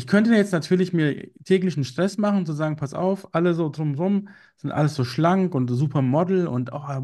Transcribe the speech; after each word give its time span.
ich 0.00 0.06
könnte 0.06 0.34
jetzt 0.34 0.52
natürlich 0.52 0.94
mir 0.94 1.28
täglichen 1.44 1.84
Stress 1.84 2.16
machen 2.16 2.38
und 2.38 2.46
zu 2.46 2.54
sagen, 2.54 2.76
pass 2.76 2.94
auf, 2.94 3.34
alle 3.34 3.52
so 3.52 3.68
drumrum 3.68 4.28
sind 4.56 4.72
alles 4.72 4.94
so 4.94 5.04
schlank 5.04 5.54
und 5.54 5.68
super 5.68 6.00
Model 6.00 6.46
und 6.46 6.72
oh, 6.72 7.02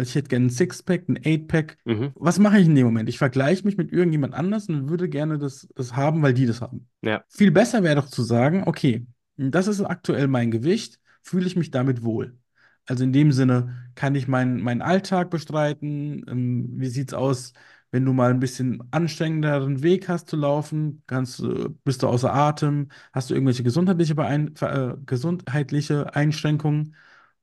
ich 0.00 0.14
hätte 0.14 0.28
gerne 0.28 0.46
ein 0.46 0.50
Sixpack, 0.50 1.10
ein 1.10 1.18
Eightpack. 1.22 1.76
Mhm. 1.84 2.12
Was 2.14 2.38
mache 2.38 2.58
ich 2.58 2.66
in 2.66 2.74
dem 2.74 2.86
Moment? 2.86 3.10
Ich 3.10 3.18
vergleiche 3.18 3.66
mich 3.66 3.76
mit 3.76 3.92
irgendjemand 3.92 4.32
anders 4.32 4.66
und 4.70 4.88
würde 4.88 5.10
gerne 5.10 5.36
das, 5.36 5.68
das 5.74 5.94
haben, 5.94 6.22
weil 6.22 6.32
die 6.32 6.46
das 6.46 6.62
haben. 6.62 6.88
Ja, 7.02 7.22
Viel 7.28 7.50
besser 7.50 7.82
wäre 7.82 7.96
doch 7.96 8.08
zu 8.08 8.22
sagen, 8.22 8.62
okay, 8.64 9.06
das 9.36 9.66
ist 9.66 9.82
aktuell 9.82 10.26
mein 10.26 10.50
Gewicht, 10.50 11.00
fühle 11.20 11.46
ich 11.46 11.56
mich 11.56 11.70
damit 11.70 12.02
wohl. 12.02 12.38
Also 12.86 13.04
in 13.04 13.12
dem 13.12 13.30
Sinne, 13.30 13.90
kann 13.94 14.14
ich 14.14 14.26
meinen 14.26 14.62
meinen 14.62 14.80
Alltag 14.80 15.28
bestreiten? 15.28 16.24
Ähm, 16.28 16.68
wie 16.76 16.88
sieht's 16.88 17.12
aus, 17.12 17.52
wenn 17.92 18.04
du 18.04 18.12
mal 18.12 18.30
ein 18.30 18.40
bisschen 18.40 18.82
anstrengenderen 18.90 19.82
Weg 19.82 20.08
hast 20.08 20.28
zu 20.28 20.36
laufen? 20.36 21.02
Kannst, 21.06 21.38
du- 21.40 21.70
bist 21.84 22.02
du 22.02 22.08
außer 22.08 22.32
Atem? 22.34 22.88
Hast 23.12 23.30
du 23.30 23.34
irgendwelche 23.34 23.62
gesundheitliche, 23.62 24.14
Beein 24.16 24.54
äh, 24.60 24.94
gesundheitliche 25.06 26.14
Einschränkungen? 26.16 26.96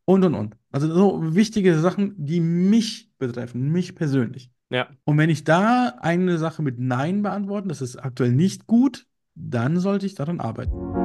Und, 0.06 0.24
und, 0.26 0.36
und. 0.36 0.56
Also 0.72 0.94
so 0.94 1.36
wichtige 1.36 1.80
Sachen, 1.80 2.14
die 2.18 2.40
mich 2.42 3.12
betreffen, 3.20 3.72
mich 3.72 3.96
persönlich. 3.96 4.52
ja. 4.70 4.90
Und 5.06 5.18
wenn 5.18 5.30
ich 5.30 5.44
da 5.44 5.96
eine 6.02 6.38
Sache 6.38 6.62
mit 6.64 6.80
Nein 6.80 7.22
beantworten, 7.22 7.70
das 7.70 7.82
ist 7.82 7.96
aktuell 7.98 8.32
nicht 8.34 8.68
gut, 8.68 9.08
dann 9.36 9.80
sollte 9.80 10.06
ich 10.06 10.16
daran 10.16 10.40
arbeiten. 10.40 10.99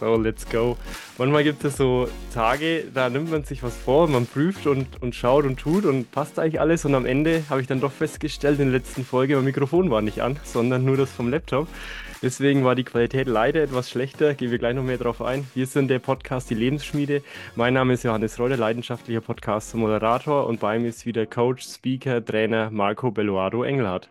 So, 0.00 0.16
let's 0.16 0.48
go. 0.48 0.78
Manchmal 1.18 1.44
gibt 1.44 1.62
es 1.62 1.76
so 1.76 2.08
Tage, 2.32 2.84
da 2.94 3.10
nimmt 3.10 3.30
man 3.30 3.44
sich 3.44 3.62
was 3.62 3.76
vor, 3.76 4.08
man 4.08 4.24
prüft 4.24 4.66
und, 4.66 4.86
und 5.02 5.14
schaut 5.14 5.44
und 5.44 5.60
tut 5.60 5.84
und 5.84 6.10
passt 6.10 6.38
eigentlich 6.38 6.58
alles. 6.58 6.86
Und 6.86 6.94
am 6.94 7.04
Ende 7.04 7.42
habe 7.50 7.60
ich 7.60 7.66
dann 7.66 7.82
doch 7.82 7.92
festgestellt, 7.92 8.60
in 8.60 8.70
der 8.70 8.80
letzten 8.80 9.04
Folge, 9.04 9.36
mein 9.36 9.44
Mikrofon 9.44 9.90
war 9.90 10.00
nicht 10.00 10.22
an, 10.22 10.38
sondern 10.42 10.86
nur 10.86 10.96
das 10.96 11.12
vom 11.12 11.28
Laptop. 11.28 11.68
Deswegen 12.22 12.64
war 12.64 12.74
die 12.74 12.84
Qualität 12.84 13.28
leider 13.28 13.62
etwas 13.62 13.90
schlechter. 13.90 14.32
Gehen 14.32 14.50
wir 14.50 14.58
gleich 14.58 14.74
noch 14.74 14.84
mehr 14.84 14.96
drauf 14.96 15.20
ein. 15.20 15.46
Wir 15.54 15.66
sind 15.66 15.88
der 15.88 15.98
Podcast 15.98 16.48
Die 16.48 16.54
Lebensschmiede. 16.54 17.22
Mein 17.54 17.74
Name 17.74 17.92
ist 17.92 18.02
Johannes 18.02 18.38
Reuter, 18.38 18.56
leidenschaftlicher 18.56 19.20
Podcast-Moderator. 19.20 20.46
Und 20.46 20.60
bei 20.60 20.78
mir 20.78 20.88
ist 20.88 21.04
wieder 21.04 21.26
Coach, 21.26 21.62
Speaker, 21.62 22.24
Trainer 22.24 22.70
Marco 22.70 23.10
Belluardo 23.10 23.64
Engelhardt. 23.64 24.08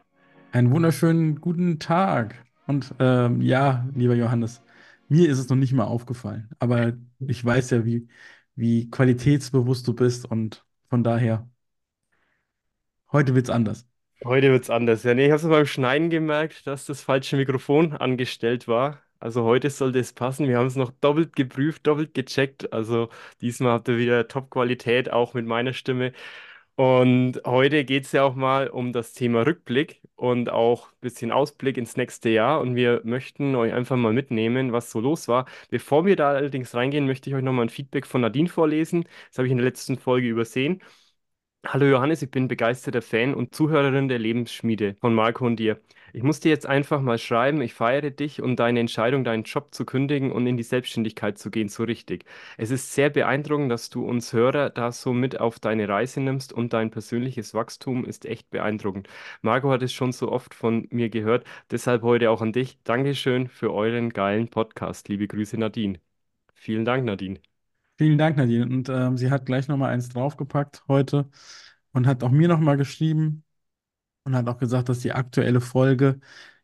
Einen 0.51 0.69
wunderschönen 0.69 1.41
guten 1.41 1.79
Tag. 1.79 2.35
Und 2.67 2.93
ähm, 2.99 3.41
ja, 3.41 3.87
lieber 3.95 4.13
Johannes, 4.13 4.61
mir 5.09 5.29
ist 5.29 5.39
es 5.39 5.49
noch 5.49 5.57
nicht 5.57 5.73
mal 5.73 5.85
aufgefallen, 5.85 6.49
aber 6.59 6.93
ich 7.19 7.43
weiß 7.43 7.71
ja, 7.71 7.85
wie, 7.85 8.07
wie 8.55 8.89
qualitätsbewusst 8.89 9.87
du 9.87 9.93
bist 9.93 10.25
und 10.29 10.65
von 10.89 11.03
daher, 11.03 11.49
heute 13.11 13.35
wird's 13.35 13.49
anders. 13.49 13.87
Heute 14.25 14.51
wird's 14.51 14.69
anders. 14.69 15.03
Ja, 15.03 15.13
nee, 15.13 15.25
ich 15.27 15.31
habe 15.31 15.41
es 15.41 15.47
beim 15.47 15.65
Schneiden 15.65 16.09
gemerkt, 16.09 16.67
dass 16.67 16.85
das 16.85 17.01
falsche 17.01 17.37
Mikrofon 17.37 17.93
angestellt 17.93 18.67
war. 18.67 19.01
Also 19.19 19.43
heute 19.43 19.69
sollte 19.69 19.99
es 19.99 20.13
passen. 20.13 20.47
Wir 20.47 20.57
haben 20.57 20.67
es 20.67 20.75
noch 20.75 20.91
doppelt 20.91 21.35
geprüft, 21.35 21.87
doppelt 21.87 22.13
gecheckt. 22.13 22.71
Also 22.73 23.09
diesmal 23.41 23.73
habt 23.73 23.87
ihr 23.87 23.97
wieder 23.97 24.27
Top-Qualität, 24.27 25.11
auch 25.11 25.33
mit 25.33 25.45
meiner 25.45 25.73
Stimme. 25.73 26.13
Und 26.79 27.41
heute 27.45 27.83
geht 27.83 28.05
es 28.05 28.13
ja 28.13 28.23
auch 28.23 28.35
mal 28.35 28.69
um 28.69 28.93
das 28.93 29.11
Thema 29.11 29.45
Rückblick 29.45 30.01
und 30.15 30.49
auch 30.49 30.87
ein 30.93 30.97
bisschen 31.01 31.29
Ausblick 31.31 31.75
ins 31.77 31.97
nächste 31.97 32.29
Jahr. 32.29 32.61
Und 32.61 32.75
wir 32.75 33.01
möchten 33.03 33.53
euch 33.55 33.73
einfach 33.73 33.97
mal 33.97 34.13
mitnehmen, 34.13 34.71
was 34.71 34.89
so 34.89 35.01
los 35.01 35.27
war. 35.27 35.45
Bevor 35.69 36.05
wir 36.05 36.15
da 36.15 36.29
allerdings 36.29 36.73
reingehen, 36.73 37.05
möchte 37.05 37.29
ich 37.29 37.35
euch 37.35 37.43
nochmal 37.43 37.65
ein 37.65 37.69
Feedback 37.69 38.05
von 38.05 38.21
Nadine 38.21 38.47
vorlesen. 38.47 39.03
Das 39.27 39.39
habe 39.39 39.47
ich 39.47 39.51
in 39.51 39.57
der 39.57 39.65
letzten 39.65 39.97
Folge 39.97 40.29
übersehen. 40.29 40.81
Hallo 41.65 41.85
Johannes, 41.85 42.21
ich 42.21 42.31
bin 42.31 42.47
begeisterter 42.47 43.01
Fan 43.01 43.33
und 43.35 43.53
Zuhörerin 43.53 44.07
der 44.07 44.17
Lebensschmiede 44.17 44.95
von 45.01 45.13
Marco 45.13 45.45
und 45.45 45.57
dir. 45.57 45.79
Ich 46.13 46.23
muss 46.23 46.39
dir 46.39 46.49
jetzt 46.49 46.65
einfach 46.65 47.01
mal 47.01 47.17
schreiben, 47.17 47.61
ich 47.61 47.73
feiere 47.73 48.09
dich 48.11 48.41
und 48.41 48.55
deine 48.57 48.79
Entscheidung, 48.79 49.23
deinen 49.25 49.43
Job 49.43 49.73
zu 49.73 49.85
kündigen 49.85 50.31
und 50.31 50.47
in 50.47 50.55
die 50.57 50.63
Selbstständigkeit 50.63 51.37
zu 51.37 51.51
gehen, 51.51 51.67
so 51.69 51.83
richtig. 51.83 52.23
Es 52.57 52.71
ist 52.71 52.93
sehr 52.93 53.09
beeindruckend, 53.09 53.69
dass 53.71 53.89
du 53.89 54.05
uns 54.05 54.31
Hörer 54.33 54.69
da 54.69 54.91
so 54.91 55.11
mit 55.13 55.39
auf 55.39 55.59
deine 55.59 55.87
Reise 55.89 56.21
nimmst 56.21 56.53
und 56.53 56.71
dein 56.73 56.91
persönliches 56.91 57.53
Wachstum 57.53 58.05
ist 58.05 58.25
echt 58.25 58.49
beeindruckend. 58.49 59.07
Marco 59.41 59.69
hat 59.69 59.83
es 59.83 59.93
schon 59.93 60.11
so 60.13 60.31
oft 60.31 60.53
von 60.55 60.87
mir 60.91 61.09
gehört, 61.09 61.45
deshalb 61.71 62.01
heute 62.03 62.31
auch 62.31 62.41
an 62.41 62.53
dich. 62.53 62.79
Dankeschön 62.83 63.47
für 63.49 63.73
euren 63.73 64.09
geilen 64.11 64.47
Podcast. 64.49 65.07
Liebe 65.09 65.27
Grüße, 65.27 65.57
Nadine. 65.57 65.99
Vielen 66.55 66.85
Dank, 66.85 67.05
Nadine. 67.05 67.39
Vielen 67.99 68.17
Dank, 68.17 68.37
Nadine. 68.37 68.65
Und 68.65 68.87
ähm, 68.89 69.17
sie 69.17 69.29
hat 69.29 69.45
gleich 69.45 69.67
nochmal 69.67 69.91
eins 69.93 70.09
draufgepackt 70.09 70.83
heute 70.87 71.29
und 71.91 72.07
hat 72.07 72.23
auch 72.23 72.31
mir 72.31 72.47
nochmal 72.47 72.77
geschrieben 72.77 73.43
und 74.25 74.35
hat 74.35 74.47
auch 74.49 74.57
gesagt, 74.59 74.89
dass 74.89 74.99
die 75.01 75.13
aktuelle 75.13 75.61
Folge 75.61 76.19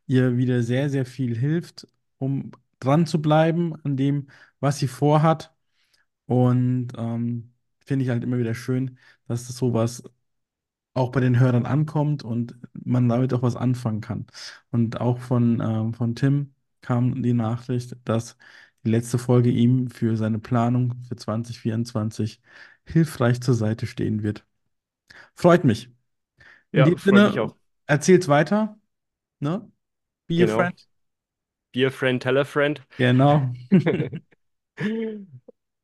ihr 0.08 0.38
wieder 0.38 0.64
sehr, 0.64 0.90
sehr 0.90 1.06
viel 1.06 1.38
hilft, 1.38 1.88
um 2.20 2.52
dran 2.80 3.08
zu 3.08 3.22
bleiben 3.22 3.76
an 3.86 3.98
dem, 3.98 4.28
was 4.62 4.80
sie 4.80 4.88
vorhat. 4.90 5.54
Und 6.28 6.90
ähm, 6.98 7.54
finde 7.86 8.06
ich 8.06 8.10
halt 8.12 8.24
immer 8.24 8.38
wieder 8.40 8.56
schön, 8.56 9.00
dass 9.28 9.48
das 9.48 9.58
sowas 9.58 10.04
auch 10.94 11.12
bei 11.12 11.20
den 11.20 11.40
Hörern 11.40 11.66
ankommt 11.66 12.24
und 12.24 12.58
man 12.74 13.10
damit 13.10 13.34
auch 13.34 13.42
was 13.42 13.56
anfangen 13.56 14.02
kann. 14.02 14.26
Und 14.72 15.00
auch 15.02 15.20
von, 15.20 15.60
ähm, 15.62 15.94
von 15.94 16.16
Tim 16.16 16.54
kam 16.82 17.22
die 17.24 17.34
Nachricht, 17.34 17.98
dass 18.06 18.38
die 18.86 18.92
letzte 18.92 19.18
Folge 19.18 19.50
ihm 19.50 19.90
für 19.90 20.18
seine 20.18 20.40
Planung 20.40 20.96
für 21.08 21.16
2024 21.16 22.42
hilfreich 22.86 23.42
zur 23.42 23.56
Seite 23.56 23.88
stehen 23.88 24.24
wird. 24.24 24.46
Freut 25.36 25.64
mich. 25.66 25.90
In 26.76 26.84
Ja, 26.84 26.86
dem 26.86 26.98
Sinne, 27.00 27.44
erzähl's 27.88 28.28
weiter, 28.30 28.80
ne? 29.40 29.72
Be 30.28 30.44
a 30.44 30.48
Genau. 30.48 30.48
friend. 30.48 30.86
Be 31.74 31.86
a 31.86 31.92
friend, 31.92 32.22
tell 32.22 32.38
a 32.38 32.46
friend. 32.46 32.82
Genau. 32.98 33.58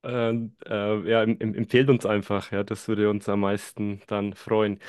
Und, 0.04 0.56
äh, 0.66 1.10
ja, 1.10 1.22
em 1.24 1.38
em- 1.40 1.54
empfehlt 1.56 1.90
uns 1.90 2.06
einfach, 2.08 2.52
ja, 2.52 2.64
das 2.64 2.88
würde 2.88 3.10
uns 3.10 3.30
am 3.30 3.42
meisten 3.42 4.02
dann 4.08 4.34
freuen. 4.34 4.80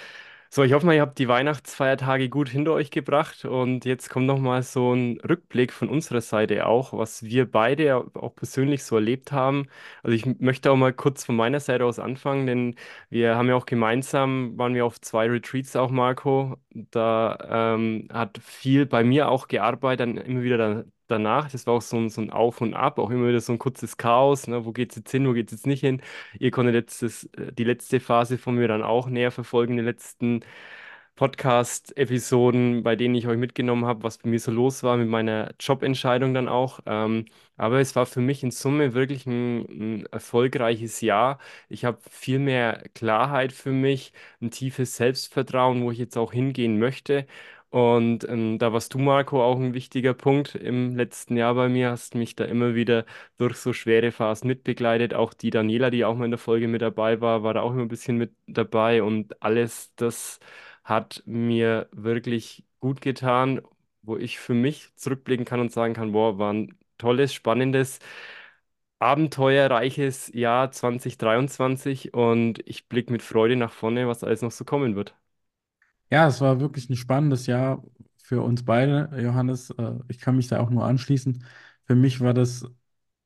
So, 0.55 0.65
ich 0.65 0.75
hoffe 0.75 0.85
mal, 0.85 0.95
ihr 0.95 1.01
habt 1.01 1.19
die 1.19 1.29
Weihnachtsfeiertage 1.29 2.29
gut 2.29 2.51
hinter 2.51 2.73
euch 2.75 2.91
gebracht 2.91 3.47
und 3.47 3.87
jetzt 3.87 4.11
kommt 4.11 4.27
noch 4.27 4.39
mal 4.39 4.63
so 4.63 4.93
ein 4.93 5.19
Rückblick 5.21 5.73
von 5.73 5.89
unserer 5.89 6.21
Seite 6.21 6.67
auch, 6.67 6.93
was 6.93 7.23
wir 7.23 7.51
beide 7.51 8.05
auch 8.13 8.35
persönlich 8.35 8.85
so 8.85 8.97
erlebt 8.97 9.33
haben. 9.33 9.67
Also 10.03 10.15
ich 10.15 10.27
möchte 10.41 10.71
auch 10.71 10.77
mal 10.77 10.93
kurz 10.93 11.25
von 11.25 11.37
meiner 11.37 11.59
Seite 11.59 11.87
aus 11.87 11.99
anfangen, 11.99 12.47
denn 12.47 12.75
wir 13.09 13.35
haben 13.37 13.49
ja 13.49 13.55
auch 13.55 13.65
gemeinsam, 13.65 14.59
waren 14.59 14.75
wir 14.75 14.85
auf 14.85 15.01
zwei 15.01 15.27
Retreats 15.27 15.75
auch, 15.75 15.91
Marco. 15.91 16.59
Da 16.75 17.75
ähm, 17.75 18.09
hat 18.13 18.37
viel 18.43 18.85
bei 18.85 19.05
mir 19.05 19.31
auch 19.31 19.49
gearbeitet, 19.49 20.01
dann 20.01 20.17
immer 20.19 20.43
wieder 20.43 20.59
da, 20.59 20.85
danach. 21.13 21.51
Das 21.51 21.67
war 21.67 21.75
auch 21.75 21.83
so 21.83 21.97
ein, 21.99 22.11
so 22.11 22.21
ein 22.21 22.31
Auf 22.31 22.61
und 22.61 22.75
Ab, 22.75 22.99
auch 22.99 23.11
immer 23.11 23.29
wieder 23.29 23.41
so 23.41 23.53
ein 23.53 23.59
kurzes 23.59 23.97
Chaos. 23.97 24.49
Ne? 24.49 24.65
Wo 24.65 24.73
geht's 24.73 24.97
jetzt 24.97 25.11
hin, 25.11 25.27
wo 25.29 25.33
geht's 25.33 25.53
jetzt 25.53 25.67
nicht 25.67 25.81
hin? 25.81 26.03
Ihr 26.39 26.51
konntet 26.51 26.75
jetzt 26.75 27.03
das, 27.03 27.25
äh, 27.37 27.53
die 27.53 27.65
letzte 27.65 28.01
Phase 28.01 28.39
von 28.39 28.57
mir 28.57 28.69
dann 28.69 28.83
auch 28.83 29.09
näher 29.09 29.31
verfolgen, 29.31 29.77
die 29.77 29.83
letzten 29.83 30.45
Podcast-Episoden, 31.17 32.83
bei 32.83 32.97
denen 32.97 33.15
ich 33.15 33.27
euch 33.29 33.37
mitgenommen 33.37 33.85
habe, 33.85 34.03
was 34.03 34.19
bei 34.19 34.31
mir 34.31 34.41
so 34.41 34.51
los 34.51 34.83
war 34.83 34.97
mit 34.97 35.09
meiner 35.09 35.53
Jobentscheidung 35.61 36.33
dann 36.35 36.49
auch. 36.49 36.81
Ähm, 36.87 37.27
aber 37.57 37.81
es 37.81 37.95
war 37.95 38.07
für 38.07 38.21
mich 38.21 38.43
in 38.43 38.51
Summe 38.51 38.95
wirklich 38.95 39.27
ein, 39.27 40.01
ein 40.01 40.07
erfolgreiches 40.07 41.01
Jahr. 41.03 41.39
Ich 41.69 41.85
habe 41.85 41.99
viel 42.11 42.39
mehr 42.39 42.83
Klarheit 42.95 43.53
für 43.53 43.73
mich, 43.73 44.13
ein 44.41 44.51
tiefes 44.51 44.97
Selbstvertrauen, 44.97 45.83
wo 45.83 45.91
ich 45.91 45.99
jetzt 45.99 46.17
auch 46.17 46.33
hingehen 46.33 46.79
möchte. 46.79 47.27
Und 47.73 48.29
ähm, 48.29 48.59
da 48.59 48.73
warst 48.75 48.93
du, 48.93 48.99
Marco, 48.99 49.43
auch 49.43 49.57
ein 49.59 49.73
wichtiger 49.73 50.13
Punkt 50.13 50.55
im 50.55 50.95
letzten 50.95 51.37
Jahr 51.39 51.55
bei 51.55 51.71
mir, 51.71 51.91
hast 51.91 52.15
mich 52.15 52.37
da 52.37 52.45
immer 52.45 52.75
wieder 52.75 53.07
durch 53.39 53.57
so 53.57 53.73
schwere 53.73 54.13
Phasen 54.13 54.49
mitbegleitet. 54.49 55.15
Auch 55.15 55.33
die 55.33 55.49
Daniela, 55.51 55.91
die 55.91 56.05
auch 56.05 56.15
mal 56.17 56.27
in 56.27 56.31
der 56.33 56.39
Folge 56.39 56.69
mit 56.69 56.83
dabei 56.83 57.21
war, 57.23 57.43
war 57.43 57.55
da 57.55 57.63
auch 57.63 57.73
immer 57.73 57.83
ein 57.83 57.89
bisschen 57.89 58.19
mit 58.19 58.35
dabei. 58.47 59.03
Und 59.03 59.43
alles 59.43 59.93
das 59.97 60.39
hat 60.85 61.23
mir 61.27 61.89
wirklich 61.93 62.65
gut 62.81 63.01
getan, 63.01 63.63
wo 64.03 64.19
ich 64.19 64.39
für 64.39 64.55
mich 64.55 64.95
zurückblicken 64.97 65.47
kann 65.47 65.61
und 65.61 65.73
sagen 65.73 65.95
kann, 65.95 66.13
boah, 66.13 66.39
war 66.39 66.53
ein 66.53 66.77
tolles, 66.99 67.33
spannendes, 67.33 68.01
abenteuerreiches 69.01 70.29
Jahr 70.35 70.71
2023 70.73 72.15
und 72.15 72.61
ich 72.67 72.89
blicke 72.89 73.13
mit 73.13 73.21
Freude 73.23 73.55
nach 73.57 73.73
vorne, 73.73 74.09
was 74.09 74.25
alles 74.25 74.41
noch 74.43 74.51
so 74.53 74.65
kommen 74.65 74.97
wird. 74.97 75.15
Ja, 76.13 76.27
es 76.29 76.41
war 76.41 76.61
wirklich 76.61 76.91
ein 76.91 76.97
spannendes 76.97 77.47
Jahr 77.47 77.83
für 78.19 78.43
uns 78.43 78.65
beide, 78.65 79.11
Johannes. 79.21 79.71
Äh, 79.71 79.95
ich 80.09 80.19
kann 80.21 80.37
mich 80.37 80.49
da 80.49 80.61
auch 80.61 80.69
nur 80.71 80.85
anschließen. 80.85 81.45
Für 81.87 81.95
mich 81.95 82.21
war 82.21 82.35
das 82.35 82.67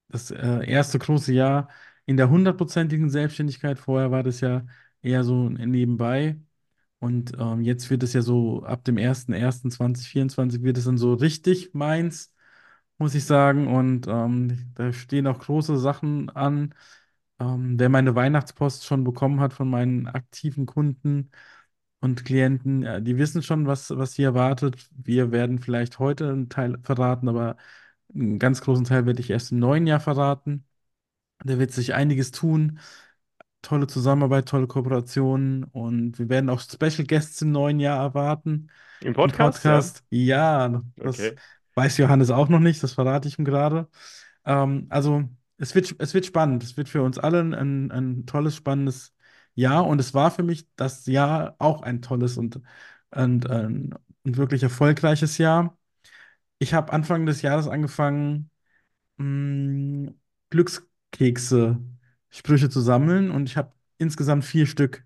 das 0.08 0.30
äh, 0.32 0.66
erste 0.70 0.98
große 1.00 1.32
Jahr 1.34 1.68
in 2.06 2.16
der 2.18 2.30
hundertprozentigen 2.30 3.10
Selbstständigkeit. 3.10 3.78
Vorher 3.78 4.10
war 4.12 4.22
das 4.24 4.40
ja 4.40 4.66
eher 5.02 5.24
so 5.24 5.48
nebenbei. 5.50 6.40
Und 7.00 7.32
ähm, 7.38 7.62
jetzt 7.62 7.90
wird 7.90 8.02
es 8.04 8.12
ja 8.14 8.22
so 8.22 8.64
ab 8.64 8.84
dem 8.84 8.98
1.1.2024 8.98 10.62
wird 10.62 10.78
es 10.78 10.84
dann 10.86 10.98
so 10.98 11.14
richtig 11.14 11.74
meins, 11.74 12.34
muss 12.98 13.14
ich 13.14 13.24
sagen. 13.24 13.68
Und 13.68 14.06
ähm, 14.08 14.72
da 14.74 14.92
stehen 14.92 15.26
auch 15.28 15.38
große 15.40 15.78
Sachen 15.78 16.30
an. 16.30 16.74
Ähm, 17.38 17.78
wer 17.78 17.88
meine 17.88 18.14
Weihnachtspost 18.14 18.84
schon 18.84 19.04
bekommen 19.04 19.40
hat 19.40 19.52
von 19.52 19.68
meinen 19.68 20.06
aktiven 20.08 20.66
Kunden 20.66 21.30
und 22.00 22.24
Klienten, 22.24 22.82
ja, 22.82 23.00
die 23.00 23.18
wissen 23.18 23.42
schon, 23.42 23.66
was, 23.66 23.90
was 23.96 24.12
sie 24.14 24.22
erwartet. 24.22 24.88
Wir 24.92 25.32
werden 25.32 25.58
vielleicht 25.60 25.98
heute 25.98 26.28
einen 26.30 26.48
Teil 26.48 26.78
verraten, 26.82 27.28
aber 27.28 27.56
einen 28.14 28.38
ganz 28.38 28.60
großen 28.62 28.84
Teil 28.84 29.06
werde 29.06 29.20
ich 29.20 29.30
erst 29.30 29.52
im 29.52 29.58
neuen 29.58 29.86
Jahr 29.86 30.00
verraten. 30.00 30.66
Da 31.44 31.58
wird 31.58 31.72
sich 31.72 31.94
einiges 31.94 32.32
tun. 32.32 32.80
Tolle 33.62 33.86
Zusammenarbeit, 33.88 34.48
tolle 34.48 34.68
Kooperationen 34.68 35.64
und 35.64 36.18
wir 36.20 36.28
werden 36.28 36.50
auch 36.50 36.60
Special 36.60 37.04
Guests 37.06 37.42
im 37.42 37.50
neuen 37.52 37.80
Jahr 37.80 37.98
erwarten 38.00 38.68
Im 39.00 39.14
im 39.22 39.32
Podcast, 39.32 39.64
ja. 39.64 39.90
Podcast. 39.90 40.04
Ja, 40.10 40.82
das 41.00 41.32
Okay. 41.32 41.38
weiß 41.74 41.96
Johannes 41.98 42.30
auch 42.30 42.48
noch 42.48 42.60
nicht, 42.60 42.82
das 42.82 42.92
verrate 42.92 43.26
ich 43.28 43.38
ihm 43.40 43.44
gerade. 43.44 43.88
Ähm, 44.44 44.86
also 44.90 45.24
es 45.58 45.74
wird, 45.74 45.96
es 45.98 46.14
wird 46.14 46.26
spannend. 46.26 46.62
Es 46.64 46.76
wird 46.76 46.88
für 46.88 47.02
uns 47.02 47.18
alle 47.18 47.40
ein, 47.40 47.90
ein 47.92 48.26
tolles, 48.26 48.54
spannendes 48.56 49.14
Jahr 49.56 49.86
und 49.88 50.00
es 50.00 50.14
war 50.14 50.32
für 50.32 50.44
mich 50.44 50.68
das 50.76 51.06
Jahr 51.06 51.56
auch 51.60 51.82
ein 51.82 52.02
tolles 52.02 52.38
und, 52.38 52.60
und 53.12 53.50
ein, 53.50 53.94
ein 54.26 54.36
wirklich 54.38 54.64
erfolgreiches 54.64 55.38
Jahr. 55.38 55.78
Ich 56.58 56.74
habe 56.74 56.92
Anfang 56.92 57.26
des 57.26 57.42
Jahres 57.42 57.68
angefangen, 57.68 58.50
mh, 59.18 60.12
Glückskekse, 60.50 61.78
Sprüche 62.30 62.70
zu 62.70 62.80
sammeln 62.80 63.30
und 63.30 63.48
ich 63.48 63.56
habe 63.56 63.72
insgesamt 63.98 64.44
vier 64.44 64.66
Stück 64.66 65.04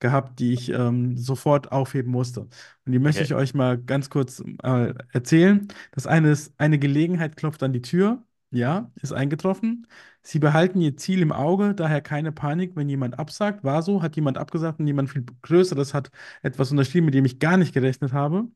gehabt, 0.00 0.38
die 0.40 0.52
ich 0.52 0.70
ähm, 0.70 1.16
sofort 1.16 1.72
aufheben 1.72 2.12
musste. 2.12 2.42
Und 2.42 2.92
die 2.92 2.98
möchte 2.98 3.22
Okay. 3.22 3.24
ich 3.24 3.34
euch 3.34 3.54
mal 3.54 3.78
ganz 3.82 4.10
kurz 4.10 4.42
äh, 4.62 4.94
erzählen. 5.12 5.68
Das 5.92 6.06
eine 6.06 6.30
ist, 6.30 6.52
eine 6.58 6.78
Gelegenheit 6.78 7.36
klopft 7.36 7.62
an 7.62 7.72
die 7.72 7.82
Tür. 7.82 8.22
Ja, 8.50 8.92
ist 9.02 9.12
eingetroffen. 9.12 9.86
Sie 10.24 10.38
behalten 10.38 10.80
ihr 10.80 10.96
Ziel 10.96 11.20
im 11.22 11.32
Auge, 11.32 11.74
daher 11.74 12.00
keine 12.00 12.32
Panik, 12.32 12.76
wenn 12.76 12.88
jemand 12.88 13.18
absagt. 13.18 13.62
War 13.64 13.82
so, 13.82 14.02
hat 14.02 14.16
jemand 14.16 14.38
abgesagt 14.38 14.80
und 14.80 14.86
jemand 14.86 15.10
viel 15.10 15.24
Größeres 15.42 15.94
hat 15.94 16.10
etwas 16.42 16.70
unterschrieben, 16.70 17.06
mit 17.06 17.14
dem 17.14 17.26
ich 17.26 17.38
gar 17.38 17.56
nicht 17.58 17.74
gerechnet 17.74 18.12
habe. 18.12 18.48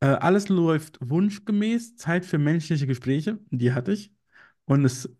Äh, 0.00 0.06
alles 0.06 0.48
läuft 0.48 0.98
wunschgemäß. 1.00 1.96
Zeit 1.96 2.24
für 2.24 2.38
menschliche 2.38 2.86
Gespräche, 2.86 3.38
die 3.50 3.72
hatte 3.72 3.92
ich. 3.92 4.12
Und 4.66 4.84
es 4.84 5.10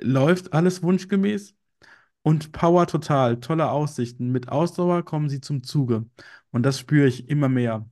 läuft 0.00 0.52
alles 0.52 0.82
wunschgemäß. 0.82 1.54
Und 2.22 2.52
Power 2.52 2.86
total, 2.86 3.40
tolle 3.40 3.70
Aussichten. 3.70 4.32
Mit 4.32 4.48
Ausdauer 4.50 5.04
kommen 5.04 5.28
sie 5.28 5.40
zum 5.40 5.62
Zuge. 5.62 6.06
Und 6.50 6.64
das 6.64 6.78
spüre 6.78 7.06
ich 7.08 7.28
immer 7.28 7.48
mehr. 7.48 7.88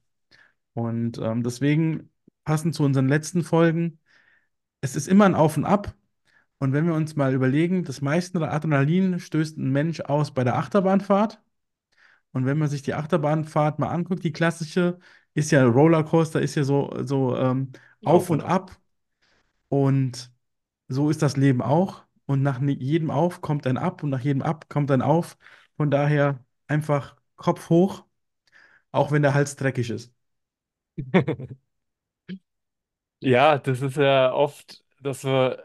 Und 0.74 1.18
ähm, 1.18 1.42
deswegen, 1.42 2.10
passend 2.44 2.74
zu 2.74 2.84
unseren 2.84 3.08
letzten 3.08 3.44
Folgen, 3.44 4.00
es 4.80 4.96
ist 4.96 5.08
immer 5.08 5.26
ein 5.26 5.34
Auf 5.34 5.56
und 5.56 5.64
Ab. 5.66 5.94
Und 6.58 6.72
wenn 6.72 6.86
wir 6.86 6.94
uns 6.94 7.16
mal 7.16 7.34
überlegen, 7.34 7.84
das 7.84 8.00
meiste 8.00 8.40
Adrenalin 8.48 9.18
stößt 9.20 9.58
ein 9.58 9.72
Mensch 9.72 10.00
aus 10.00 10.32
bei 10.32 10.44
der 10.44 10.56
Achterbahnfahrt. 10.56 11.40
Und 12.32 12.46
wenn 12.46 12.58
man 12.58 12.68
sich 12.68 12.82
die 12.82 12.94
Achterbahnfahrt 12.94 13.78
mal 13.78 13.88
anguckt, 13.90 14.24
die 14.24 14.32
klassische, 14.32 14.98
ist 15.34 15.50
ja 15.52 15.64
Rollercoaster, 15.66 16.40
ist 16.40 16.54
ja 16.56 16.64
so, 16.64 16.92
so 17.04 17.36
ähm, 17.36 17.72
auf 18.04 18.30
und 18.30 18.42
ab. 18.42 18.78
Und 19.68 20.32
so 20.88 21.10
ist 21.10 21.22
das 21.22 21.36
Leben 21.36 21.62
auch. 21.62 22.04
Und 22.26 22.42
nach 22.42 22.60
jedem 22.62 23.10
Auf 23.10 23.40
kommt 23.40 23.66
ein 23.66 23.78
Ab 23.78 24.02
und 24.02 24.10
nach 24.10 24.20
jedem 24.20 24.42
Ab 24.42 24.68
kommt 24.68 24.90
ein 24.90 25.02
Auf. 25.02 25.38
Von 25.76 25.90
daher 25.90 26.44
einfach 26.68 27.16
Kopf 27.36 27.70
hoch, 27.70 28.04
auch 28.92 29.12
wenn 29.12 29.22
der 29.22 29.34
Hals 29.34 29.56
dreckig 29.56 29.90
ist. 29.90 30.12
Ja, 33.20 33.58
das 33.58 33.80
ist 33.80 33.96
ja 33.96 34.32
oft, 34.32 34.84
dass 35.00 35.24
wir, 35.24 35.62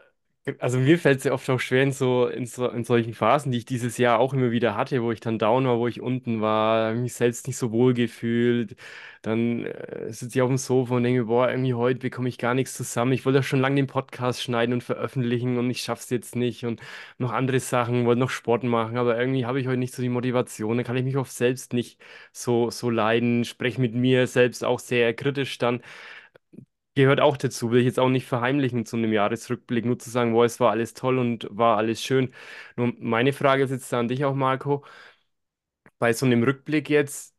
also 0.58 0.78
mir 0.78 0.98
fällt 0.98 1.18
es 1.18 1.24
ja 1.24 1.32
oft 1.32 1.48
auch 1.50 1.60
schwer 1.60 1.84
in 1.84 1.92
so, 1.92 2.26
in 2.26 2.46
so, 2.46 2.68
in 2.68 2.82
solchen 2.84 3.14
Phasen, 3.14 3.52
die 3.52 3.58
ich 3.58 3.64
dieses 3.64 3.96
Jahr 3.96 4.18
auch 4.18 4.34
immer 4.34 4.50
wieder 4.50 4.76
hatte, 4.76 5.00
wo 5.02 5.12
ich 5.12 5.20
dann 5.20 5.38
down 5.38 5.66
war, 5.66 5.78
wo 5.78 5.86
ich 5.86 6.00
unten 6.00 6.40
war, 6.40 6.94
mich 6.94 7.14
selbst 7.14 7.46
nicht 7.46 7.56
so 7.56 7.70
wohl 7.70 7.94
gefühlt. 7.94 8.74
Dann 9.22 9.66
äh, 9.66 10.12
sitze 10.12 10.38
ich 10.38 10.42
auf 10.42 10.48
dem 10.48 10.58
Sofa 10.58 10.96
und 10.96 11.04
denke, 11.04 11.24
boah, 11.26 11.48
irgendwie 11.48 11.74
heute 11.74 12.00
bekomme 12.00 12.28
ich 12.28 12.38
gar 12.38 12.54
nichts 12.54 12.74
zusammen. 12.74 13.12
Ich 13.12 13.24
wollte 13.24 13.38
ja 13.38 13.42
schon 13.44 13.60
lange 13.60 13.76
den 13.76 13.86
Podcast 13.86 14.42
schneiden 14.42 14.72
und 14.74 14.82
veröffentlichen 14.82 15.58
und 15.58 15.70
ich 15.70 15.82
schaff's 15.82 16.10
jetzt 16.10 16.34
nicht 16.34 16.64
und 16.64 16.80
noch 17.18 17.30
andere 17.32 17.60
Sachen, 17.60 18.04
wollte 18.04 18.18
noch 18.20 18.30
Sport 18.30 18.64
machen, 18.64 18.96
aber 18.96 19.16
irgendwie 19.18 19.46
habe 19.46 19.60
ich 19.60 19.68
heute 19.68 19.76
nicht 19.78 19.94
so 19.94 20.02
die 20.02 20.08
Motivation. 20.08 20.76
Dann 20.76 20.84
kann 20.84 20.96
ich 20.96 21.04
mich 21.04 21.16
oft 21.16 21.30
selbst 21.32 21.72
nicht 21.72 22.00
so, 22.32 22.68
so 22.70 22.90
leiden, 22.90 23.44
spreche 23.44 23.80
mit 23.80 23.94
mir 23.94 24.26
selbst 24.26 24.64
auch 24.64 24.80
sehr 24.80 25.14
kritisch 25.14 25.58
dann 25.58 25.82
gehört 26.94 27.20
auch 27.20 27.36
dazu, 27.36 27.70
will 27.70 27.80
ich 27.80 27.86
jetzt 27.86 27.98
auch 28.00 28.08
nicht 28.08 28.26
verheimlichen 28.26 28.84
zu 28.86 28.96
einem 28.96 29.12
Jahresrückblick, 29.12 29.84
nur 29.86 29.98
zu 29.98 30.10
sagen, 30.10 30.32
boah, 30.32 30.44
es 30.44 30.60
war 30.60 30.70
alles 30.70 30.94
toll 30.94 31.18
und 31.18 31.46
war 31.50 31.76
alles 31.78 32.02
schön. 32.02 32.32
Nur 32.76 32.92
meine 32.98 33.32
Frage 33.32 33.64
ist 33.64 33.70
jetzt 33.70 33.92
an 33.94 34.08
dich 34.08 34.24
auch, 34.24 34.34
Marco, 34.34 34.84
bei 35.98 36.12
so 36.12 36.26
einem 36.26 36.42
Rückblick 36.42 36.90
jetzt, 36.90 37.34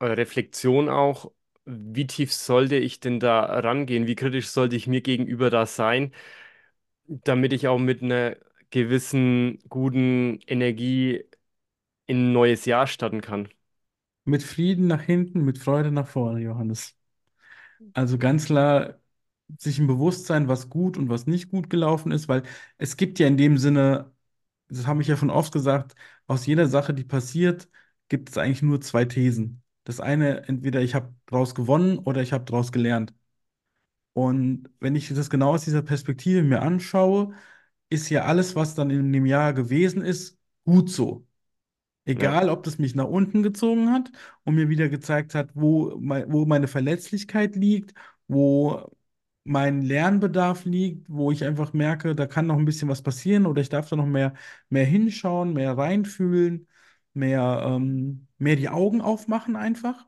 oder 0.00 0.16
Reflexion 0.16 0.88
auch, 0.88 1.32
wie 1.64 2.06
tief 2.06 2.32
sollte 2.32 2.76
ich 2.76 3.00
denn 3.00 3.20
da 3.20 3.40
rangehen? 3.60 4.06
Wie 4.06 4.14
kritisch 4.14 4.48
sollte 4.48 4.76
ich 4.76 4.86
mir 4.86 5.02
gegenüber 5.02 5.50
da 5.50 5.66
sein, 5.66 6.12
damit 7.06 7.52
ich 7.52 7.68
auch 7.68 7.78
mit 7.78 8.02
einer 8.02 8.36
gewissen 8.70 9.58
guten 9.68 10.40
Energie 10.46 11.24
in 12.06 12.30
ein 12.30 12.34
neues 12.34 12.66
Jahr 12.66 12.88
starten 12.88 13.22
kann? 13.22 13.48
Mit 14.24 14.44
Frieden 14.44 14.86
nach 14.86 15.02
hinten, 15.02 15.44
mit 15.44 15.58
Freude 15.58 15.90
nach 15.90 16.06
vorne, 16.08 16.38
Johannes. 16.40 16.96
Also 17.92 18.18
ganz 18.18 18.46
klar 18.46 19.00
sich 19.58 19.78
im 19.78 19.86
Bewusstsein, 19.86 20.48
was 20.48 20.68
gut 20.70 20.96
und 20.98 21.08
was 21.08 21.26
nicht 21.26 21.50
gut 21.50 21.70
gelaufen 21.70 22.12
ist, 22.12 22.28
weil 22.28 22.42
es 22.78 22.96
gibt 22.96 23.18
ja 23.18 23.26
in 23.26 23.36
dem 23.36 23.58
Sinne, 23.58 24.12
das 24.68 24.86
habe 24.86 25.02
ich 25.02 25.08
ja 25.08 25.16
schon 25.16 25.30
oft 25.30 25.52
gesagt, 25.52 25.94
aus 26.26 26.46
jeder 26.46 26.68
Sache, 26.68 26.94
die 26.94 27.04
passiert, 27.04 27.68
gibt 28.08 28.30
es 28.30 28.38
eigentlich 28.38 28.62
nur 28.62 28.80
zwei 28.80 29.04
Thesen. 29.06 29.62
Das 29.84 30.00
eine, 30.00 30.48
entweder 30.48 30.82
ich 30.82 30.94
habe 30.94 31.14
daraus 31.26 31.54
gewonnen 31.54 31.98
oder 31.98 32.22
ich 32.22 32.32
habe 32.34 32.44
daraus 32.46 32.72
gelernt. 32.72 33.14
Und 34.14 34.70
wenn 34.80 34.96
ich 34.96 35.08
das 35.14 35.30
genau 35.30 35.50
aus 35.54 35.64
dieser 35.64 35.82
Perspektive 35.82 36.42
mir 36.42 36.62
anschaue, 36.62 37.34
ist 37.90 38.10
ja 38.10 38.24
alles, 38.24 38.56
was 38.56 38.76
dann 38.76 38.90
in 38.90 39.12
dem 39.12 39.26
Jahr 39.26 39.54
gewesen 39.54 40.02
ist, 40.02 40.38
gut 40.64 40.90
so. 40.90 41.27
Ja, 42.14 42.32
Egal, 42.32 42.48
ob 42.48 42.62
das 42.64 42.78
mich 42.78 42.94
nach 42.94 43.04
unten 43.06 43.42
gezogen 43.42 43.92
hat 43.92 44.10
und 44.44 44.54
mir 44.54 44.68
wieder 44.70 44.88
gezeigt 44.88 45.34
hat, 45.34 45.50
wo, 45.54 45.96
mei- 46.00 46.24
wo 46.28 46.46
meine 46.46 46.66
Verletzlichkeit 46.68 47.54
liegt, 47.54 47.92
wo 48.28 48.90
mein 49.44 49.82
Lernbedarf 49.82 50.64
liegt, 50.64 51.08
wo 51.10 51.30
ich 51.32 51.44
einfach 51.44 51.72
merke, 51.74 52.14
da 52.14 52.26
kann 52.26 52.46
noch 52.46 52.56
ein 52.58 52.64
bisschen 52.64 52.88
was 52.88 53.02
passieren 53.02 53.46
oder 53.46 53.60
ich 53.62 53.68
darf 53.68 53.88
da 53.90 53.96
noch 53.96 54.06
mehr, 54.06 54.32
mehr 54.70 54.84
hinschauen, 54.86 55.52
mehr 55.52 55.76
reinfühlen, 55.76 56.66
mehr, 57.14 57.62
ähm, 57.66 58.26
mehr 58.38 58.56
die 58.56 58.68
Augen 58.70 59.00
aufmachen 59.02 59.56
einfach. 59.56 60.06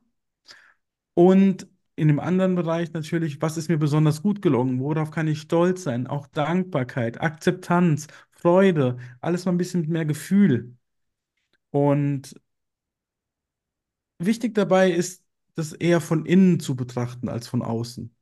Und 1.15 1.69
in 1.97 2.09
dem 2.09 2.21
anderen 2.21 2.55
Bereich 2.55 2.93
natürlich, 2.93 3.41
was 3.43 3.57
ist 3.57 3.69
mir 3.69 3.79
besonders 3.79 4.23
gut 4.23 4.41
gelungen? 4.43 4.81
Worauf 4.81 5.11
kann 5.11 5.29
ich 5.29 5.41
stolz 5.43 5.83
sein? 5.83 6.07
Auch 6.07 6.27
Dankbarkeit, 6.29 7.21
Akzeptanz, 7.21 8.07
Freude, 8.31 8.97
alles 9.21 9.45
mal 9.45 9.53
ein 9.53 9.59
bisschen 9.59 9.81
mit 9.83 9.91
mehr 9.91 10.05
Gefühl. 10.07 10.77
Und 11.73 12.35
wichtig 14.19 14.55
dabei 14.55 14.91
ist, 14.91 15.25
das 15.55 15.73
eher 15.73 16.01
von 16.01 16.25
innen 16.27 16.61
zu 16.61 16.77
betrachten 16.77 17.29
als 17.29 17.49
von 17.49 17.63
außen. 17.63 18.15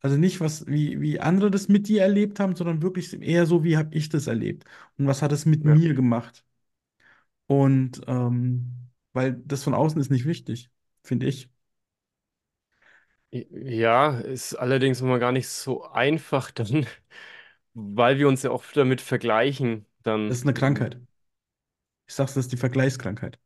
Also 0.00 0.16
nicht, 0.18 0.40
was, 0.40 0.66
wie, 0.66 1.00
wie 1.00 1.20
andere 1.20 1.50
das 1.50 1.68
mit 1.68 1.88
dir 1.88 2.02
erlebt 2.02 2.40
haben, 2.40 2.56
sondern 2.56 2.82
wirklich 2.82 3.20
eher 3.22 3.46
so, 3.46 3.64
wie 3.64 3.76
habe 3.78 3.94
ich 3.96 4.08
das 4.10 4.26
erlebt 4.28 4.64
und 4.98 5.06
was 5.06 5.22
hat 5.22 5.32
es 5.32 5.46
mit 5.46 5.64
ja. 5.64 5.74
mir 5.74 5.94
gemacht. 5.94 6.44
Und 7.46 8.02
ähm, 8.06 8.90
weil 9.12 9.34
das 9.44 9.62
von 9.64 9.74
außen 9.74 10.00
ist 10.00 10.10
nicht 10.10 10.26
wichtig, 10.26 10.70
finde 11.02 11.26
ich. 11.26 11.48
Ja, 13.30 14.18
ist 14.20 14.54
allerdings 14.54 15.00
immer 15.00 15.18
gar 15.18 15.32
nicht 15.32 15.48
so 15.48 15.82
einfach 15.90 16.50
dann, 16.52 16.86
weil 17.74 18.18
wir 18.18 18.28
uns 18.28 18.42
ja 18.42 18.50
oft 18.50 18.76
damit 18.76 19.00
vergleichen, 19.00 19.86
Das 20.26 20.36
dann. 20.36 20.38
ist 20.38 20.44
eine 20.44 20.52
Krankheit. 20.54 20.98
Ich 22.06 22.14
sag's, 22.14 22.32
das 22.34 22.46
ist 22.46 22.52
die 22.52 22.56
Vergleichskrankheit. 22.56 23.38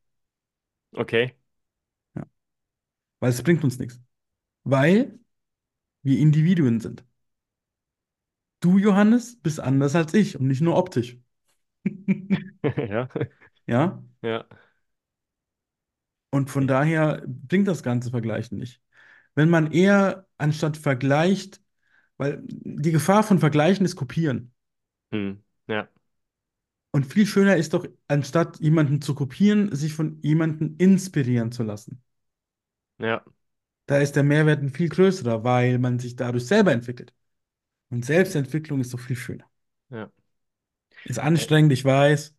Okay. 0.97 1.35
Ja. 2.15 2.25
Weil 3.21 3.31
es 3.33 3.43
bringt 3.45 3.65
uns 3.65 3.79
nichts. 3.79 4.00
Weil 4.65 5.21
wir 6.05 6.19
Individuen 6.21 6.81
sind. 6.81 7.05
Du, 8.61 8.79
Johannes, 8.79 9.37
bist 9.43 9.59
anders 9.61 9.95
als 9.97 10.15
ich 10.15 10.38
und 10.38 10.47
nicht 10.47 10.61
nur 10.61 10.77
optisch. 10.77 11.19
Ja, 12.88 13.09
Ja? 13.67 14.03
ja. 14.23 14.47
Und 16.31 16.50
von 16.50 16.67
daher 16.67 17.23
bringt 17.27 17.69
das 17.69 17.83
ganze 17.83 18.11
Vergleichen 18.11 18.59
nicht. 18.59 18.83
Wenn 19.35 19.50
man 19.50 19.73
eher 19.73 20.27
anstatt 20.38 20.77
vergleicht, 20.77 21.62
weil 22.19 22.43
die 22.47 22.93
Gefahr 22.93 23.23
von 23.25 23.38
Vergleichen 23.41 23.87
ist 23.87 23.97
Kopieren. 23.97 24.53
Hm. 25.12 25.43
Ja, 25.67 25.88
Und 26.90 27.07
viel 27.07 27.26
schöner 27.26 27.57
ist 27.57 27.75
doch, 27.75 27.87
anstatt 28.09 28.61
jemanden 28.61 29.00
zu 29.02 29.14
kopieren, 29.14 29.75
sich 29.75 29.92
von 29.95 30.21
jemandem 30.23 30.75
inspirieren 30.78 31.52
zu 31.52 31.62
lassen. 31.62 32.02
ja, 32.99 33.23
Da 33.87 33.99
ist 33.99 34.12
der 34.14 34.23
Mehrwert 34.23 34.62
ein 34.62 34.71
viel 34.71 34.88
größerer, 34.88 35.42
weil 35.45 35.78
man 35.80 35.99
sich 35.99 36.14
dadurch 36.16 36.47
selber 36.47 36.73
entwickelt. 36.73 37.12
Und 37.90 38.04
Selbstentwicklung 38.07 38.80
ist 38.80 38.95
doch 38.95 39.00
viel 39.00 39.16
schöner. 39.16 39.47
ja. 39.90 40.11
Ist 41.04 41.18
anstrengend, 41.18 41.73
ich 41.73 41.85
weiß. 41.85 42.37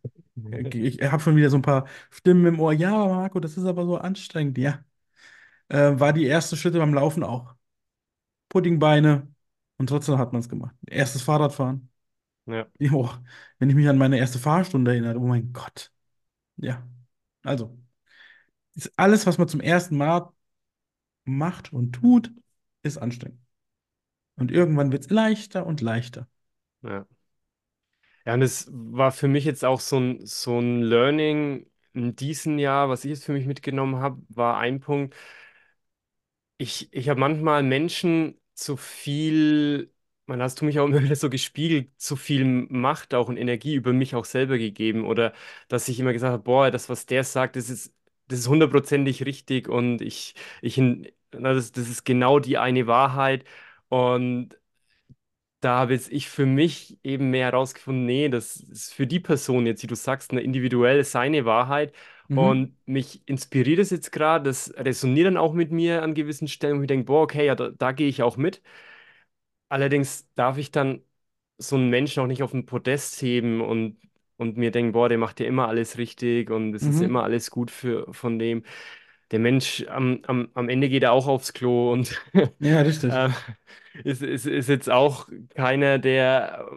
Ich 0.62 1.00
habe 1.02 1.22
schon 1.22 1.36
wieder 1.36 1.50
so 1.50 1.56
ein 1.58 1.62
paar 1.62 1.86
Stimmen 2.10 2.46
im 2.46 2.60
Ohr. 2.60 2.72
Ja, 2.72 2.90
Marco, 3.06 3.40
das 3.40 3.56
ist 3.56 3.64
aber 3.64 3.84
so 3.84 3.96
anstrengend. 3.98 4.58
Ja, 4.58 4.84
äh, 5.68 5.98
war 6.00 6.12
die 6.12 6.26
erste 6.26 6.56
Schritte 6.56 6.78
beim 6.78 6.94
Laufen 6.94 7.24
auch. 7.24 7.54
Puddingbeine 8.50 9.28
und 9.78 9.88
trotzdem 9.88 10.18
hat 10.18 10.32
man 10.32 10.40
es 10.40 10.48
gemacht. 10.48 10.74
Erstes 10.88 11.22
Fahrradfahren. 11.22 11.90
Ja, 12.46 12.66
Jo, 12.78 13.08
wenn 13.58 13.68
ich 13.70 13.76
mich 13.76 13.88
an 13.88 13.98
meine 13.98 14.18
erste 14.18 14.38
Fahrstunde 14.38 14.90
erinnere, 14.92 15.18
oh 15.18 15.26
mein 15.26 15.52
Gott. 15.52 15.92
Ja, 16.56 16.88
also, 17.42 17.78
ist 18.74 18.92
alles, 18.98 19.26
was 19.26 19.38
man 19.38 19.48
zum 19.48 19.60
ersten 19.60 19.96
Mal 19.96 20.32
macht 21.24 21.72
und 21.72 21.92
tut, 21.94 22.32
ist 22.82 22.98
anstrengend. 22.98 23.40
Und 24.36 24.52
irgendwann 24.52 24.92
wird 24.92 25.04
es 25.04 25.10
leichter 25.10 25.66
und 25.66 25.80
leichter. 25.82 26.28
ja. 26.82 27.06
Ja, 28.26 28.34
und 28.34 28.42
es 28.42 28.68
war 28.72 29.12
für 29.12 29.28
mich 29.28 29.44
jetzt 29.44 29.64
auch 29.64 29.80
so 29.80 29.98
ein, 29.98 30.24
so 30.26 30.58
ein 30.58 30.82
Learning 30.82 31.66
in 31.94 32.14
diesem 32.16 32.58
Jahr, 32.58 32.88
was 32.88 33.04
ich 33.04 33.10
jetzt 33.10 33.24
für 33.24 33.32
mich 33.32 33.46
mitgenommen 33.46 33.96
habe, 33.96 34.22
war 34.28 34.58
ein 34.58 34.80
Punkt. 34.80 35.14
Ich, 36.58 36.92
ich 36.92 37.08
habe 37.08 37.18
manchmal 37.20 37.62
Menschen 37.62 38.38
zu 38.54 38.76
viel, 38.76 39.92
man 40.30 40.42
hast 40.42 40.60
du 40.60 40.64
mich 40.64 40.78
auch 40.80 40.86
immer 40.88 41.02
wieder 41.02 41.16
so 41.16 41.30
gespiegelt, 41.30 41.90
zu 42.00 42.16
viel 42.16 42.44
Macht 42.44 43.14
auch 43.14 43.28
und 43.28 43.36
Energie 43.36 43.74
über 43.74 43.92
mich 43.92 44.14
auch 44.14 44.24
selber 44.24 44.58
gegeben. 44.58 45.04
Oder 45.06 45.32
dass 45.68 45.88
ich 45.88 46.00
immer 46.00 46.12
gesagt 46.12 46.32
habe, 46.32 46.42
boah, 46.42 46.70
das, 46.70 46.88
was 46.88 47.06
der 47.06 47.24
sagt, 47.24 47.56
das 47.56 47.70
ist, 47.70 47.94
das 48.28 48.40
ist 48.40 48.48
hundertprozentig 48.48 49.24
richtig 49.26 49.68
und 49.68 50.00
ich, 50.02 50.34
ich, 50.62 50.78
na, 50.78 51.54
das, 51.54 51.72
das 51.72 51.88
ist 51.88 52.04
genau 52.04 52.38
die 52.38 52.58
eine 52.58 52.86
Wahrheit. 52.86 53.44
Und 53.88 54.56
da 55.60 55.78
habe 55.80 55.92
jetzt 55.92 56.10
ich 56.10 56.28
für 56.28 56.46
mich 56.46 56.98
eben 57.04 57.30
mehr 57.30 57.46
herausgefunden, 57.46 58.06
nee, 58.06 58.28
das 58.28 58.56
ist 58.56 58.94
für 58.94 59.06
die 59.06 59.20
Person 59.20 59.66
jetzt, 59.66 59.82
wie 59.82 59.86
du 59.86 59.94
sagst, 59.94 60.30
eine 60.32 60.40
individuell 60.40 61.04
seine 61.04 61.44
Wahrheit. 61.44 61.92
Mhm. 62.28 62.38
Und 62.38 62.76
mich 62.86 63.22
inspiriert 63.26 63.78
es 63.80 63.90
jetzt 63.90 64.12
gerade, 64.12 64.44
das 64.44 64.72
resoniert 64.76 65.26
dann 65.26 65.36
auch 65.36 65.52
mit 65.52 65.70
mir 65.72 66.02
an 66.02 66.14
gewissen 66.14 66.48
Stellen, 66.48 66.78
wo 66.78 66.82
ich 66.82 66.88
denke, 66.88 67.04
boah, 67.06 67.22
okay, 67.22 67.46
ja, 67.46 67.54
da, 67.54 67.70
da 67.70 67.92
gehe 67.92 68.08
ich 68.08 68.22
auch 68.22 68.36
mit. 68.36 68.62
Allerdings 69.70 70.28
darf 70.36 70.58
ich 70.58 70.72
dann 70.72 71.02
so 71.58 71.76
einen 71.76 71.90
Menschen 71.90 72.22
auch 72.22 72.28
nicht 72.28 72.44
auf 72.44 72.52
den 72.52 72.66
Podest 72.66 73.22
heben 73.22 73.62
und, 73.62 73.98
und 74.38 74.58
mir 74.58 74.72
denken, 74.72 74.92
boah, 74.94 75.08
der 75.10 75.18
macht 75.18 75.40
ja 75.40 75.46
immer 75.46 75.68
alles 75.68 75.98
richtig 75.98 76.50
und 76.50 76.74
es 76.74 76.86
ist 76.86 77.00
Mhm. 77.00 77.02
immer 77.02 77.24
alles 77.24 77.50
gut 77.52 77.72
für, 77.72 78.12
von 78.14 78.38
dem 78.40 78.64
der 79.30 79.38
Mensch 79.40 79.86
am, 79.88 80.20
am, 80.26 80.50
am 80.54 80.68
Ende 80.68 80.88
geht 80.88 81.02
er 81.04 81.12
auch 81.12 81.26
aufs 81.28 81.52
Klo 81.52 81.92
und 81.92 82.20
Ja, 82.58 82.80
richtig. 82.82 83.20
äh, 83.22 83.30
ist, 84.04 84.22
ist, 84.22 84.46
ist 84.46 84.68
jetzt 84.68 84.90
auch 84.90 85.28
keiner, 85.54 85.98
der 85.98 86.68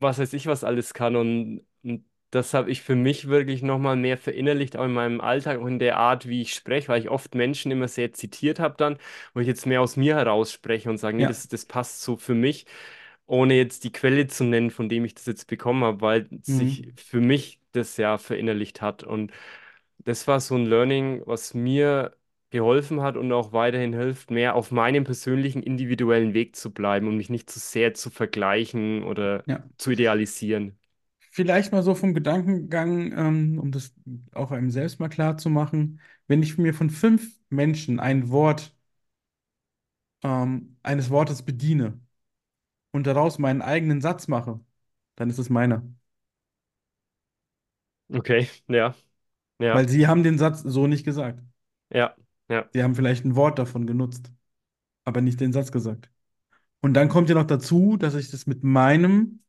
was 0.00 0.18
weiß 0.18 0.32
ich 0.34 0.46
was 0.46 0.64
alles 0.64 0.94
kann. 0.94 1.16
Und, 1.16 1.66
und 1.84 2.04
das 2.30 2.54
habe 2.54 2.70
ich 2.70 2.82
für 2.82 2.96
mich 2.96 3.28
wirklich 3.28 3.62
nochmal 3.62 3.96
mehr 3.96 4.16
verinnerlicht, 4.18 4.76
auch 4.76 4.84
in 4.84 4.92
meinem 4.92 5.20
Alltag, 5.20 5.58
auch 5.60 5.66
in 5.66 5.78
der 5.78 5.96
Art, 5.98 6.28
wie 6.28 6.42
ich 6.42 6.54
spreche, 6.54 6.88
weil 6.88 7.00
ich 7.02 7.10
oft 7.10 7.34
Menschen 7.34 7.72
immer 7.72 7.88
sehr 7.88 8.12
zitiert 8.12 8.60
habe 8.60 8.76
dann, 8.78 8.98
wo 9.34 9.40
ich 9.40 9.46
jetzt 9.48 9.66
mehr 9.66 9.80
aus 9.82 9.96
mir 9.96 10.16
heraus 10.16 10.52
spreche 10.52 10.90
und 10.90 10.98
sage, 10.98 11.16
nee, 11.16 11.26
Ja. 11.26 11.28
das, 11.28 11.48
das 11.48 11.66
passt 11.66 12.02
so 12.02 12.16
für 12.16 12.34
mich. 12.34 12.66
Ohne 13.26 13.54
jetzt 13.54 13.84
die 13.84 13.92
Quelle 13.92 14.26
zu 14.26 14.44
nennen, 14.44 14.70
von 14.70 14.88
dem 14.88 15.04
ich 15.04 15.14
das 15.14 15.26
jetzt 15.26 15.46
bekommen 15.46 15.84
habe, 15.84 16.00
weil 16.00 16.28
sich 16.42 16.82
Mhm. 16.82 16.96
für 16.96 17.20
mich 17.20 17.60
das 17.72 17.96
ja 17.96 18.18
verinnerlicht 18.18 18.82
hat. 18.82 19.04
Und 19.04 19.32
das 19.98 20.26
war 20.28 20.40
so 20.40 20.56
ein 20.56 20.66
Learning, 20.66 21.22
was 21.26 21.54
mir 21.54 22.16
geholfen 22.50 23.02
hat 23.02 23.16
und 23.16 23.32
auch 23.32 23.52
weiterhin 23.52 23.92
hilft, 23.94 24.30
mehr 24.30 24.54
auf 24.56 24.70
meinem 24.72 25.04
persönlichen 25.04 25.62
individuellen 25.62 26.34
Weg 26.34 26.56
zu 26.56 26.72
bleiben 26.72 27.06
und 27.08 27.16
mich 27.16 27.30
nicht 27.30 27.48
zu 27.50 27.60
sehr 27.60 27.94
zu 27.94 28.10
vergleichen 28.10 29.04
oder 29.04 29.44
Ja. 29.46 29.64
zu 29.78 29.92
idealisieren. 29.92 30.78
Vielleicht 31.30 31.72
mal 31.72 31.82
so 31.82 31.94
vom 31.94 32.12
Gedankengang, 32.14 33.12
ähm, 33.16 33.58
um 33.60 33.70
das 33.72 33.94
auch 34.32 34.50
einem 34.50 34.70
selbst 34.70 34.98
mal 35.00 35.08
klar 35.08 35.36
zu 35.38 35.48
machen, 35.50 36.00
wenn 36.26 36.42
ich 36.42 36.58
mir 36.58 36.74
von 36.74 36.90
fünf 36.90 37.38
Menschen 37.50 38.00
ein 38.00 38.30
Wort, 38.30 38.74
ähm, 40.22 40.76
eines 40.82 41.10
Wortes 41.10 41.42
bediene 41.44 42.00
und 42.92 43.06
daraus 43.06 43.38
meinen 43.40 43.62
eigenen 43.62 44.00
Satz 44.00 44.28
mache, 44.28 44.60
dann 45.16 45.30
ist 45.30 45.38
es 45.38 45.50
meiner. 45.50 45.84
Okay, 48.12 48.48
ja, 48.68 48.94
ja, 49.60 49.82
Weil 49.82 49.88
sie 49.88 50.06
haben 50.06 50.22
den 50.22 50.38
Satz 50.38 50.60
so 50.62 50.86
nicht 50.86 51.04
gesagt. 51.04 51.42
ja, 51.90 52.14
ja, 52.48 52.70
Sie 52.72 52.82
haben 52.82 52.94
vielleicht 52.94 53.24
ein 53.24 53.36
Wort 53.36 53.58
davon 53.58 53.86
genutzt, 53.86 54.32
aber 55.04 55.22
nicht 55.22 55.40
den 55.40 55.52
Satz 55.52 55.72
gesagt. 55.72 56.10
Und 56.82 56.94
dann 56.94 57.08
kommt 57.10 57.28
ja 57.30 57.36
noch 57.36 57.46
dazu, 57.46 57.96
dass 57.98 58.14
ich 58.16 58.30
das 58.30 58.46
mit 58.46 58.64
meinem, 58.64 59.42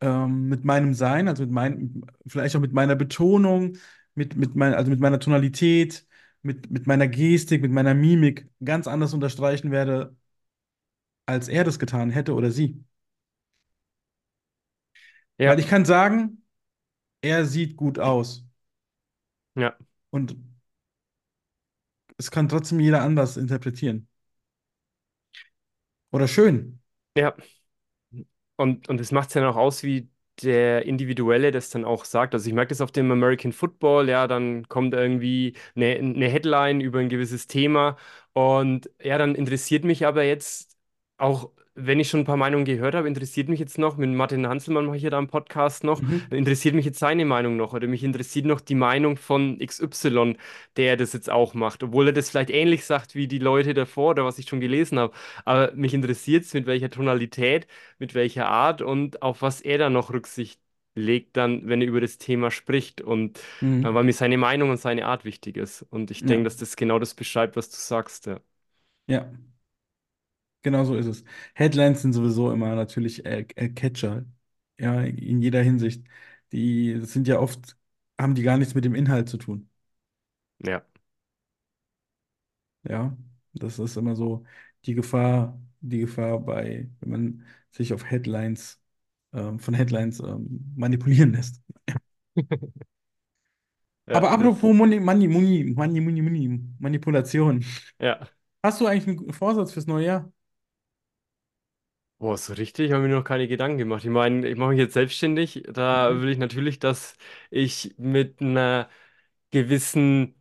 ähm, 0.00 0.48
mit 0.48 0.64
meinem 0.64 0.94
Sein, 0.94 1.28
also 1.28 1.42
mit 1.44 1.52
meinem, 1.52 2.04
vielleicht 2.26 2.56
auch 2.56 2.60
mit 2.60 2.72
meiner 2.72 2.96
Betonung, 2.96 3.76
mit, 4.14 4.36
mit 4.36 4.54
mein, 4.56 4.74
also 4.74 4.90
mit 4.90 5.00
meiner 5.00 5.18
Tonalität, 5.20 6.06
mit, 6.42 6.70
mit 6.70 6.86
meiner 6.86 7.08
Gestik, 7.08 7.62
mit 7.62 7.72
meiner 7.72 7.94
Mimik 7.94 8.48
ganz 8.64 8.86
anders 8.88 9.14
unterstreichen 9.14 9.70
werde, 9.70 10.16
als 11.26 11.46
er 11.48 11.62
das 11.64 11.78
getan 11.78 12.10
hätte 12.10 12.34
oder 12.34 12.50
sie. 12.50 12.84
Weil 15.44 15.58
ja, 15.58 15.60
ich 15.60 15.68
kann 15.68 15.84
sagen, 15.86 16.44
er 17.22 17.46
sieht 17.46 17.76
gut 17.76 17.98
aus. 18.00 18.46
ja, 19.54 19.76
Und 20.10 20.36
es 22.18 22.30
kann 22.30 22.48
trotzdem 22.50 22.78
jeder 22.80 23.00
anders 23.02 23.36
interpretieren. 23.38 24.08
Oder 26.10 26.26
schön. 26.28 26.80
ja. 27.14 27.34
Und, 28.56 28.88
und 28.88 28.98
das 29.00 29.12
macht 29.12 29.28
es 29.28 29.34
ja 29.34 29.48
auch 29.48 29.56
aus, 29.56 29.82
wie 29.82 30.08
der 30.42 30.84
Individuelle 30.86 31.50
das 31.50 31.70
dann 31.70 31.84
auch 31.84 32.04
sagt. 32.04 32.34
Also 32.34 32.48
ich 32.48 32.54
merke 32.54 32.70
das 32.70 32.80
auf 32.80 32.92
dem 32.92 33.10
American 33.10 33.52
Football, 33.52 34.08
ja, 34.08 34.26
dann 34.26 34.68
kommt 34.68 34.94
irgendwie 34.94 35.54
eine, 35.74 35.96
eine 35.96 36.28
Headline 36.28 36.80
über 36.80 36.98
ein 37.00 37.08
gewisses 37.08 37.46
Thema 37.46 37.96
und 38.34 38.90
ja, 39.02 39.16
dann 39.18 39.34
interessiert 39.34 39.84
mich 39.84 40.06
aber 40.06 40.24
jetzt 40.24 40.76
auch, 41.16 41.50
wenn 41.76 42.00
ich 42.00 42.08
schon 42.08 42.20
ein 42.20 42.24
paar 42.24 42.36
Meinungen 42.36 42.64
gehört 42.64 42.94
habe, 42.94 43.06
interessiert 43.08 43.48
mich 43.48 43.60
jetzt 43.60 43.78
noch, 43.78 43.96
mit 43.96 44.10
Martin 44.10 44.46
Hanselmann 44.48 44.86
mache 44.86 44.96
ich 44.96 45.02
ja 45.04 45.10
da 45.10 45.18
einen 45.18 45.28
Podcast 45.28 45.84
noch, 45.84 46.02
Mhm. 46.02 46.26
interessiert 46.30 46.74
mich 46.74 46.84
jetzt 46.86 46.98
seine 46.98 47.24
Meinung 47.24 47.56
noch 47.56 47.74
oder 47.74 47.86
mich 47.86 48.02
interessiert 48.04 48.46
noch 48.46 48.60
die 48.60 48.74
Meinung 48.74 49.16
von 49.16 49.60
XY, 49.60 50.36
der 50.76 50.96
das 50.96 51.12
jetzt 51.12 51.30
auch 51.30 51.54
macht, 51.54 51.82
obwohl 51.82 52.08
er 52.08 52.12
das 52.12 52.30
vielleicht 52.30 52.50
ähnlich 52.50 52.84
sagt 52.84 53.14
wie 53.14 53.28
die 53.28 53.38
Leute 53.38 53.74
davor 53.74 54.10
oder 54.10 54.24
was 54.24 54.38
ich 54.38 54.48
schon 54.48 54.60
gelesen 54.60 54.98
habe. 54.98 55.14
Aber 55.44 55.72
mich 55.74 55.94
interessiert 55.94 56.44
es, 56.44 56.54
mit 56.54 56.66
welcher 56.66 56.90
Tonalität 56.90 57.66
mit 57.98 58.14
welcher 58.14 58.48
Art 58.48 58.82
und 58.82 59.22
auf 59.22 59.42
was 59.42 59.60
er 59.60 59.78
dann 59.78 59.92
noch 59.92 60.12
Rücksicht 60.12 60.60
legt, 60.94 61.36
dann, 61.36 61.68
wenn 61.68 61.80
er 61.82 61.88
über 61.88 62.00
das 62.00 62.18
Thema 62.18 62.50
spricht. 62.50 63.00
Und 63.00 63.40
Mhm. 63.60 63.94
weil 63.94 64.04
mir 64.04 64.12
seine 64.12 64.38
Meinung 64.38 64.70
und 64.70 64.78
seine 64.78 65.06
Art 65.06 65.24
wichtig 65.24 65.56
ist. 65.56 65.82
Und 65.90 66.10
ich 66.10 66.24
denke, 66.24 66.44
Ja, 66.44 66.44
dass 66.44 66.56
das 66.56 66.76
genau 66.76 66.98
das 66.98 67.14
beschreibt, 67.14 67.56
was 67.56 67.70
du 67.70 67.76
sagst. 67.76 68.26
Ja. 68.26 68.40
ja, 69.06 69.30
genau 70.66 70.84
so 70.84 70.96
ist 70.96 71.06
es. 71.06 71.24
Headlines 71.54 72.02
sind 72.02 72.12
sowieso 72.12 72.50
immer 72.52 72.74
natürlich 72.74 73.24
äh, 73.24 73.46
äh, 73.56 73.68
Catcher. 73.70 74.24
Ja, 74.78 75.00
in 75.02 75.40
jeder 75.42 75.62
Hinsicht. 75.62 76.04
Die 76.52 76.98
das 77.00 77.12
sind 77.12 77.28
ja 77.28 77.38
oft, 77.40 77.76
haben 78.20 78.34
die 78.34 78.42
gar 78.42 78.58
nichts 78.58 78.74
mit 78.74 78.84
dem 78.84 78.94
Inhalt 78.94 79.28
zu 79.28 79.36
tun. 79.38 79.70
Ja. 80.58 80.84
Ja, 82.84 83.16
das 83.52 83.78
ist 83.78 83.96
immer 83.96 84.14
so 84.16 84.44
die 84.84 84.94
Gefahr, 84.94 85.60
die 85.80 86.00
Gefahr 86.00 86.38
bei, 86.40 86.88
wenn 87.00 87.10
man 87.10 87.46
sich 87.70 87.92
auf 87.92 88.04
Headlines, 88.04 88.80
ähm, 89.32 89.58
von 89.58 89.74
Headlines 89.74 90.20
ähm, 90.20 90.72
manipulieren 90.76 91.32
lässt. 91.32 91.62
Ja, 94.06 94.16
Aber 94.16 94.30
das, 94.36 94.36
apropos 94.36 94.74
Money, 94.74 95.00
Money, 95.00 95.28
Money, 95.28 95.64
Money, 95.74 96.00
Money, 96.00 96.22
Money, 96.22 96.60
Manipulation. 96.78 97.64
ja. 97.98 98.28
Hast 98.62 98.80
du 98.80 98.86
eigentlich 98.86 99.18
einen 99.18 99.32
Vorsatz 99.32 99.72
fürs 99.72 99.86
neue 99.86 100.06
Jahr? 100.06 100.32
Boah, 102.18 102.38
so 102.38 102.54
richtig 102.54 102.92
habe 102.92 103.04
ich 103.04 103.10
mir 103.10 103.16
noch 103.16 103.24
keine 103.24 103.46
Gedanken 103.46 103.76
gemacht. 103.76 104.02
Ich 104.04 104.10
meine, 104.10 104.48
ich 104.48 104.56
mache 104.56 104.70
mich 104.70 104.78
jetzt 104.78 104.94
selbstständig. 104.94 105.64
Da 105.70 106.10
Mhm. 106.10 106.20
will 106.22 106.30
ich 106.30 106.38
natürlich, 106.38 106.78
dass 106.78 107.14
ich 107.50 107.94
mit 107.98 108.40
einer 108.40 108.88
gewissen 109.50 110.34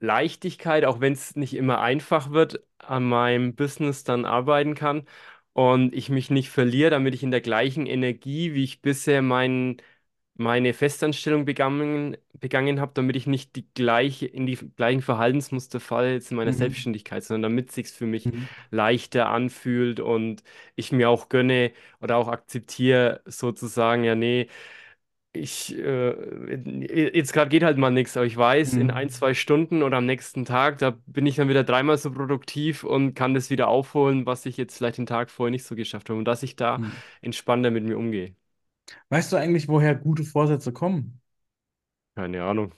Leichtigkeit, 0.00 0.84
auch 0.86 1.00
wenn 1.00 1.12
es 1.14 1.36
nicht 1.36 1.54
immer 1.54 1.80
einfach 1.80 2.30
wird, 2.30 2.62
an 2.78 3.04
meinem 3.04 3.54
Business 3.56 4.04
dann 4.04 4.24
arbeiten 4.24 4.74
kann 4.74 5.06
und 5.52 5.94
ich 5.94 6.08
mich 6.10 6.30
nicht 6.30 6.50
verliere, 6.50 6.90
damit 6.90 7.14
ich 7.14 7.22
in 7.22 7.30
der 7.30 7.40
gleichen 7.42 7.86
Energie, 7.86 8.54
wie 8.54 8.64
ich 8.64 8.80
bisher 8.82 9.20
mein, 9.22 9.76
meine 10.38 10.72
Festanstellung 10.74 11.44
begangen, 11.44 12.16
begangen 12.34 12.80
habe, 12.80 12.92
damit 12.94 13.16
ich 13.16 13.26
nicht 13.26 13.56
die 13.56 13.66
gleiche, 13.74 14.26
in 14.26 14.46
die 14.46 14.56
gleichen 14.76 15.02
Verhaltensmuster 15.02 15.80
falle 15.80 16.14
jetzt 16.14 16.30
in 16.30 16.36
meiner 16.38 16.52
Mhm. 16.52 16.54
Selbstständigkeit, 16.54 17.24
sondern 17.24 17.52
damit 17.52 17.70
es 17.70 17.74
sich 17.76 17.88
für 17.90 18.06
mich 18.06 18.30
Mhm. 18.30 18.48
leichter 18.70 19.28
anfühlt 19.30 20.00
und 20.00 20.42
ich 20.76 20.92
mir 20.92 21.10
auch 21.10 21.28
gönne 21.28 21.72
oder 22.00 22.16
auch 22.16 22.28
akzeptiere, 22.28 23.20
sozusagen, 23.26 24.04
ja, 24.04 24.14
nee, 24.14 24.48
ich, 25.32 25.76
äh, 25.78 27.10
jetzt 27.16 27.32
gerade 27.32 27.50
geht 27.50 27.62
halt 27.62 27.78
mal 27.78 27.90
nichts, 27.90 28.16
aber 28.16 28.26
ich 28.26 28.36
weiß, 28.36 28.76
in 28.76 28.90
ein, 28.90 29.08
Mhm. 29.08 29.10
zwei 29.10 29.34
Stunden 29.34 29.82
oder 29.82 29.98
am 29.98 30.06
nächsten 30.06 30.44
Tag, 30.44 30.78
da 30.78 30.98
bin 31.06 31.26
ich 31.26 31.36
dann 31.36 31.48
wieder 31.48 31.64
dreimal 31.64 31.98
so 31.98 32.10
produktiv 32.12 32.82
und 32.84 33.14
kann 33.14 33.34
das 33.34 33.50
wieder 33.50 33.68
aufholen, 33.68 34.26
was 34.26 34.46
ich 34.46 34.56
jetzt 34.56 34.76
vielleicht 34.78 34.98
den 34.98 35.06
Tag 35.06 35.30
vorher 35.30 35.50
nicht 35.50 35.64
so 35.64 35.76
geschafft 35.76 36.08
habe 36.10 36.18
und 36.18 36.24
dass 36.24 36.42
ich 36.42 36.56
da 36.56 36.80
Mhm. 36.80 37.02
entspannter 37.20 37.70
mit 37.70 37.84
mir 37.84 37.98
umgehe. 37.98 38.34
Weißt 39.10 39.32
du 39.32 39.36
eigentlich, 39.36 39.68
woher 39.68 39.94
gute 39.94 40.24
Vorsätze 40.24 40.72
kommen? 40.72 41.20
Keine 42.14 42.42
Ahnung. 42.44 42.74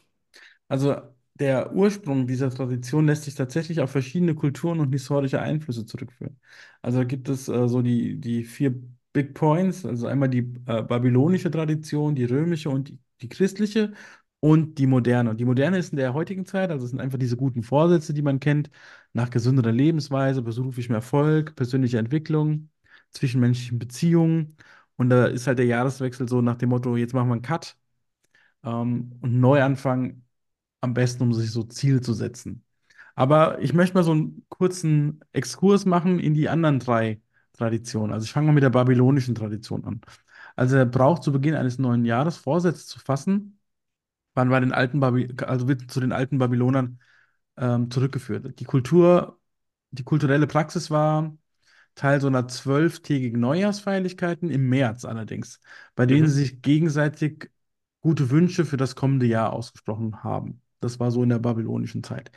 Also 0.69 0.97
der 1.35 1.73
Ursprung 1.75 2.26
dieser 2.26 2.50
Tradition 2.50 3.07
lässt 3.07 3.25
sich 3.25 3.35
tatsächlich 3.35 3.81
auf 3.81 3.90
verschiedene 3.90 4.35
Kulturen 4.35 4.81
und 4.81 4.93
historische 4.93 5.40
Einflüsse 5.40 5.87
zurückführen. 5.87 6.38
Also 6.83 6.99
da 6.99 7.05
gibt 7.05 7.29
es 7.29 7.49
äh, 7.49 7.69
so 7.69 7.83
die, 7.83 8.17
die 8.21 8.45
vier 8.45 8.75
Big 9.12 9.35
Points, 9.35 9.85
also 9.87 10.07
einmal 10.07 10.29
die 10.29 10.40
äh, 10.67 10.83
babylonische 10.83 11.50
Tradition, 11.50 12.14
die 12.14 12.25
römische 12.25 12.71
und 12.71 12.88
die, 12.90 12.99
die 13.23 13.29
christliche 13.29 13.93
und 14.40 14.79
die 14.79 14.87
moderne. 14.87 15.31
Und 15.31 15.40
die 15.40 15.45
moderne 15.45 15.79
ist 15.79 15.90
in 15.93 15.97
der 15.99 16.14
heutigen 16.14 16.47
Zeit, 16.47 16.71
also 16.71 16.85
es 16.85 16.90
sind 16.90 17.00
einfach 17.00 17.19
diese 17.19 17.37
guten 17.37 17.62
Vorsätze, 17.62 18.14
die 18.14 18.23
man 18.23 18.38
kennt, 18.40 18.71
nach 19.12 19.31
gesünderer 19.31 19.73
Lebensweise, 19.73 20.43
beruflichem 20.43 20.95
Erfolg, 20.95 21.57
persönlicher 21.57 21.99
Entwicklung, 21.99 22.71
zwischenmenschlichen 23.11 23.79
Beziehungen. 23.79 24.57
Und 25.00 25.09
da 25.09 25.25
ist 25.26 25.47
halt 25.47 25.59
der 25.59 25.64
Jahreswechsel 25.66 26.28
so 26.28 26.42
nach 26.42 26.57
dem 26.57 26.69
Motto, 26.69 26.95
jetzt 26.95 27.14
machen 27.14 27.28
wir 27.28 27.33
einen 27.33 27.42
Cut 27.42 27.75
ähm, 28.64 29.12
und 29.23 29.40
Neuanfang 29.40 30.25
am 30.83 30.95
besten, 30.95 31.25
um 31.25 31.35
sich 31.35 31.50
so 31.52 31.64
Ziele 31.64 32.02
zu 32.02 32.14
setzen. 32.14 32.64
Aber 33.14 33.61
ich 33.62 33.73
möchte 33.75 33.95
mal 33.97 34.04
so 34.04 34.12
einen 34.12 34.47
kurzen 34.50 35.21
Exkurs 35.33 35.87
machen 35.87 36.19
in 36.21 36.35
die 36.35 36.50
anderen 36.50 36.80
drei 36.80 37.23
Traditionen. 37.54 38.12
Also 38.12 38.25
ich 38.26 38.33
fange 38.33 38.49
mal 38.49 38.52
mit 38.54 38.62
der 38.64 38.71
babylonischen 38.71 39.35
Tradition 39.35 39.85
an. 39.87 40.02
Also 40.57 40.76
der 40.76 40.85
Brauch 40.87 41.21
zu 41.21 41.33
Beginn 41.33 41.54
eines 41.54 41.78
neuen 41.78 42.04
Jahres 42.04 42.37
Vorsätze 42.37 42.87
zu 42.87 42.99
fassen, 43.00 43.59
waren 44.35 44.50
bei 44.50 44.61
den 44.61 44.73
alten 44.73 45.00
Baby 45.00 45.35
also 45.45 45.69
wird 45.69 45.90
zu 45.90 46.00
den 46.00 46.12
alten 46.12 46.38
Babylonern 46.38 47.00
ähm, 47.59 47.90
zurückgeführt. 47.90 48.61
Die 48.61 48.64
Kultur, 48.64 49.40
die 49.92 50.04
kulturelle 50.04 50.47
Praxis 50.47 50.90
war 50.90 51.37
Teil 51.94 52.20
so 52.20 52.26
einer 52.28 52.49
zwölftägigen 52.49 53.40
Neujahrsfeierlichkeiten 53.40 54.50
im 54.50 54.68
März 54.68 55.04
allerdings, 55.04 55.61
bei 55.94 56.06
denen 56.06 56.26
Mhm. 56.26 56.28
sie 56.28 56.40
sich 56.42 56.62
gegenseitig 56.62 57.50
gute 58.00 58.30
Wünsche 58.30 58.64
für 58.64 58.76
das 58.76 58.94
kommende 58.97 59.26
Jahr 59.26 59.52
ausgesprochen 59.52 60.23
haben. 60.25 60.62
Das 60.80 60.99
war 60.99 61.11
so 61.11 61.23
in 61.23 61.28
der 61.28 61.38
babylonischen 61.38 62.02
Zeit. 62.02 62.30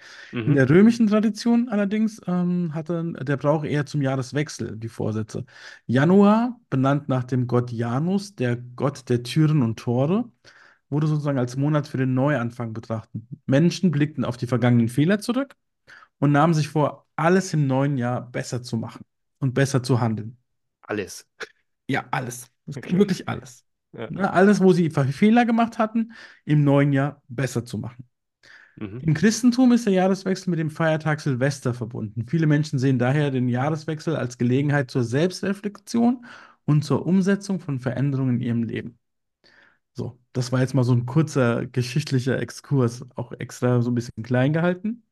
In 0.43 0.55
Mhm. 0.55 0.55
der 0.55 0.69
römischen 0.69 1.07
Tradition 1.07 1.69
allerdings 1.69 2.21
ähm, 2.27 2.73
hatte 2.73 3.13
der 3.21 3.37
Brauch 3.37 3.63
eher 3.63 3.85
zum 3.85 4.01
Jahreswechsel 4.01 4.75
die 4.77 4.89
Vorsätze. 4.89 5.45
Januar, 5.85 6.59
benannt 6.69 7.07
nach 7.07 7.23
dem 7.23 7.47
Gott 7.47 7.71
Janus, 7.71 8.35
der 8.35 8.57
Gott 8.57 9.07
der 9.09 9.23
Türen 9.23 9.61
und 9.63 9.79
Tore, 9.79 10.29
wurde 10.89 11.07
sozusagen 11.07 11.39
als 11.39 11.55
Monat 11.57 11.87
für 11.87 11.97
den 11.97 12.13
Neuanfang 12.13 12.73
betrachtet. 12.73 13.21
Menschen 13.45 13.91
blickten 13.91 14.25
auf 14.25 14.37
die 14.37 14.47
vergangenen 14.47 14.89
Fehler 14.89 15.19
zurück 15.19 15.55
und 16.19 16.31
nahmen 16.31 16.53
sich 16.53 16.69
vor, 16.69 17.07
alles 17.15 17.53
im 17.53 17.67
neuen 17.67 17.97
Jahr 17.97 18.21
besser 18.31 18.63
zu 18.63 18.77
machen 18.77 19.05
und 19.43 19.53
besser 19.53 19.83
zu 19.83 20.01
handeln. 20.01 20.37
Alles. 20.81 21.25
Ja, 21.87 22.05
alles. 22.11 22.47
Das- 22.65 22.77
Okay. 22.77 22.97
Wirklich 22.97 23.27
alles. 23.27 23.65
Ja. 23.91 24.09
Ne, 24.09 24.31
alles, 24.31 24.61
wo 24.61 24.73
sie 24.73 24.89
Fe- 24.89 25.05
Fehler 25.07 25.45
gemacht 25.45 25.77
hatten, 25.77 26.13
im 26.45 26.63
neuen 26.63 26.93
Jahr 26.93 27.21
besser 27.27 27.65
zu 27.65 27.77
machen. 27.77 28.05
Mhm. 28.77 28.99
Im 28.99 29.13
Christentum 29.13 29.71
ist 29.73 29.85
der 29.85 29.93
Jahreswechsel 29.93 30.49
mit 30.49 30.59
dem 30.59 30.71
Feiertag 30.71 31.19
Silvester 31.21 31.73
verbunden. 31.73 32.25
Viele 32.27 32.47
Menschen 32.47 32.79
sehen 32.79 32.99
daher 32.99 33.31
den 33.31 33.49
Jahreswechsel 33.49 34.15
als 34.15 34.37
Gelegenheit 34.37 34.91
zur 34.91 35.03
Selbstreflexion 35.03 36.25
und 36.65 36.83
zur 36.83 37.05
Umsetzung 37.05 37.59
von 37.59 37.79
Veränderungen 37.79 38.35
in 38.37 38.41
ihrem 38.41 38.63
Leben. 38.63 38.97
So, 39.93 40.19
das 40.33 40.51
war 40.51 40.61
jetzt 40.61 40.73
mal 40.75 40.83
so 40.83 40.93
ein 40.93 41.05
kurzer 41.05 41.65
geschichtlicher 41.67 42.39
Exkurs, 42.39 43.05
auch 43.15 43.31
extra 43.33 43.81
so 43.81 43.91
ein 43.91 43.95
bisschen 43.95 44.23
klein 44.23 44.53
gehalten. 44.53 45.03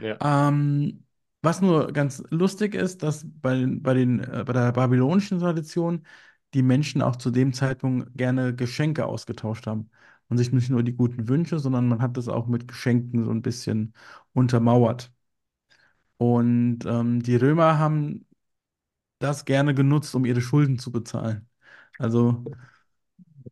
Ja. 0.00 0.20
Ähm, 0.20 1.04
was 1.42 1.60
nur 1.60 1.92
ganz 1.92 2.22
lustig 2.30 2.74
ist, 2.74 3.02
dass 3.02 3.24
bei, 3.26 3.66
bei, 3.68 3.94
den, 3.94 4.20
äh, 4.20 4.44
bei 4.46 4.52
der 4.52 4.72
babylonischen 4.72 5.38
Tradition 5.40 6.06
die 6.54 6.62
Menschen 6.62 7.02
auch 7.02 7.16
zu 7.16 7.30
dem 7.30 7.52
Zeitpunkt 7.52 8.16
gerne 8.16 8.54
Geschenke 8.54 9.06
ausgetauscht 9.06 9.66
haben. 9.66 9.90
Und 10.28 10.36
sich 10.38 10.52
nicht 10.52 10.68
nur 10.70 10.82
die 10.82 10.94
guten 10.94 11.28
Wünsche, 11.28 11.58
sondern 11.58 11.88
man 11.88 12.02
hat 12.02 12.16
das 12.18 12.28
auch 12.28 12.46
mit 12.48 12.68
Geschenken 12.68 13.24
so 13.24 13.30
ein 13.30 13.40
bisschen 13.42 13.94
untermauert. 14.34 15.10
Und 16.16 16.80
ähm, 16.86 17.22
die 17.22 17.36
Römer 17.36 17.78
haben 17.78 18.26
das 19.20 19.44
gerne 19.46 19.74
genutzt, 19.74 20.14
um 20.14 20.24
ihre 20.26 20.40
Schulden 20.42 20.78
zu 20.78 20.92
bezahlen. 20.92 21.48
Also, 21.98 22.48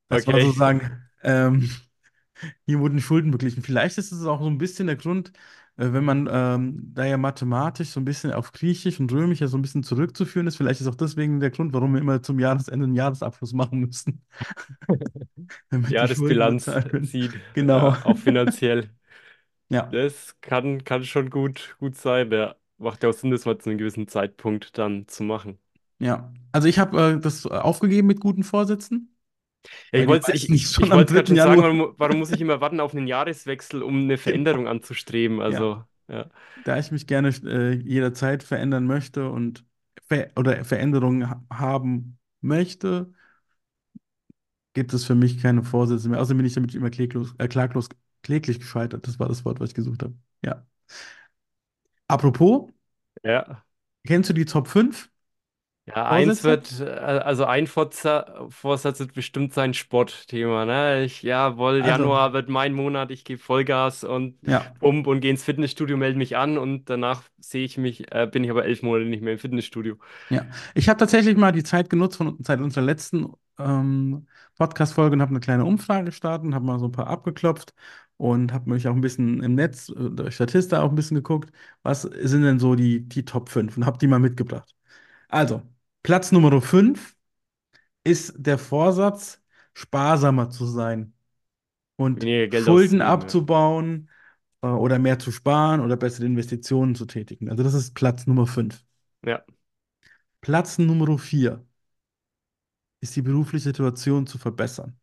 das 0.09 0.27
war 0.27 0.39
Okay. 0.39 0.41
sozusagen 0.41 1.03
ähm, 1.23 1.71
Hier 2.67 2.81
wurden 2.81 3.01
Schulden 3.01 3.31
beglichen. 3.31 3.63
Vielleicht 3.63 3.99
ist 3.99 4.13
es 4.13 4.27
auch 4.27 4.41
so 4.43 4.47
ein 4.49 4.59
bisschen 4.59 4.87
der 4.89 4.97
Grund, 4.97 5.33
wenn 5.77 6.05
man 6.05 6.29
ähm, 6.31 6.93
da 6.95 7.05
ja 7.05 7.19
mathematisch 7.19 7.91
so 7.91 8.01
ein 8.01 8.05
bisschen 8.05 8.33
auf 8.33 8.53
Griechisch 8.53 8.99
und 9.01 9.12
Römisch 9.12 9.41
ja 9.41 9.47
so 9.49 9.59
ein 9.59 9.62
bisschen 9.62 9.83
zurückzuführen 9.83 10.47
ist. 10.47 10.57
Vielleicht 10.57 10.81
ist 10.81 10.87
auch 10.89 10.95
deswegen 10.95 11.41
der 11.41 11.51
Grund, 11.51 11.73
warum 11.75 11.93
wir 11.95 12.01
immer 12.01 12.23
zum 12.23 12.39
Jahresende 12.41 12.85
einen 12.87 12.95
Jahresabschluss 12.95 13.53
machen 13.53 13.81
müssen, 13.81 14.23
Jahresbilanz 15.87 16.79
sieht, 17.01 17.41
Genau. 17.53 17.95
ja, 17.95 17.99
auch 18.03 18.19
finanziell. 18.19 18.91
Ja, 19.71 19.91
Das 19.91 20.37
kann, 20.41 20.85
kann 20.85 21.05
schon 21.05 21.31
gut, 21.31 21.77
gut 21.79 21.97
sein. 21.97 22.31
Der 22.31 22.57
macht 22.79 23.03
ja 23.03 23.09
auch 23.11 23.15
Sinn, 23.15 23.31
das 23.31 23.45
mal 23.47 23.59
zu 23.59 23.71
einem 23.71 23.79
gewissen 23.79 24.09
Zeitpunkt 24.09 24.77
dann 24.79 25.07
zu 25.09 25.23
machen. 25.25 25.59
ja. 25.99 26.33
Also 26.53 26.69
ich 26.69 26.79
habe 26.79 27.17
äh, 27.17 27.21
das 27.21 27.47
aufgegeben 27.47 28.07
mit 28.07 28.21
guten 28.21 28.43
Vorsätzen, 28.45 29.16
Ja, 29.93 30.01
ich 30.01 30.07
wollte 30.07 30.33
ich, 30.33 30.51
ich, 30.51 30.71
schon 30.71 30.85
ich 30.85 30.93
am 30.93 30.99
wollte 30.99 31.15
gerade 31.15 31.37
sagen, 31.37 31.63
warum, 31.63 31.95
warum 31.97 32.19
muss 32.19 32.31
ich 32.31 32.41
immer 32.41 32.61
warten 32.61 32.81
auf 32.81 32.95
einen 32.95 33.07
Jahreswechsel, 33.07 33.83
um 33.83 34.03
eine. 34.05 34.19
Veränderung 34.19 34.69
anzustreben? 34.69 35.41
Ja. 35.41 35.47
Also, 35.47 35.85
ja. 36.09 36.31
Da 36.65 36.79
ich 36.79 36.91
mich 36.93 37.07
gerne 37.07 37.29
äh, 37.45 37.73
jederzeit 37.75 38.43
verändern 38.43 38.87
möchte 38.87 39.31
und 39.31 39.65
ver 40.09 40.31
oder 40.37 40.65
Veränderungen 40.65 41.31
ha 41.31 41.45
haben 41.51 42.19
möchte, 42.41 43.13
gibt 44.75 44.93
es 44.95 45.05
für 45.05 45.15
mich 45.15 45.41
keine 45.43 45.63
Vorsätze 45.63 46.09
mehr. 46.09 46.21
Außerdem 46.21 46.39
bin 46.39 46.47
ich 46.47 46.55
damit 46.55 46.75
immer 46.75 46.91
kläglos, 46.91 47.35
äh, 47.39 47.49
klaglos, 47.49 47.89
kläglich 48.23 48.59
gescheitert. 48.61 49.07
Das 49.07 49.19
war 49.19 49.29
das 49.29 49.45
Wort, 49.45 49.61
was 49.61 49.71
ich 49.71 49.75
gesucht 49.75 50.03
habe. 50.03 50.15
Ja. 50.45 50.67
Apropos, 52.09 52.69
Ja. 53.23 53.65
kennst 54.07 54.31
du 54.31 54.35
die 54.35 54.45
Top 54.45 54.69
5 54.69 55.11
Ja, 55.87 56.07
eins 56.09 56.42
Vorsätze? 56.42 56.87
wird, 56.87 56.88
äh, 56.88 56.90
also 56.90 57.44
ein 57.44 57.66
Vorza- 57.68 58.49
Vorsatz 58.51 58.99
wird 58.99 59.12
bestimmt 59.14 59.55
sein 59.55 59.72
Sportthema, 59.72 60.64
ne? 60.64 61.05
Ich, 61.05 61.22
jawohl, 61.22 61.77
Also, 61.79 61.88
Januar 61.88 62.33
wird 62.33 62.49
mein 62.49 62.72
Monat, 62.75 63.12
ich 63.12 63.25
gebe 63.25 63.40
Vollgas 63.40 64.03
und 64.03 64.37
ja, 64.42 64.75
pump 64.81 65.07
und 65.07 65.20
gehe 65.20 65.31
ins 65.31 65.44
Fitnessstudio, 65.44 65.96
melde 65.96 66.18
mich 66.18 66.37
an 66.37 66.59
und 66.59 66.90
danach 66.90 67.22
sehe 67.38 67.64
ich 67.64 67.79
mich, 67.79 68.12
äh, 68.12 68.27
bin 68.27 68.42
ich 68.42 68.51
aber 68.51 68.64
elf 68.64 68.83
Monate 68.83 69.05
nicht 69.09 69.22
mehr 69.22 69.35
im 69.35 69.38
Fitnessstudio. 69.38 69.96
ja. 70.29 70.46
Ich 70.75 70.88
habe 70.88 70.99
tatsächlich 70.99 71.37
mal 71.37 71.53
die 71.53 71.62
Zeit 71.62 71.90
genutzt 71.90 72.16
von 72.16 72.37
seit 72.42 72.61
unserer 72.61 72.85
letzten 72.85 73.33
ähm, 73.59 74.27
Podcast-Folge 74.57 75.14
und 75.14 75.22
habe 75.22 75.31
eine 75.31 75.40
kleine 75.40 75.64
Umfrage 75.64 76.07
gestartet 76.07 76.46
und 76.46 76.55
habe 76.55 76.64
mal 76.64 76.79
so 76.79 76.87
ein 76.87 76.92
paar 76.92 77.07
abgeklopft 77.09 77.75
und 78.16 78.53
habe 78.53 78.70
mich 78.70 78.88
auch 78.88 78.94
ein 78.94 79.01
bisschen 79.01 79.42
im 79.42 79.55
Netz, 79.55 79.88
äh, 79.90 80.11
durch 80.11 80.35
Statista 80.35 80.83
auch 80.83 80.90
ein 80.90 80.94
bisschen 80.96 81.16
geguckt, 81.16 81.51
was 81.83 82.03
sind 82.03 82.42
denn 82.42 82.59
so 82.59 82.75
die, 82.75 83.09
die 83.09 83.25
Top 83.25 83.49
5 83.49 83.77
und 83.77 83.87
habe 83.87 83.99
die 83.99 84.07
mal 84.07 84.18
mitgebracht. 84.18 84.75
Also, 85.29 85.62
Platz 86.07 86.31
Nummer 86.31 86.61
5 86.61 87.16
ist 88.05 88.35
der 88.37 88.59
Vorsatz, 88.59 89.42
sparsamer 89.75 90.51
zu 90.51 90.64
sein 90.64 91.14
und 91.97 92.23
Weniger 92.23 92.47
Geld 92.47 92.64
Schulden 92.64 93.03
abzubauen 93.03 94.09
äh, 94.62 94.69
oder 94.69 95.01
mehr 95.01 95.19
zu 95.19 95.33
sparen 95.33 95.81
oder 95.81 95.97
bessere 95.97 96.27
Investitionen 96.27 96.95
zu 96.95 97.07
tätigen. 97.07 97.51
Also 97.51 97.64
das 97.64 97.75
ist 97.75 97.95
Platz 97.95 98.29
Nummer 98.29 98.47
5. 98.47 98.85
Ja, 99.25 99.42
Platz 100.40 100.79
Nummer 100.79 101.19
4 101.19 101.66
ist 103.01 103.16
die 103.16 103.23
berufliche 103.23 103.64
Situation 103.64 104.29
zu 104.29 104.38
verbessern. 104.38 104.97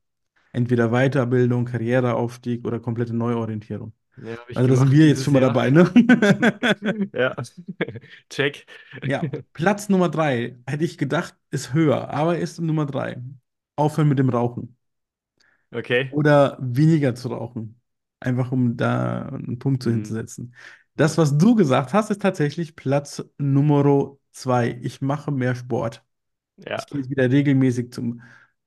Entweder 0.54 0.92
Weiterbildung, 0.92 1.66
Karriereaufstieg 1.66 2.66
oder 2.66 2.80
komplette 2.80 3.14
Neuorientierung. 3.14 3.92
Ja, 4.18 4.38
Also 4.54 4.68
da 4.70 4.76
sind 4.76 4.92
wir 4.92 5.08
jetzt 5.08 5.24
schon 5.24 5.34
mal 5.34 5.40
Jahr. 5.40 5.42
dabei, 5.42 5.70
ne? 5.70 5.92
Ja, 7.14 7.36
check. 8.30 8.66
Ja, 9.06 9.30
Platz 9.54 9.90
Nummer 9.90 10.10
3 10.10 10.58
hätte 10.68 10.84
ich 10.86 10.98
gedacht, 10.98 11.36
ist 11.52 11.74
höher, 11.74 12.10
aber 12.10 12.38
ist 12.38 12.60
Nummer 12.60 12.86
3. 12.86 13.22
Aufhören 13.76 14.08
mit 14.10 14.20
dem 14.20 14.30
Rauchen. 14.30 14.78
Okay. 15.74 16.10
oder 16.10 16.58
weniger 16.62 17.16
zu 17.16 17.30
rauchen. 17.30 17.80
Einfach 18.20 18.52
um 18.52 18.78
da 18.78 19.28
einen 19.30 19.60
Punkt 19.60 19.84
zu 19.84 19.90
Hm, 19.90 19.92
hinzusetzen. 19.92 20.56
Das, 20.96 21.18
was 21.18 21.38
du 21.38 21.56
gesagt 21.56 21.94
hast, 21.94 22.10
ist 22.12 22.22
tatsächlich 22.22 22.76
Platz 22.76 23.24
Nummer 23.38 24.18
zwei. 24.32 24.80
Ich 24.82 25.02
mache 25.02 25.32
mehr 25.32 25.56
Sport. 25.56 26.04
Ja, 26.58 26.78
Ich 26.78 26.88
gehe 26.88 27.10
wieder 27.10 27.30
regelmäßig 27.32 27.94
zum 27.94 28.22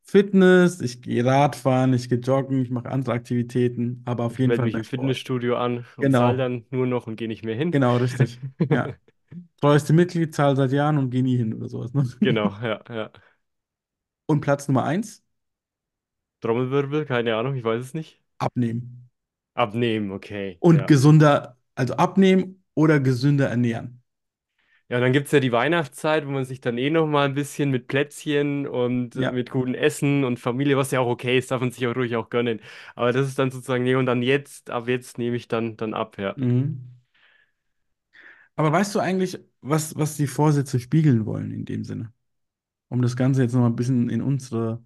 Fitness, 0.08 0.80
ich 0.80 1.02
gehe 1.02 1.24
Radfahren, 1.24 1.92
ich 1.92 2.08
gehe 2.08 2.18
joggen, 2.18 2.62
ich 2.62 2.70
mache 2.70 2.90
andere 2.90 3.12
Aktivitäten, 3.12 4.02
aber 4.04 4.24
auf 4.24 4.38
ich 4.38 4.40
jeden 4.40 4.52
melde 4.52 4.54
Fall 4.54 4.66
mich 4.66 4.76
mehr 4.76 4.82
im 4.82 4.84
Sport. 4.84 5.18
Fitnessstudio 5.24 5.56
an 5.56 5.84
und 5.96 6.12
zahle 6.12 6.36
Genau, 6.36 6.38
dann 6.38 6.64
nur 6.70 6.86
noch 6.86 7.06
und 7.08 7.16
gehe 7.16 7.26
nicht 7.28 7.44
mehr 7.44 7.56
hin. 7.56 7.74
genau, 7.74 7.96
richtig. 7.96 8.40
Ja. 8.70 8.94
Treueste 9.60 9.92
Mitgliedszahl 9.94 10.56
seit 10.56 10.72
Jahren 10.72 10.98
und 10.98 11.10
gehe 11.10 11.22
nie 11.22 11.36
hin 11.36 11.54
oder 11.54 11.68
sowas. 11.68 11.94
Ne? 11.94 12.04
Genau, 12.22 12.50
ja, 12.62 12.80
ja. 12.88 13.10
Und 14.26 14.40
Platz 14.40 14.68
Nummer 14.68 14.84
eins, 14.84 15.22
Trommelwirbel, 16.40 17.04
keine 17.04 17.36
Ahnung, 17.36 17.56
ich 17.56 17.64
weiß 17.64 17.82
es 17.84 17.92
nicht. 17.94 18.22
abnehmen. 18.38 19.08
Abnehmen, 19.54 20.12
okay, 20.12 20.60
Und 20.60 20.86
ja. 20.86 20.88
gesunder, 20.88 21.58
also 21.74 21.94
abnehmen 21.96 22.64
oder 22.74 23.00
gesünder 23.00 23.48
ernähren. 23.48 24.02
Ja, 24.88 24.98
und 24.98 25.02
dann 25.02 25.12
gibt 25.12 25.26
es 25.26 25.32
ja 25.32 25.40
die 25.40 25.50
Weihnachtszeit, 25.50 26.26
wo 26.26 26.30
man 26.30 26.44
sich 26.44 26.60
dann 26.60 26.78
eh 26.78 26.90
noch 26.90 27.06
mal 27.08 27.24
ein 27.24 27.34
bisschen 27.34 27.70
mit 27.72 27.88
Plätzchen 27.88 28.68
und 28.68 29.16
Ja. 29.16 29.32
mit 29.32 29.50
gutem 29.50 29.74
Essen 29.74 30.22
und 30.24 30.38
Familie, 30.38 30.76
was 30.76 30.92
ja 30.92 31.00
auch 31.00 31.08
okay 31.08 31.36
ist, 31.38 31.50
darf 31.50 31.60
man 31.60 31.72
sich 31.72 31.84
auch 31.88 31.96
ruhig 31.96 32.14
auch 32.14 32.30
gönnen. 32.30 32.60
Aber 32.94 33.12
das 33.12 33.26
ist 33.26 33.36
dann 33.38 33.50
sozusagen, 33.50 33.82
nee, 33.82 33.96
und 33.96 34.06
dann 34.06 34.22
jetzt, 34.22 34.70
ab 34.70 34.86
jetzt 34.88 35.18
nehme 35.18 35.34
ich 35.36 35.48
dann, 35.48 35.76
dann 35.76 35.92
ab, 35.92 36.18
ja. 36.18 36.36
Mhm. 36.36 36.96
Aber 38.56 38.72
weißt 38.72 38.94
du 38.94 39.00
eigentlich, 39.00 39.38
was, 39.60 39.96
was 39.96 40.16
die 40.16 40.26
Vorsätze 40.26 40.80
spiegeln 40.80 41.26
wollen 41.26 41.50
in 41.50 41.64
dem 41.64 41.84
Sinne? 41.84 42.12
Um 42.88 43.02
das 43.02 43.16
Ganze 43.16 43.42
jetzt 43.42 43.54
noch 43.54 43.62
mal 43.62 43.68
ein 43.68 43.76
bisschen 43.76 44.10
in 44.10 44.22
unsere, 44.22 44.84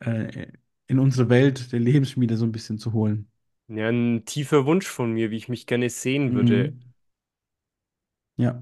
äh, 0.00 0.52
in 0.88 1.00
unsere 1.00 1.28
Welt 1.30 1.72
der 1.72 1.80
Lebensschmiede 1.80 2.36
so 2.38 2.46
ein 2.46 2.52
bisschen 2.52 2.78
zu 2.78 2.94
holen. 2.94 3.30
Ja, 3.68 3.88
ein 3.88 4.24
tiefer 4.26 4.66
Wunsch 4.66 4.86
von 4.86 5.12
mir, 5.12 5.30
wie 5.30 5.36
ich 5.36 5.48
mich 5.48 5.66
gerne 5.66 5.88
sehen 5.90 6.34
würde. 6.34 6.72
Mhm. 6.72 6.92
Ja. 8.36 8.60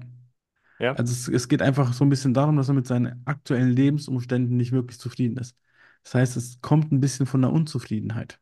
Ja. 0.79 0.97
Also 0.97 1.13
es, 1.13 1.27
es 1.27 1.47
geht 1.47 1.61
einfach 1.61 1.93
so 1.93 2.03
ein 2.05 2.09
bisschen 2.09 2.33
darum, 2.33 2.57
dass 2.57 2.69
er 2.69 2.73
mit 2.75 2.87
seinen 2.87 3.21
aktuellen 3.25 3.69
Lebensumständen 3.71 4.57
nicht 4.57 4.71
wirklich 4.71 4.99
zufrieden 4.99 5.37
ist. 5.37 5.55
Das 6.03 6.15
heißt, 6.15 6.37
es 6.37 6.61
kommt 6.61 6.91
ein 6.91 6.99
bisschen 7.01 7.25
von 7.27 7.41
der 7.41 7.51
Unzufriedenheit. 7.53 8.39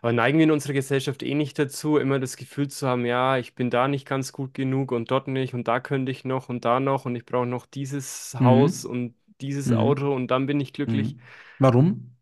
Aber 0.00 0.12
neigen 0.12 0.38
wir 0.38 0.44
in 0.44 0.50
unserer 0.50 0.72
Gesellschaft 0.74 1.22
eh 1.22 1.34
nicht 1.34 1.58
dazu, 1.58 1.96
immer 1.98 2.18
das 2.18 2.36
Gefühl 2.36 2.68
zu 2.68 2.86
haben, 2.86 3.06
ja, 3.06 3.38
ich 3.38 3.54
bin 3.54 3.70
da 3.70 3.88
nicht 3.88 4.06
ganz 4.06 4.32
gut 4.32 4.54
genug 4.54 4.92
und 4.92 5.10
dort 5.10 5.28
nicht 5.28 5.54
und 5.54 5.66
da 5.68 5.80
könnte 5.80 6.12
ich 6.12 6.24
noch 6.24 6.48
und 6.48 6.64
da 6.64 6.80
noch 6.80 7.04
und 7.06 7.16
ich 7.16 7.24
brauche 7.26 7.46
noch 7.46 7.66
dieses 7.66 8.34
Haus 8.44 8.84
Mhm. 8.84 8.84
und 8.84 9.14
dieses 9.40 9.72
Mhm. 9.72 9.72
Auto 9.72 10.14
und 10.14 10.28
dann 10.30 10.46
bin 10.46 10.60
ich 10.60 10.72
glücklich, 10.72 11.16
Mhm. 11.16 11.30
Warum? 11.58 12.16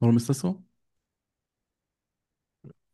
Warum 0.00 0.16
ist 0.16 0.28
das 0.28 0.40
so? 0.40 0.64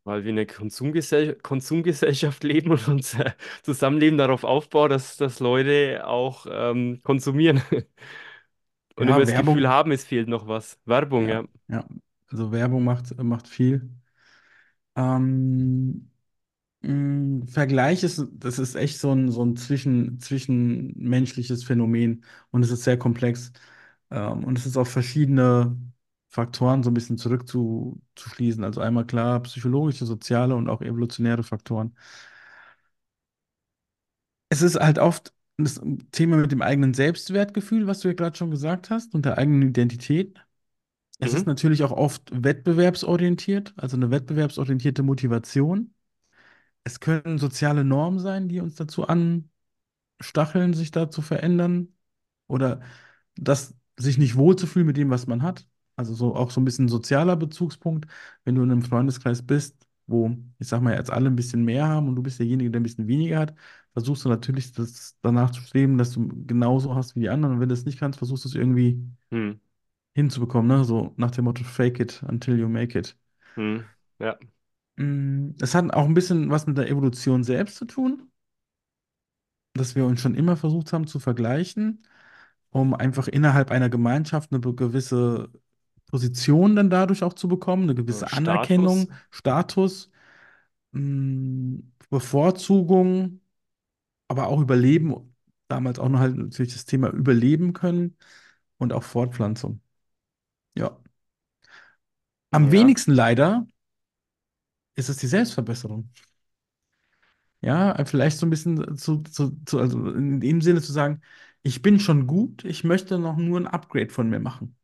Weil 0.06 0.24
wir 0.24 0.30
in 0.32 0.38
einer 0.38 0.46
Konsumgesell 0.46 1.36
Konsumgesellschaft 1.36 2.44
leben 2.44 2.72
und 2.72 2.88
unser 2.88 3.34
Zusammenleben 3.64 4.18
darauf 4.18 4.44
aufbaut, 4.44 4.92
dass, 4.92 5.18
dass 5.18 5.40
Leute 5.40 6.06
auch 6.06 6.46
ähm, 6.50 7.00
konsumieren 7.04 7.62
und 8.96 9.08
Ja, 9.08 9.20
das 9.20 9.34
Gefühl 9.34 9.68
Werbung. 9.68 9.68
haben, 9.68 9.92
es 9.92 10.04
fehlt 10.04 10.28
noch 10.28 10.46
was. 10.48 10.78
Werbung, 10.84 11.28
Ja, 11.28 11.28
ja. 11.28 11.44
ja. 11.68 11.86
Also 12.28 12.52
Werbung 12.52 12.84
macht, 12.84 13.16
macht 13.22 13.48
viel. 13.48 13.90
Ähm, 14.96 16.10
mh, 16.82 17.46
Vergleich 17.48 18.04
ist, 18.04 18.24
das 18.32 18.58
ist 18.58 18.74
echt 18.76 18.98
so 19.00 19.12
ein, 19.12 19.30
so 19.30 19.44
ein 19.44 19.56
zwischen, 19.56 20.20
zwischenmenschliches 20.20 21.64
Phänomen 21.64 22.24
und 22.52 22.62
es 22.64 22.70
ist 22.70 22.84
sehr 22.84 22.98
komplex. 22.98 23.52
Ähm, 24.10 24.44
und 24.44 24.58
es 24.58 24.66
ist 24.66 24.76
auf 24.76 24.90
verschiedene 24.90 25.76
Faktoren 26.36 26.84
so 26.84 26.90
ein 26.90 26.94
bisschen 26.94 27.18
zurückzuschließen. 27.18 28.64
Also 28.64 28.80
einmal 28.82 29.06
klar 29.06 29.42
psychologische, 29.44 30.06
soziale 30.06 30.56
und 30.56 30.70
auch 30.70 30.82
evolutionäre 30.82 31.44
Faktoren. 31.44 31.96
Es 34.48 34.62
ist 34.62 34.76
halt 34.76 34.98
oft 34.98 35.32
das 35.58 35.80
Thema 36.12 36.36
mit 36.36 36.52
dem 36.52 36.62
eigenen 36.62 36.94
Selbstwertgefühl, 36.94 37.86
was 37.86 38.00
du 38.00 38.08
ja 38.08 38.14
gerade 38.14 38.36
schon 38.36 38.50
gesagt 38.50 38.90
hast, 38.90 39.14
und 39.14 39.24
der 39.24 39.38
eigenen 39.38 39.62
Identität. 39.70 40.38
Es 41.20 41.34
ist 41.34 41.46
Mhm. 41.46 41.48
natürlich 41.48 41.84
auch 41.84 41.92
oft 41.92 42.30
wettbewerbsorientiert, 42.32 43.74
also 43.76 43.96
eine 43.96 44.10
wettbewerbsorientierte 44.10 45.02
Motivation. 45.04 45.94
Es 46.84 47.00
können 47.00 47.38
soziale 47.38 47.84
Normen 47.84 48.20
sein, 48.20 48.48
die 48.48 48.60
uns 48.60 48.76
dazu 48.76 49.06
anstacheln, 50.18 50.74
sich 50.74 50.90
da 50.90 51.10
zu 51.10 51.22
verändern 51.22 51.94
oder 52.48 52.80
das 53.36 53.74
sich 53.98 54.18
nicht 54.18 54.36
wohlzufühlen 54.36 54.86
mit 54.86 54.96
dem, 54.96 55.10
was 55.10 55.26
man 55.26 55.42
hat. 55.42 55.66
Also 55.96 56.14
so 56.14 56.34
auch 56.36 56.50
so 56.50 56.60
ein 56.60 56.64
bisschen 56.64 56.88
sozialer 56.88 57.36
Bezugspunkt, 57.36 58.06
wenn 58.44 58.54
du 58.54 58.62
in 58.62 58.70
einem 58.70 58.82
Freundeskreis 58.82 59.42
bist, 59.46 59.76
wo, 60.06 60.36
ich 60.58 60.68
sag 60.68 60.82
mal, 60.82 60.94
jetzt 60.94 61.10
alle 61.10 61.28
ein 61.30 61.36
bisschen 61.36 61.64
mehr 61.64 61.88
haben 61.88 62.08
und 62.08 62.16
du 62.16 62.22
bist 62.22 62.38
derjenige, 62.38 62.70
der 62.70 62.80
ein 62.80 62.82
bisschen 62.84 63.08
weniger 63.08 63.38
hat, 63.40 63.54
versuchst 63.92 64.24
du 64.24 64.28
natürlich 64.28 64.72
das 64.72 65.16
danach 65.22 65.50
zu 65.50 65.60
streben, 65.62 65.98
dass 65.98 66.12
du 66.12 66.28
genauso 66.46 66.94
hast 66.94 67.16
wie 67.16 67.20
die 67.20 67.30
anderen. 67.30 67.54
Und 67.56 67.60
wenn 67.60 67.68
du 67.70 67.74
es 67.74 67.84
nicht 67.86 67.98
kannst, 67.98 68.18
versuchst 68.18 68.44
du 68.44 68.48
es 68.50 68.54
irgendwie 68.54 69.02
Hm. 69.32 69.58
hinzubekommen, 70.16 70.66
ne? 70.78 70.84
So 70.84 71.14
nach 71.16 71.30
dem 71.30 71.44
Motto, 71.44 71.62
fake 71.64 72.00
it 72.00 72.20
until 72.24 72.58
you 72.58 72.68
make 72.68 72.98
it. 72.98 73.16
Hm. 73.56 73.90
Ja, 74.18 74.38
Mm, 74.96 75.54
Es 75.60 75.74
hat 75.74 75.92
auch 75.94 76.04
ein 76.04 76.14
bisschen 76.14 76.50
was 76.50 76.66
mit 76.66 76.76
der 76.78 76.88
Evolution 76.90 77.44
selbst 77.44 77.76
zu 77.76 77.84
tun, 77.86 78.30
dass 79.74 79.94
wir 79.94 80.06
uns 80.06 80.20
schon 80.20 80.34
immer 80.34 80.56
versucht 80.56 80.92
haben 80.92 81.06
zu 81.06 81.18
vergleichen, 81.20 82.04
um 82.70 82.94
einfach 82.94 83.28
innerhalb 83.28 83.70
einer 83.70 83.90
Gemeinschaft 83.90 84.52
eine 84.52 84.60
be- 84.60 84.74
gewisse 84.74 85.50
Position 86.06 86.76
dann 86.76 86.90
dadurch 86.90 87.22
auch 87.24 87.34
zu 87.34 87.48
bekommen, 87.48 87.84
eine 87.84 87.94
gewisse 87.94 88.32
Status. 88.32 89.08
Anerkennung, 89.12 89.12
Status, 89.30 90.10
mm, 90.92 91.78
Bevorzugung, 92.10 93.40
aber 94.28 94.48
auch 94.48 94.60
Überleben. 94.60 95.34
Damals 95.68 95.98
auch 95.98 96.08
noch 96.08 96.20
halt 96.20 96.36
natürlich 96.36 96.72
das 96.74 96.86
Thema 96.86 97.10
Überleben 97.10 97.72
können 97.74 98.16
und 98.78 98.92
auch 98.92 99.02
Fortpflanzung. 99.04 99.80
Ja. 100.76 100.98
Am 102.50 102.72
Ja, 102.72 102.72
wenigsten 102.72 103.12
leider 103.12 103.68
ist 104.94 105.08
es 105.08 105.18
die 105.18 105.26
Selbstverbesserung. 105.28 106.10
Ja, 107.60 108.04
vielleicht 108.04 108.38
so 108.38 108.46
ein 108.46 108.50
bisschen 108.50 108.96
zu, 108.96 109.22
zu, 109.22 109.56
zu, 109.64 109.78
also 109.80 110.10
in 110.12 110.40
dem 110.40 110.60
Sinne 110.60 110.80
zu 110.82 110.92
sagen, 110.92 111.20
ich 111.62 111.82
bin 111.82 111.98
schon 111.98 112.26
gut, 112.26 112.64
ich 112.64 112.84
möchte 112.84 113.18
noch 113.18 113.36
nur 113.36 113.58
ein 113.58 113.66
Upgrade 113.66 114.10
von 114.10 114.28
mir 114.30 114.38
machen. 114.40 114.75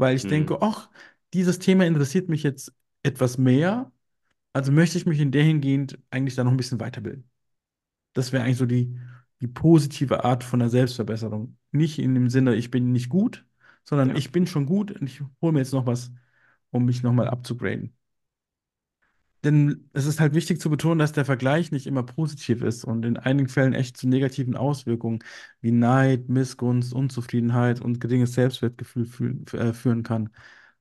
Weil 0.00 0.16
ich 0.16 0.24
hm. 0.24 0.30
denke, 0.30 0.62
ach, 0.62 0.90
dieses 1.34 1.58
Thema 1.60 1.86
interessiert 1.86 2.28
mich 2.28 2.42
jetzt 2.42 2.72
etwas 3.02 3.38
mehr, 3.38 3.92
also 4.52 4.72
möchte 4.72 4.98
ich 4.98 5.06
mich 5.06 5.20
in 5.20 5.32
der 5.32 5.44
hingehend 5.44 5.98
eigentlich 6.10 6.36
da 6.36 6.44
noch 6.44 6.52
ein 6.52 6.56
bisschen 6.56 6.80
weiterbilden. 6.80 7.30
Das 8.14 8.32
wäre 8.32 8.44
eigentlich 8.44 8.58
so 8.58 8.66
die, 8.66 8.98
die 9.40 9.48
positive 9.48 10.24
Art 10.24 10.44
von 10.44 10.60
der 10.60 10.70
Selbstverbesserung. 10.70 11.56
Nicht 11.72 11.98
in 11.98 12.14
dem 12.14 12.30
Sinne, 12.30 12.56
ich 12.56 12.70
bin 12.70 12.92
nicht 12.92 13.08
gut, 13.08 13.46
sondern 13.84 14.10
Ja, 14.10 14.16
ich 14.16 14.32
bin 14.32 14.46
schon 14.46 14.66
gut 14.66 14.92
und 14.92 15.06
ich 15.08 15.22
hole 15.42 15.52
mir 15.52 15.60
jetzt 15.60 15.72
noch 15.72 15.86
was, 15.86 16.12
um 16.70 16.84
mich 16.86 17.02
nochmal 17.02 17.28
abzugraden. 17.28 17.94
Denn 19.44 19.88
es 19.94 20.06
ist 20.06 20.20
halt 20.20 20.34
wichtig 20.34 20.60
zu 20.60 20.68
betonen, 20.70 20.98
dass 20.98 21.12
der 21.12 21.24
Vergleich 21.24 21.72
nicht 21.72 21.86
immer 21.86 22.02
positiv 22.02 22.62
ist 22.62 22.84
und 22.84 23.04
in 23.06 23.16
einigen 23.16 23.48
Fällen 23.48 23.72
echt 23.72 23.96
zu 23.96 24.06
negativen 24.08 24.54
Auswirkungen 24.56 25.20
wie 25.60 25.72
Neid, 25.72 26.28
Missgunst, 26.28 26.92
Unzufriedenheit 26.92 27.80
und 27.80 28.00
geringes 28.00 28.34
Selbstwertgefühl 28.34 29.06
fühlen, 29.06 29.46
äh, 29.52 29.72
führen 29.72 30.02
kann. 30.02 30.30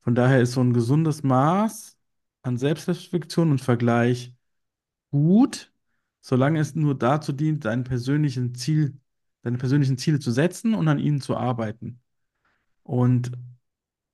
Von 0.01 0.15
daher 0.15 0.41
ist 0.41 0.53
so 0.53 0.61
ein 0.61 0.73
gesundes 0.73 1.23
Maß 1.23 1.97
an 2.41 2.57
Selbstreflexion 2.57 3.51
und 3.51 3.61
Vergleich 3.61 4.33
gut, 5.11 5.71
solange 6.21 6.59
es 6.59 6.75
nur 6.75 6.97
dazu 6.97 7.31
dient, 7.33 7.65
deinen 7.65 7.83
persönlichen 7.83 8.55
Ziel, 8.55 8.99
deine 9.43 9.57
persönlichen 9.57 9.97
Ziele 9.97 10.19
zu 10.19 10.31
setzen 10.31 10.73
und 10.75 10.87
an 10.87 10.99
ihnen 10.99 11.21
zu 11.21 11.37
arbeiten. 11.37 12.01
Und 12.83 13.31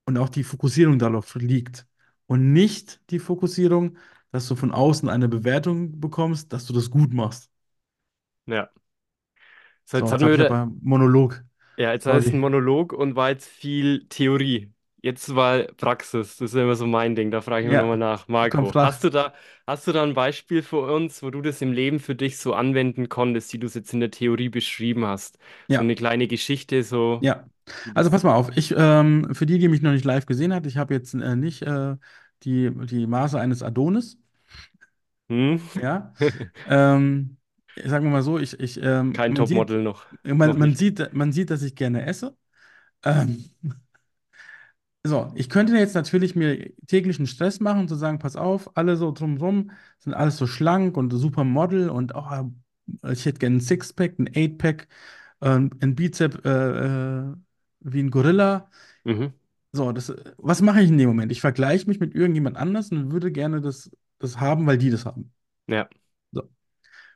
und 0.06 0.18
auch 0.18 0.30
die 0.30 0.44
Fokussierung 0.44 1.00
darauf 1.00 1.36
liegt. 1.36 1.88
Und 2.28 2.54
nicht 2.54 3.02
die 3.12 3.20
Fokussierung, 3.20 3.98
dass 4.36 4.48
du 4.48 4.56
von 4.56 4.72
außen 4.74 5.10
eine 5.10 5.30
Bewertung 5.30 6.00
bekommst, 6.00 6.54
dass 6.54 6.66
du 6.66 6.74
das 6.74 6.90
gut 6.92 7.14
machst. 7.14 7.52
ja. 8.48 8.70
So, 9.86 9.98
So, 9.98 10.10
jetzt 10.10 10.12
jetzt 10.12 10.24
hatten 10.24 10.26
wir 10.26 10.34
wieder, 10.34 10.58
Monolog. 10.82 11.44
ja, 11.78 11.92
jetzt 11.94 12.06
war 12.06 12.18
es 12.18 12.32
ein. 12.32 12.40
Monolog 12.40 12.94
und 12.94 13.16
war 13.16 13.30
jetzt 13.30 13.48
viel 13.48 14.08
Theorie. 14.10 14.72
Jetzt 15.02 15.36
war 15.36 15.64
Praxis. 15.78 16.38
Das 16.38 16.52
ist 16.54 16.56
immer 16.60 16.76
so 16.76 16.88
mein 16.88 17.16
Ding. 17.16 17.30
Da 17.32 17.42
frage 17.42 17.68
ich 17.68 17.76
nochmal 17.78 17.98
Ja, 17.98 17.98
nach. 17.98 18.28
komm, 18.50 18.68
Marco, 18.68 18.76
hast 18.80 19.04
du 19.04 19.10
da, 19.10 19.34
hast 19.68 19.86
du 19.88 19.92
da 19.92 20.02
ein 20.04 20.14
Beispiel 20.16 20.64
für 20.64 20.80
uns, 20.94 21.22
wo 21.22 21.30
du 21.30 21.42
das 21.42 21.62
im 21.62 21.72
Leben 21.74 22.00
für 22.00 22.16
dich 22.16 22.38
so 22.40 22.54
anwenden 22.54 23.08
konntest, 23.10 23.54
wie 23.54 23.60
du 23.60 23.68
es 23.68 23.76
jetzt 23.76 23.94
in 23.94 24.00
der 24.00 24.10
Theorie 24.12 24.50
beschrieben 24.50 25.06
hast? 25.06 25.38
So 25.70 25.84
Ja, 25.84 25.84
eine 25.84 25.96
kleine 25.96 26.28
Geschichte, 26.28 26.84
so 26.84 27.24
ja. 27.24 27.50
Also 27.96 28.10
pass 28.12 28.24
mal 28.24 28.36
auf. 28.36 28.56
Ich, 28.58 28.74
ähm, 28.78 29.34
für 29.34 29.46
die, 29.46 29.58
die 29.60 29.68
mich 29.68 29.82
noch 29.82 29.92
nicht 29.92 30.06
live 30.06 30.26
gesehen 30.26 30.54
hat, 30.54 30.66
ich 30.68 30.78
habe 30.78 30.94
jetzt 30.94 31.14
äh, 31.14 31.36
nicht 31.36 31.62
äh, 31.64 31.96
die, 32.44 32.72
die 32.86 33.08
Maße 33.08 33.40
eines 33.40 33.64
Adonis. 33.64 34.18
Hm? 35.30 35.60
Ja. 35.82 36.14
Ähm, 36.68 37.38
sagen 37.84 38.06
wir 38.06 38.12
mal 38.12 38.24
so, 38.24 38.40
ich, 38.40 38.60
ich, 38.60 38.82
ähm, 38.82 39.14
Kein 39.14 39.36
Topmodel 39.36 39.84
noch. 39.84 40.06
man, 40.24 40.50
Noch 40.50 40.58
man 40.58 40.76
sieht, 40.76 41.14
man 41.14 41.32
sieht, 41.32 41.50
dass 41.50 41.62
ich 41.62 41.76
gerne 41.76 42.06
esse. 42.06 42.36
Ähm, 43.04 43.46
So, 45.06 45.32
ich 45.36 45.50
könnte 45.50 45.78
jetzt 45.78 45.94
natürlich 45.94 46.36
mir 46.36 46.72
täglichen 46.88 47.28
Stress 47.28 47.60
machen 47.60 47.88
zu 47.88 47.94
sagen, 47.96 48.18
pass 48.18 48.36
auf, 48.36 48.76
alle 48.76 48.98
so 48.98 49.12
drumherum 49.12 49.70
sind 50.00 50.16
alles 50.16 50.38
so 50.38 50.48
schlank 50.48 50.98
und 50.98 51.12
super 51.12 51.44
Model 51.44 51.90
und 51.92 52.14
oh, 52.16 52.50
ich 53.12 53.26
hätte 53.26 53.38
gerne 53.38 53.58
ein 53.58 53.62
Sixpack, 53.62 54.18
ein 54.18 54.28
Eightpack, 54.36 54.88
ähm, 55.42 55.70
ein 55.80 55.94
Bizep 55.96 56.44
äh, 56.44 57.20
äh, 57.30 57.36
wie 57.82 58.00
ein 58.02 58.10
Gorilla. 58.10 58.68
Mhm. 59.06 59.34
So, 59.74 59.92
das, 59.92 60.14
was 60.38 60.62
mache 60.62 60.82
ich 60.82 60.90
in 60.90 60.98
dem 60.98 61.10
Moment? 61.10 61.32
Ich 61.32 61.42
vergleiche 61.42 61.88
mich 61.88 62.00
mit 62.00 62.16
irgendjemand 62.16 62.56
anders 62.58 62.92
und 62.92 63.12
würde 63.12 63.32
gerne 63.32 63.62
das, 63.62 63.92
das 64.20 64.40
haben, 64.40 64.66
weil 64.68 64.78
die 64.78 64.90
das 64.90 65.06
haben. 65.06 65.34
Ja, 65.68 65.90
So. 66.32 66.50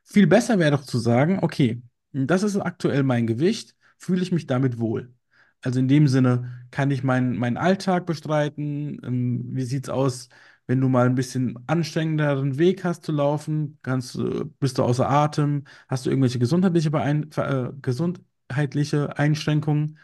Viel 0.05 0.27
besser 0.27 0.59
wäre 0.59 0.71
doch 0.71 0.83
zu 0.85 0.99
sagen, 0.99 1.39
okay, 1.43 1.81
das 2.13 2.43
ist 2.43 2.57
aktuell 2.57 3.03
mein 3.03 3.27
Gewicht, 3.27 3.75
fühle 3.97 4.21
ich 4.23 4.31
mich 4.31 4.47
damit 4.47 4.79
wohl. 4.79 5.13
Also 5.61 5.79
in 5.79 5.87
dem 5.87 6.07
Sinne, 6.07 6.67
kann 6.71 6.91
ich 6.91 7.03
meinen 7.03 7.37
meinen 7.37 7.57
Alltag 7.57 8.05
bestreiten? 8.05 8.99
Ähm, 9.03 9.45
wie 9.55 9.63
sieht 9.63 9.85
es 9.85 9.89
aus? 9.89 10.29
Wenn 10.67 10.81
du 10.81 10.89
mal 10.89 11.07
ein 11.07 11.15
bisschen 11.15 11.59
anstrengenderen 11.67 12.57
Weg 12.59 12.83
hast 12.85 13.05
zu 13.05 13.11
laufen, 13.13 13.79
kannst, 13.83 14.15
du- 14.15 14.45
bist 14.59 14.77
du 14.77 14.83
außer 14.83 15.09
Atem, 15.09 15.65
hast 15.89 16.05
du 16.05 16.11
irgendwelche 16.11 16.39
gesundheitliche, 16.39 16.91
Beein 16.91 17.29
äh, 17.37 17.71
gesundheitliche 17.81 19.17
Einschränkungen 19.17 19.99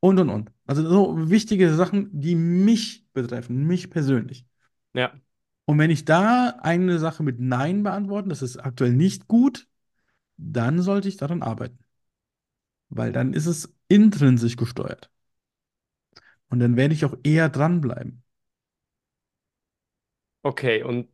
und 0.00 0.18
und 0.20 0.30
und. 0.30 0.52
Also 0.66 0.88
so 0.88 1.30
wichtige 1.30 1.74
Sachen, 1.74 2.10
die 2.20 2.34
mich 2.36 3.06
betreffen, 3.14 3.66
mich 3.66 3.90
persönlich. 3.90 4.46
Ja, 4.94 5.18
Und 5.68 5.78
wenn 5.78 5.90
ich 5.90 6.04
da 6.06 6.58
eine 6.62 6.98
Sache 6.98 7.22
mit 7.22 7.38
Nein 7.40 7.82
beantworten, 7.84 8.30
das 8.30 8.42
ist 8.42 8.56
aktuell 8.58 8.92
nicht 8.94 9.28
gut, 9.28 9.68
dann 10.38 10.82
sollte 10.82 11.08
ich 11.08 11.16
daran 11.18 11.42
arbeiten. 11.42 11.78
Weil 12.90 13.12
dann 13.12 13.32
ist 13.32 13.46
es 13.46 13.72
intrinsisch 13.88 14.56
gesteuert. 14.56 15.10
Und 16.50 16.60
dann 16.60 16.76
werde 16.76 16.94
ich 16.94 17.04
auch 17.06 17.14
eher 17.22 17.48
dranbleiben. 17.48 18.22
okay. 20.44 20.82
Und, 20.82 21.08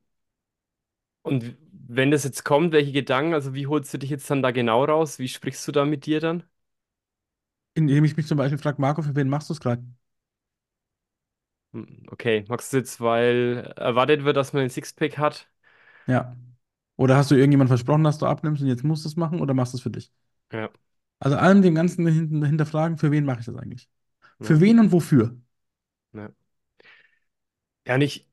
und 1.22 1.56
wenn 1.72 2.10
das 2.10 2.24
jetzt 2.24 2.44
kommt, 2.44 2.72
welche 2.72 2.92
Gedanken, 2.92 3.34
also 3.34 3.54
wie 3.54 3.66
holst 3.66 3.92
du 3.94 3.98
dich 3.98 4.10
jetzt 4.10 4.30
dann 4.30 4.42
da 4.42 4.50
genau 4.50 4.84
raus? 4.84 5.18
Wie 5.18 5.28
sprichst 5.28 5.66
du 5.68 5.72
da 5.72 5.84
mit 5.84 6.06
dir 6.06 6.20
dann? 6.20 6.44
Indem 7.74 8.04
ich 8.04 8.16
mich 8.16 8.26
zum 8.26 8.38
Beispiel 8.38 8.58
frage, 8.58 8.80
Marco, 8.80 9.02
für 9.02 9.14
wen 9.16 9.28
machst 9.28 9.48
du 9.48 9.52
es 9.54 9.60
gerade? 9.60 9.84
Hm, 11.74 12.06
Okay, 12.10 12.44
magst 12.48 12.72
du 12.72 12.78
jetzt, 12.78 13.00
weil 13.02 13.72
erwartet 13.76 14.24
wird, 14.24 14.36
dass 14.36 14.52
man 14.54 14.62
ein 14.64 14.70
Sixpack 14.70 15.18
hat? 15.18 15.48
Ja. 16.06 16.36
Oder 16.96 17.16
hast 17.16 17.30
du 17.30 17.34
irgendjemand 17.36 17.68
versprochen, 17.70 18.04
dass 18.04 18.18
du 18.18 18.26
abnimmst 18.26 18.62
und 18.62 18.68
jetzt 18.68 18.84
musst 18.84 19.04
du 19.04 19.08
es 19.10 19.16
machen 19.16 19.40
oder 19.40 19.54
machst 19.54 19.72
du 19.74 19.78
es 19.78 19.82
für 19.82 19.90
dich? 19.90 20.12
Ja, 20.52 20.70
Also 21.20 21.36
allem 21.36 21.62
dem 21.62 21.74
Ganzen 21.74 22.06
hin- 22.06 22.44
hinterfragen, 22.44 22.98
für 22.98 23.10
wen 23.10 23.24
mache 23.24 23.40
ich 23.40 23.46
das 23.46 23.56
eigentlich? 23.56 23.88
ja, 24.38 24.54
Für 24.54 24.60
wen 24.60 24.78
und 24.80 24.92
wofür? 24.92 25.36
ja. 26.12 26.30
Ja, 27.86 27.98
nicht. 27.98 28.28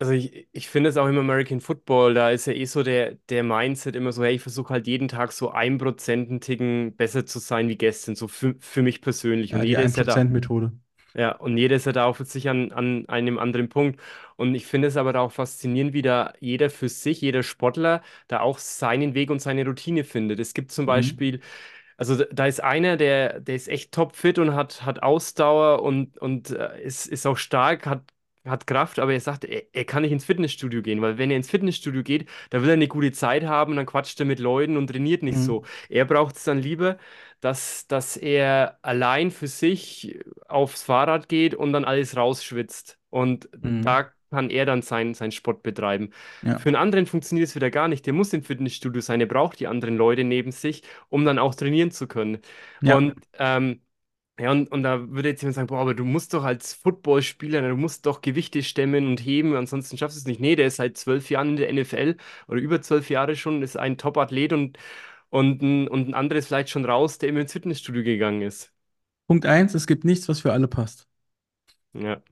Also 0.00 0.12
ich, 0.14 0.48
ich 0.52 0.68
finde 0.68 0.90
es 0.90 0.96
auch 0.98 1.08
im 1.08 1.18
American 1.18 1.60
Football, 1.60 2.14
da 2.14 2.30
ist 2.30 2.46
ja 2.46 2.54
eh 2.54 2.66
so 2.66 2.82
der, 2.84 3.16
der 3.30 3.44
Mindset 3.44 3.96
immer 3.96 4.12
so, 4.12 4.24
hey, 4.24 4.34
ich 4.36 4.42
versuche 4.42 4.70
halt 4.74 4.86
jeden 4.88 5.08
Tag 5.08 5.32
so 5.32 5.50
ein 5.52 5.78
Prozent 5.78 6.30
einen 6.30 6.40
Ticken 6.40 6.96
besser 6.96 7.26
zu 7.26 7.38
sein 7.40 7.68
wie 7.68 7.76
gestern, 7.78 8.16
so 8.16 8.28
für, 8.28 8.56
für 8.60 8.82
mich 8.82 9.02
persönlich. 9.02 9.54
Und 9.54 9.60
Ja, 9.60 9.64
die 9.64 9.74
jeder 9.74 9.84
ist 9.84 9.96
ja 9.96 10.04
da, 10.04 10.28
1%-Methode. 10.28 10.72
Ja, 11.16 11.32
und 11.36 11.56
jeder 11.56 11.76
ist 11.76 11.86
ja 11.86 11.92
da 11.92 12.04
auch 12.06 12.16
für 12.16 12.24
sich 12.26 12.48
an, 12.48 12.72
an 12.72 13.08
einem 13.08 13.38
anderen 13.38 13.68
Punkt. 13.68 14.00
Und 14.36 14.54
ich 14.54 14.66
finde 14.66 14.88
es 14.88 14.96
aber 14.98 15.12
da 15.14 15.20
auch 15.20 15.32
faszinierend, 15.32 15.94
wie 15.94 16.02
da 16.02 16.32
jeder 16.40 16.68
für 16.70 16.88
sich, 16.88 17.20
jeder 17.22 17.42
Sportler, 17.42 18.02
da 18.28 18.40
auch 18.40 18.58
seinen 18.58 19.14
Weg 19.14 19.30
und 19.30 19.40
seine 19.40 19.64
Routine 19.64 20.04
findet. 20.04 20.40
Es 20.40 20.54
gibt 20.54 20.72
zum 20.72 20.86
Mhm. 20.86 20.86
Beispiel 20.86 21.40
also 21.96 22.16
da 22.16 22.24
da 22.32 22.46
ist 22.46 22.62
einer, 22.62 22.96
der, 22.96 23.40
der 23.40 23.54
ist 23.56 23.68
echt 23.68 23.92
topfit 23.92 24.38
und 24.38 24.54
hat, 24.54 24.84
hat 24.84 25.02
Ausdauer 25.02 25.82
und, 25.82 26.18
und 26.18 26.50
äh, 26.50 26.82
ist, 26.82 27.06
ist 27.06 27.26
auch 27.26 27.36
stark, 27.38 27.86
hat, 27.86 28.02
hat 28.46 28.66
Kraft, 28.66 28.98
aber 28.98 29.12
er 29.12 29.20
sagt, 29.20 29.44
er, 29.44 29.62
er 29.72 29.84
kann 29.84 30.02
nicht 30.02 30.12
ins 30.12 30.24
Fitnessstudio 30.24 30.82
gehen, 30.82 31.02
weil 31.02 31.18
wenn 31.18 31.30
er 31.30 31.36
ins 31.36 31.50
Fitnessstudio 31.50 32.02
geht, 32.02 32.28
da 32.50 32.62
will 32.62 32.68
er 32.70 32.74
eine 32.74 32.88
gute 32.88 33.12
Zeit 33.12 33.44
haben, 33.44 33.76
dann 33.76 33.86
quatscht 33.86 34.18
er 34.20 34.26
mit 34.26 34.38
Leuten 34.40 34.76
und 34.76 34.88
trainiert 34.88 35.22
nicht 35.22 35.38
so. 35.38 35.60
Mhm. 35.60 35.66
Er 35.88 36.04
braucht 36.04 36.36
es 36.36 36.44
dann 36.44 36.58
lieber, 36.60 36.98
dass, 37.40 37.86
dass 37.86 38.16
er 38.16 38.78
allein 38.82 39.30
für 39.30 39.46
sich 39.46 40.18
aufs 40.48 40.82
Fahrrad 40.82 41.28
geht 41.28 41.54
und 41.54 41.72
dann 41.72 41.84
alles 41.84 42.16
rausschwitzt. 42.16 42.98
Und 43.10 43.48
Mhm. 43.62 43.82
da 43.82 44.10
kann 44.30 44.50
er 44.50 44.66
dann 44.66 44.82
seinen 44.82 45.14
seinen 45.14 45.30
Sport 45.32 45.62
betreiben. 45.62 46.10
Ja. 46.42 46.58
Für 46.58 46.68
einen 46.68 46.76
anderen 46.76 47.06
funktioniert 47.06 47.48
es 47.48 47.54
wieder 47.54 47.70
gar 47.70 47.88
nicht. 47.88 48.06
Der 48.06 48.12
muss 48.12 48.32
im 48.32 48.42
Fitnessstudio 48.42 49.00
sein, 49.00 49.20
der 49.20 49.26
braucht 49.26 49.60
die 49.60 49.66
anderen 49.68 49.96
Leute 49.96 50.24
neben 50.24 50.50
sich 50.52 50.82
um 51.08 51.24
dann 51.24 51.38
auch 51.38 51.54
trainieren 51.54 51.90
zu 51.90 52.06
können. 52.08 52.38
Ja. 52.80 52.96
Und 52.96 53.14
ähm, 53.38 53.80
ja, 54.38 54.50
und, 54.50 54.70
und 54.70 54.82
da 54.82 55.08
würde 55.10 55.30
jetzt 55.30 55.40
jemand 55.42 55.54
sagen, 55.56 55.66
boah, 55.68 55.80
aber 55.80 55.94
du 55.94 56.04
musst 56.04 56.34
doch 56.34 56.44
als 56.44 56.74
Footballspieler, 56.74 57.62
du 57.68 57.76
musst 57.76 58.04
doch 58.06 58.20
Gewichte 58.20 58.62
stemmen 58.62 59.06
und 59.06 59.20
heben, 59.20 59.54
ansonsten 59.56 59.96
schaffst 59.96 60.16
du 60.16 60.20
es 60.20 60.26
nicht. 60.26 60.40
Nee, 60.40 60.56
der 60.56 60.66
ist 60.66 60.76
seit 60.76 60.96
zwölf 60.98 61.30
Jahren 61.30 61.50
in 61.50 61.56
der 61.56 61.70
NFL 61.70 62.16
oder 62.48 62.60
über 62.60 62.82
zwölf 62.82 63.08
Jahre 63.10 63.34
schon, 63.36 63.62
ist 63.62 63.76
ein 63.78 63.96
Top-Athlet 63.98 64.52
und, 64.52 64.78
und, 65.30 65.62
ein, 65.62 65.88
und 65.88 66.08
ein 66.08 66.14
anderes 66.14 66.46
vielleicht 66.48 66.70
schon 66.70 66.84
raus, 66.84 67.18
der 67.18 67.30
immer 67.30 67.40
ins 67.40 67.52
Fitnessstudio 67.52 68.02
gegangen 68.04 68.42
ist. 68.42 68.72
Punkt 69.28 69.46
eins, 69.46 69.74
es 69.74 69.86
gibt 69.86 70.04
nichts, 70.04 70.28
was 70.28 70.40
für 70.40 70.52
alle 70.52 70.66
passt. 70.68 71.06
Ja, 71.92 72.22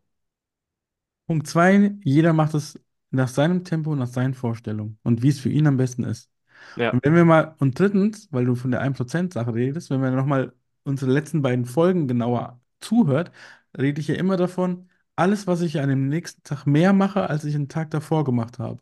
Punkt 1.27 1.47
zwei, 1.47 1.95
jeder 2.05 2.33
macht 2.33 2.55
es 2.55 2.79
nach 3.11 3.29
seinem 3.29 3.65
Tempo, 3.65 3.95
nach 3.97 4.09
seinen 4.09 4.35
Vorstellungen 4.35 4.99
und 5.03 5.23
wie 5.23 5.29
es 5.29 5.41
für 5.41 5.49
ihn 5.51 5.67
am 5.67 5.77
besten 5.77 6.05
ist. 6.05 6.31
ja, 6.77 6.93
Und 6.93 7.05
wenn 7.05 7.15
wir 7.15 7.25
mal, 7.25 7.57
und 7.61 7.79
drittens, 7.79 8.29
weil 8.33 8.47
du 8.47 8.55
von 8.57 8.71
der 8.73 8.81
1%-Sache 8.83 9.55
redest, 9.55 9.91
wenn 9.91 10.03
wir 10.03 10.11
nochmal 10.13 10.55
unsere 10.85 11.11
letzten 11.13 11.43
beiden 11.43 11.65
Folgen 11.67 12.09
genauer 12.09 12.61
zuhört, 12.81 13.33
rede 13.79 14.01
ich 14.01 14.09
ja 14.09 14.15
immer 14.17 14.37
davon, 14.37 14.89
alles, 15.17 15.47
was 15.47 15.61
ich 15.63 15.81
an 15.81 15.89
dem 15.89 16.09
nächsten 16.09 16.43
Tag 16.43 16.67
mehr 16.67 16.93
mache, 16.93 17.29
als 17.31 17.45
ich 17.45 17.55
einen 17.55 17.69
Tag 17.69 17.91
davor 17.91 18.25
gemacht 18.25 18.59
habe. 18.59 18.81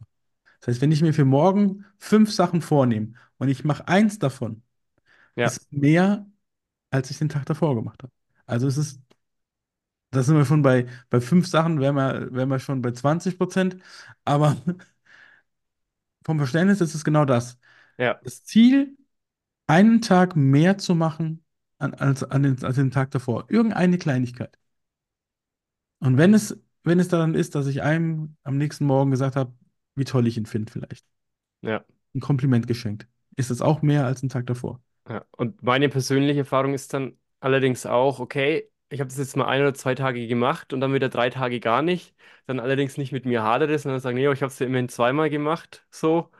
Das 0.60 0.68
heißt, 0.68 0.80
wenn 0.82 0.92
ich 0.92 1.02
mir 1.02 1.14
für 1.14 1.24
morgen 1.26 1.84
fünf 1.98 2.32
Sachen 2.32 2.62
vornehme 2.62 3.14
und 3.38 3.48
ich 3.48 3.64
mache 3.64 3.88
eins 3.88 4.18
davon, 4.20 4.62
ja, 5.36 5.54
ist 5.54 5.72
mehr, 5.72 6.26
als 6.90 7.10
ich 7.10 7.18
den 7.18 7.28
Tag 7.30 7.46
davor 7.46 7.74
gemacht 7.76 8.02
habe. 8.02 8.12
Also 8.46 8.68
es 8.68 8.78
ist, 8.78 9.00
da 10.10 10.22
sind 10.22 10.36
wir 10.36 10.44
schon 10.44 10.62
bei, 10.62 10.86
bei 11.10 11.20
fünf 11.20 11.46
Sachen, 11.46 11.80
wären 11.80 11.94
wir, 11.96 12.32
wären 12.32 12.48
wir 12.50 12.58
schon 12.58 12.82
bei 12.82 12.92
20 12.92 13.38
Prozent, 13.38 13.76
aber 14.24 14.56
vom 16.24 16.38
Verständnis 16.38 16.80
ist 16.80 16.94
es 16.94 17.04
genau 17.04 17.24
das. 17.24 17.58
ja, 17.98 18.22
Das 18.22 18.44
Ziel, 18.44 18.98
einen 19.66 20.02
Tag 20.02 20.36
mehr 20.36 20.78
zu 20.78 20.94
machen 20.94 21.44
an, 21.82 21.94
als, 21.94 22.24
an 22.24 22.42
den, 22.42 22.62
als 22.64 22.76
den 22.76 22.90
Tag 22.90 23.10
davor. 23.10 23.46
Irgendeine 23.48 23.98
Kleinigkeit. 23.98 24.56
Und 25.98 26.16
wenn 26.16 26.34
es, 26.34 26.58
wenn 26.84 26.98
es 26.98 27.08
daran 27.08 27.34
ist, 27.34 27.54
dass 27.54 27.66
ich 27.66 27.82
einem 27.82 28.36
am 28.42 28.56
nächsten 28.56 28.84
Morgen 28.86 29.10
gesagt 29.10 29.36
habe, 29.36 29.52
wie 29.94 30.04
toll 30.04 30.26
ich 30.26 30.36
ihn 30.36 30.46
finde, 30.46 30.72
vielleicht. 30.72 31.06
ja. 31.62 31.84
Ein 32.14 32.20
Kompliment 32.20 32.66
geschenkt. 32.66 33.06
Ist 33.36 33.50
es 33.50 33.62
auch 33.62 33.82
mehr 33.82 34.04
als 34.04 34.22
ein 34.22 34.28
Tag 34.28 34.46
davor. 34.46 34.80
Ja, 35.08 35.24
und 35.32 35.62
meine 35.62 35.88
persönliche 35.88 36.40
Erfahrung 36.40 36.74
ist 36.74 36.92
dann 36.92 37.16
allerdings 37.40 37.86
auch, 37.86 38.20
okay, 38.20 38.68
ich 38.90 39.00
habe 39.00 39.08
das 39.08 39.18
jetzt 39.18 39.36
mal 39.36 39.46
ein 39.46 39.62
oder 39.62 39.74
zwei 39.74 39.94
Tage 39.94 40.26
gemacht 40.26 40.72
und 40.72 40.80
dann 40.80 40.92
wieder 40.92 41.08
drei 41.08 41.30
Tage 41.30 41.60
gar 41.60 41.82
nicht. 41.82 42.14
Dann 42.46 42.60
allerdings 42.60 42.98
nicht 42.98 43.12
mit 43.12 43.24
mir 43.24 43.42
hadere, 43.42 43.78
sondern 43.78 44.00
sagen, 44.00 44.16
nee, 44.16 44.30
ich 44.30 44.42
habe 44.42 44.52
es 44.52 44.58
ja 44.58 44.66
immerhin 44.66 44.88
zweimal 44.88 45.30
gemacht, 45.30 45.86
so. 45.90 46.30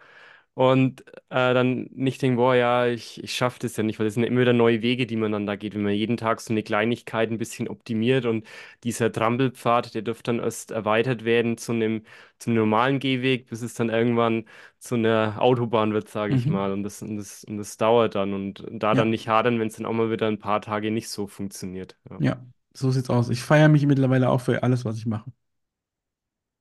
Und 0.55 1.01
äh, 1.31 1.55
dann 1.55 1.85
nicht 1.93 2.21
denken, 2.21 2.37
boah, 2.37 2.55
ja, 2.55 2.87
ich, 2.87 3.23
ich 3.25 3.35
schaffe 3.35 3.59
das 3.61 3.75
ja 3.79 3.83
nicht, 3.83 3.99
weil 3.99 4.05
das 4.07 4.15
sind 4.15 4.25
immer 4.25 4.43
wieder 4.43 4.53
neue 4.53 4.83
Wege, 4.83 5.07
die 5.07 5.17
man 5.17 5.33
dann 5.33 5.47
da 5.47 5.57
geht, 5.57 5.75
wenn 5.75 5.83
man 5.83 5.95
jeden 5.95 6.19
Tag 6.19 6.41
so 6.43 6.53
eine 6.53 6.63
Kleinigkeit 6.63 7.31
ein 7.31 7.39
bisschen 7.39 7.69
optimiert 7.69 8.27
und 8.27 8.47
dieser 8.85 9.11
Trampelpfad, 9.11 9.95
der 9.95 10.03
dürfte 10.03 10.25
dann 10.33 10.41
erst 10.41 10.71
erweitert 10.71 11.25
werden 11.25 11.57
zu 11.57 11.73
einem, 11.73 12.05
zu 12.39 12.51
einem 12.51 12.59
normalen 12.59 12.99
Gehweg, 12.99 13.47
bis 13.49 13.63
es 13.63 13.73
dann 13.75 13.89
irgendwann 13.89 14.45
zu 14.79 14.95
einer 14.97 15.41
Autobahn 15.41 15.95
wird, 15.95 16.09
sage 16.11 16.35
ich 16.35 16.47
Mhm. 16.47 16.51
mal. 16.51 16.73
Und 16.73 16.83
das, 16.83 17.01
und 17.01 17.17
das, 17.17 17.45
und 17.45 17.57
das 17.57 17.79
dauert 17.79 18.15
dann. 18.15 18.35
Und 18.35 18.65
da 18.71 18.95
dann 18.95 19.09
Ja, 19.09 19.11
nicht 19.11 19.29
hadern, 19.29 19.59
wenn 19.59 19.69
es 19.69 19.77
dann 19.77 19.87
auch 19.87 19.93
mal 19.95 20.11
wieder 20.11 20.27
ein 20.29 20.39
paar 20.39 20.61
Tage 20.61 20.91
nicht 20.91 21.09
so 21.09 21.27
funktioniert. 21.27 21.97
Ja, 22.11 22.21
ja, 22.21 22.45
so 22.75 22.91
sieht's 22.91 23.11
aus. 23.11 23.29
Ich 23.31 23.43
feiere 23.43 23.69
mich 23.69 23.87
mittlerweile 23.87 24.31
auch 24.31 24.41
für 24.41 24.63
alles, 24.63 24.85
was 24.85 24.97
ich 24.99 25.07
mache. 25.07 25.33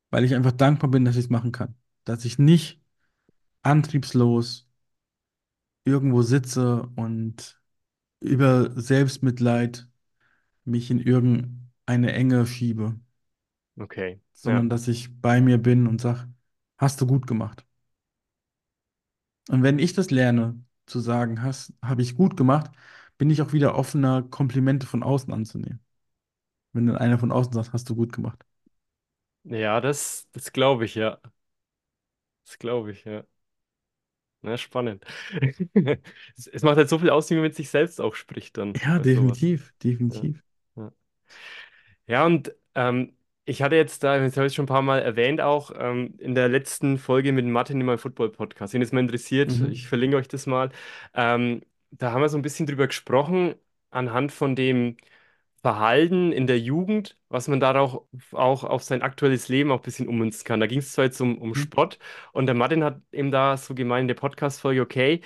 Weil 0.10 0.24
ich 0.26 0.36
einfach 0.36 0.52
dankbar 0.52 0.90
bin, 0.92 1.06
dass 1.06 1.16
ich 1.16 1.26
es 1.26 1.30
machen 1.30 1.52
kann. 1.52 1.76
Dass 2.06 2.26
ich 2.26 2.38
nicht 2.40 2.82
antriebslos 3.64 4.68
irgendwo 5.86 6.22
sitze 6.22 6.84
und 6.96 7.60
über 8.22 8.72
Selbstmitleid 8.82 9.88
mich 10.66 10.92
in 10.92 11.00
irgendeine 11.00 12.14
Enge 12.14 12.48
schiebe, 12.48 13.00
okay. 13.80 14.20
Ja, 14.44 14.62
sondern 14.62 14.70
dass 14.70 14.88
ich 14.90 15.22
bei 15.22 15.40
mir 15.42 15.58
bin 15.58 15.88
und 15.88 16.02
sage, 16.02 16.28
hast 16.78 17.00
du 17.02 17.08
gut 17.08 17.28
gemacht. 17.28 17.66
Und 19.50 19.64
wenn 19.64 19.80
ich 19.80 19.94
das 19.94 20.12
lerne, 20.12 20.64
zu 20.86 21.00
sagen, 21.00 21.42
hast, 21.42 21.74
habe 21.82 22.02
ich 22.02 22.16
gut 22.16 22.36
gemacht, 22.38 22.72
bin 23.18 23.30
ich 23.30 23.42
auch 23.42 23.54
wieder 23.54 23.76
offener, 23.76 24.24
Komplimente 24.24 24.88
von 24.88 25.04
außen 25.04 25.34
anzunehmen. 25.34 25.80
Wenn 26.74 26.88
dann 26.88 26.98
einer 26.98 27.20
von 27.20 27.32
außen 27.34 27.54
sagt, 27.54 27.74
hast 27.74 27.90
du 27.90 27.96
gut 27.96 28.14
gemacht. 28.14 28.46
ja, 29.44 29.82
das, 29.82 30.28
das 30.32 30.52
glaube 30.54 30.86
ich, 30.86 30.96
ja. 30.96 31.20
Das 32.46 32.58
glaube 32.60 32.92
ich, 32.92 33.04
ja. 33.06 33.24
Na, 34.42 34.58
spannend. 34.58 35.06
Es, 36.38 36.48
es 36.48 36.62
macht 36.64 36.78
halt 36.78 36.90
so 36.90 37.00
viel 37.00 37.10
aus, 37.10 37.30
wie 37.30 37.36
man 37.36 37.44
mit 37.44 37.56
sich 37.56 37.70
selbst 37.70 38.02
auch 38.02 38.16
spricht 38.16 38.58
dann 38.58 38.80
Ja, 38.82 39.00
bei 39.00 39.06
sowas. 39.06 39.40
definitiv, 39.40 39.74
Ja, 40.10 40.30
definitiv. 40.30 40.44
ja. 40.76 40.92
Ja, 42.08 42.26
und 42.26 42.54
ähm, 42.76 43.16
ich 43.46 43.62
hatte 43.62 43.76
jetzt 43.76 44.04
da, 44.04 44.18
das 44.20 44.38
habe 44.38 44.48
ich 44.48 44.54
schon 44.54 44.64
ein 44.66 44.68
paar 44.68 44.82
Mal 44.82 45.00
erwähnt, 45.02 45.42
auch 45.42 45.72
ähm, 45.76 46.16
in 46.20 46.36
der 46.36 46.48
letzten 46.50 46.98
Folge 46.98 47.32
mit 47.32 47.46
Martin 47.46 47.80
in 47.80 47.86
meinem 47.86 47.98
Football-Podcast. 48.00 48.74
Wenn 48.74 48.82
es 48.82 48.92
mal 48.92 49.00
interessiert, 49.00 49.62
ich 49.62 49.88
Mhm. 49.88 49.88
verlinke 49.88 50.18
euch 50.18 50.28
das 50.28 50.46
mal. 50.48 50.70
Ähm, 51.14 51.62
da 51.92 52.12
haben 52.12 52.22
wir 52.22 52.30
so 52.30 52.38
ein 52.38 52.42
bisschen 52.42 52.66
drüber 52.68 52.88
gesprochen, 52.88 53.56
anhand 53.90 54.32
von 54.32 54.56
dem 54.56 54.98
Verhalten 55.62 56.32
in 56.32 56.48
der 56.48 56.60
Jugend, 56.60 57.18
was 57.30 57.48
man 57.48 57.60
darauf 57.60 58.04
auch 58.34 58.64
auf 58.64 58.84
sein 58.84 59.02
aktuelles 59.04 59.48
Leben 59.48 59.72
auch 59.72 59.78
ein 59.80 59.82
bisschen 59.84 60.08
ummünzen 60.08 60.44
kann. 60.44 60.60
Da 60.60 60.68
ging 60.68 60.80
es 60.80 60.92
zwar 60.94 61.06
jetzt 61.06 61.22
um, 61.22 61.38
um 61.38 61.54
Mhm. 61.54 61.56
Sport 61.56 62.00
und 62.34 62.48
der 62.48 62.56
Martin 62.56 62.84
hat 62.84 63.02
eben 63.12 63.32
da 63.32 63.58
so 63.58 63.76
gemeint 63.76 64.04
in 64.04 64.08
der 64.08 64.16
Podcast-Folge, 64.16 64.82
okay, 64.82 65.22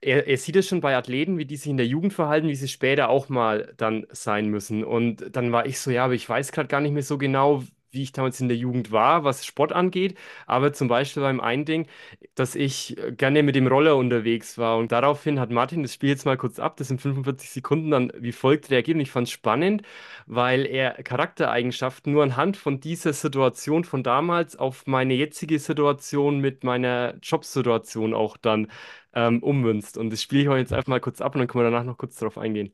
er, 0.00 0.26
er 0.28 0.36
sieht 0.38 0.56
es 0.56 0.68
schon 0.68 0.80
bei 0.80 0.96
Athleten, 0.96 1.38
wie 1.38 1.46
die 1.46 1.56
sich 1.56 1.70
in 1.70 1.76
der 1.76 1.86
Jugend 1.86 2.12
verhalten, 2.12 2.48
wie 2.48 2.54
sie 2.54 2.68
später 2.68 3.08
auch 3.08 3.28
mal 3.28 3.74
dann 3.76 4.06
sein 4.10 4.48
müssen. 4.48 4.84
Und 4.84 5.34
dann 5.34 5.52
war 5.52 5.66
ich 5.66 5.80
so, 5.80 5.90
ja, 5.90 6.04
aber 6.04 6.14
ich 6.14 6.28
weiß 6.28 6.52
gerade 6.52 6.68
gar 6.68 6.80
nicht 6.80 6.92
mehr 6.92 7.02
so 7.02 7.18
genau, 7.18 7.64
wie 7.96 8.04
ich 8.04 8.12
damals 8.12 8.40
in 8.40 8.48
der 8.48 8.56
Jugend 8.56 8.92
war, 8.92 9.24
was 9.24 9.44
Sport 9.44 9.72
angeht. 9.72 10.16
Aber 10.46 10.72
zum 10.72 10.88
Beispiel 10.88 11.22
beim 11.24 11.40
einen 11.40 11.64
Ding, 11.64 11.88
dass 12.36 12.54
ich 12.54 12.96
äh, 12.98 13.12
gerne 13.12 13.42
mit 13.42 13.56
dem 13.56 13.66
Roller 13.66 13.96
unterwegs 13.96 14.58
war. 14.58 14.78
Und 14.78 14.92
daraufhin 14.92 15.40
hat 15.40 15.50
Martin, 15.50 15.82
das 15.82 15.94
Spiel 15.94 16.10
jetzt 16.10 16.26
mal 16.26 16.36
kurz 16.36 16.58
ab, 16.60 16.76
das 16.76 16.88
sind 16.88 17.00
45 17.00 17.50
Sekunden, 17.50 17.90
dann 17.90 18.12
wie 18.18 18.32
folgt 18.32 18.70
reagiert. 18.70 18.96
Und 18.96 19.00
ich 19.02 19.10
fand 19.10 19.26
es 19.28 19.32
spannend, 19.32 19.82
weil 20.26 20.66
er 20.66 21.02
Charaktereigenschaften 21.02 22.12
nur 22.12 22.22
anhand 22.22 22.56
von 22.56 22.80
dieser 22.80 23.12
Situation 23.12 23.84
von 23.84 24.02
damals 24.02 24.56
auf 24.56 24.86
meine 24.86 25.14
jetzige 25.14 25.58
Situation 25.58 26.40
mit 26.40 26.64
meiner 26.64 27.14
Jobsituation 27.22 28.14
auch 28.14 28.36
dann 28.36 28.68
ähm, 29.14 29.42
ummünzt. 29.42 29.98
Und 29.98 30.10
das 30.10 30.22
spiele 30.22 30.42
ich 30.42 30.48
euch 30.48 30.58
jetzt 30.60 30.72
einfach 30.72 30.88
mal 30.88 31.00
kurz 31.00 31.20
ab 31.20 31.34
und 31.34 31.40
dann 31.40 31.48
können 31.48 31.64
wir 31.64 31.70
danach 31.70 31.84
noch 31.84 31.98
kurz 31.98 32.16
darauf 32.16 32.38
eingehen. 32.38 32.72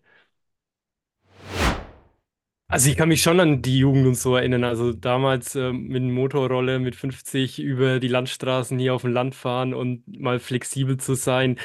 Also 2.73 2.89
ich 2.89 2.97
kann 2.97 3.11
mich 3.11 3.21
schon 3.23 3.39
an 3.39 3.61
die 3.61 3.79
Jugend 3.79 4.07
und 4.07 4.15
so 4.15 4.35
erinnern. 4.35 4.65
Also 4.65 4.95
damals 4.95 5.55
ähm, 5.57 5.89
mit 5.89 6.03
Motorrolle 6.05 6.79
mit 6.79 6.97
50 6.97 7.59
über 7.61 8.01
die 8.01 8.09
Landstraßen 8.09 8.79
hier 8.79 8.95
auf 8.95 9.03
dem 9.03 9.13
Land 9.13 9.35
fahren 9.35 9.75
und 9.75 10.03
mal 10.19 10.39
flexibel 10.39 10.97
zu 10.97 11.15
sein, 11.15 11.59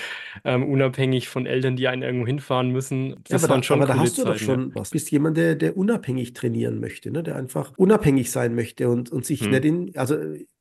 ähm, 0.43 0.63
unabhängig 0.69 1.29
von 1.29 1.45
Eltern, 1.45 1.77
die 1.77 1.87
einen 1.87 2.01
irgendwo 2.01 2.27
hinfahren 2.27 2.71
müssen. 2.71 3.23
Ja, 3.29 3.39
Das 3.39 3.43
aber 3.45 3.53
waren 3.53 3.61
da, 3.61 3.63
schon 3.63 3.81
aber 3.81 3.87
da 3.87 3.97
hast 3.97 4.17
du 4.17 4.25
doch 4.25 4.35
Zeiten, 4.35 4.45
ja. 4.47 4.55
schon 4.55 4.75
was. 4.75 4.89
Du 4.89 4.95
bist 4.95 5.09
jemand, 5.11 5.37
der, 5.37 5.55
der 5.55 5.77
unabhängig 5.77 6.33
trainieren 6.33 6.79
möchte, 6.81 7.09
ne? 7.09 7.23
Der 7.23 7.37
einfach 7.37 7.71
unabhängig 7.77 8.29
sein 8.31 8.53
möchte 8.53 8.89
und, 8.89 9.09
und 9.09 9.25
sich 9.25 9.49
Hm. 9.49 9.51
nicht 9.51 9.65
in, 9.65 9.95
also 9.95 10.17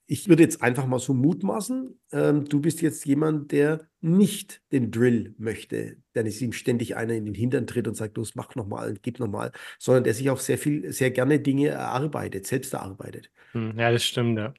ich 0.07 0.29
würde 0.29 0.42
jetzt 0.42 0.62
einfach 0.62 0.87
mal 0.87 1.01
so 1.01 1.14
mutmaßen, 1.14 1.99
ähm, 2.12 2.45
du 2.45 2.61
bist 2.61 2.81
jetzt 2.81 3.05
jemand, 3.07 3.51
der 3.51 3.88
nicht 4.01 4.62
den 4.71 4.92
Drill 4.92 5.35
möchte, 5.38 5.97
der 6.14 6.23
nicht 6.23 6.40
ihm 6.40 6.53
ständig 6.53 6.97
einer 6.97 7.14
in 7.14 7.25
den 7.25 7.35
Hintern 7.35 7.66
tritt 7.66 7.88
und 7.88 7.97
sagt, 7.97 8.16
los, 8.16 8.37
mach 8.37 8.55
nochmal, 8.55 8.95
gib 9.03 9.19
nochmal, 9.19 9.51
sondern 9.79 10.05
der 10.05 10.14
sich 10.14 10.31
auch 10.31 10.38
sehr 10.38 10.59
viel, 10.59 10.92
sehr 10.92 11.11
gerne 11.11 11.40
Dinge 11.40 11.69
erarbeitet, 11.69 12.47
selbst 12.47 12.73
erarbeitet. 12.73 13.31
Hm. 13.53 13.79
Ja, 13.79 13.90
das 13.90 14.05
stimmt, 14.05 14.38
ja. 14.38 14.55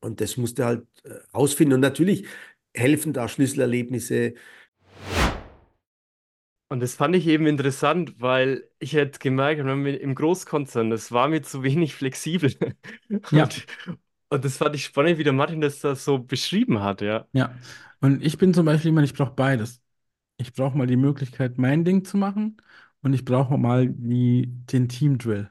Und 0.00 0.22
das 0.22 0.38
musst 0.38 0.58
du 0.58 0.64
halt 0.64 0.86
äh, 1.04 1.12
rausfinden. 1.34 1.74
Und 1.74 1.80
natürlich 1.80 2.26
helfen 2.74 3.12
da 3.12 3.28
Schlüsselerlebnisse, 3.28 4.34
Und 6.72 6.78
das 6.78 6.94
fand 6.94 7.16
ich 7.16 7.26
eben 7.26 7.46
interessant, 7.46 8.14
weil 8.20 8.70
ich 8.78 8.92
hätte 8.92 9.18
gemerkt, 9.18 9.64
wenn 9.64 9.84
wir 9.84 10.00
im 10.00 10.14
Großkonzern, 10.14 10.88
das 10.88 11.10
war 11.10 11.26
mir 11.26 11.42
zu 11.42 11.64
wenig 11.64 11.94
flexibel. 11.96 12.54
Ja, 13.32 13.42
Und, 13.42 13.66
und 14.30 14.44
das 14.44 14.56
fand 14.56 14.74
ich 14.76 14.84
spannend, 14.84 15.18
wie 15.18 15.24
der 15.24 15.32
Martin 15.32 15.60
das 15.60 15.80
da 15.80 15.94
so 15.96 16.18
beschrieben 16.18 16.82
hat, 16.82 17.00
ja. 17.02 17.26
ja. 17.32 17.54
Und 18.00 18.22
ich 18.24 18.38
bin 18.38 18.54
zum 18.54 18.66
Beispiel 18.66 18.88
jemand, 18.90 19.06
ich 19.08 19.14
brauche 19.14 19.32
beides. 19.34 19.82
Ich 20.38 20.52
brauche 20.54 20.78
mal 20.78 20.86
die 20.88 20.96
Möglichkeit, 20.96 21.58
mein 21.58 21.84
Ding 21.84 22.04
zu 22.04 22.16
machen 22.18 22.58
und 23.02 23.14
ich 23.14 23.24
brauche 23.24 23.58
mal 23.58 23.88
die, 23.88 24.46
den 24.72 24.88
Team-Drill. 24.88 25.50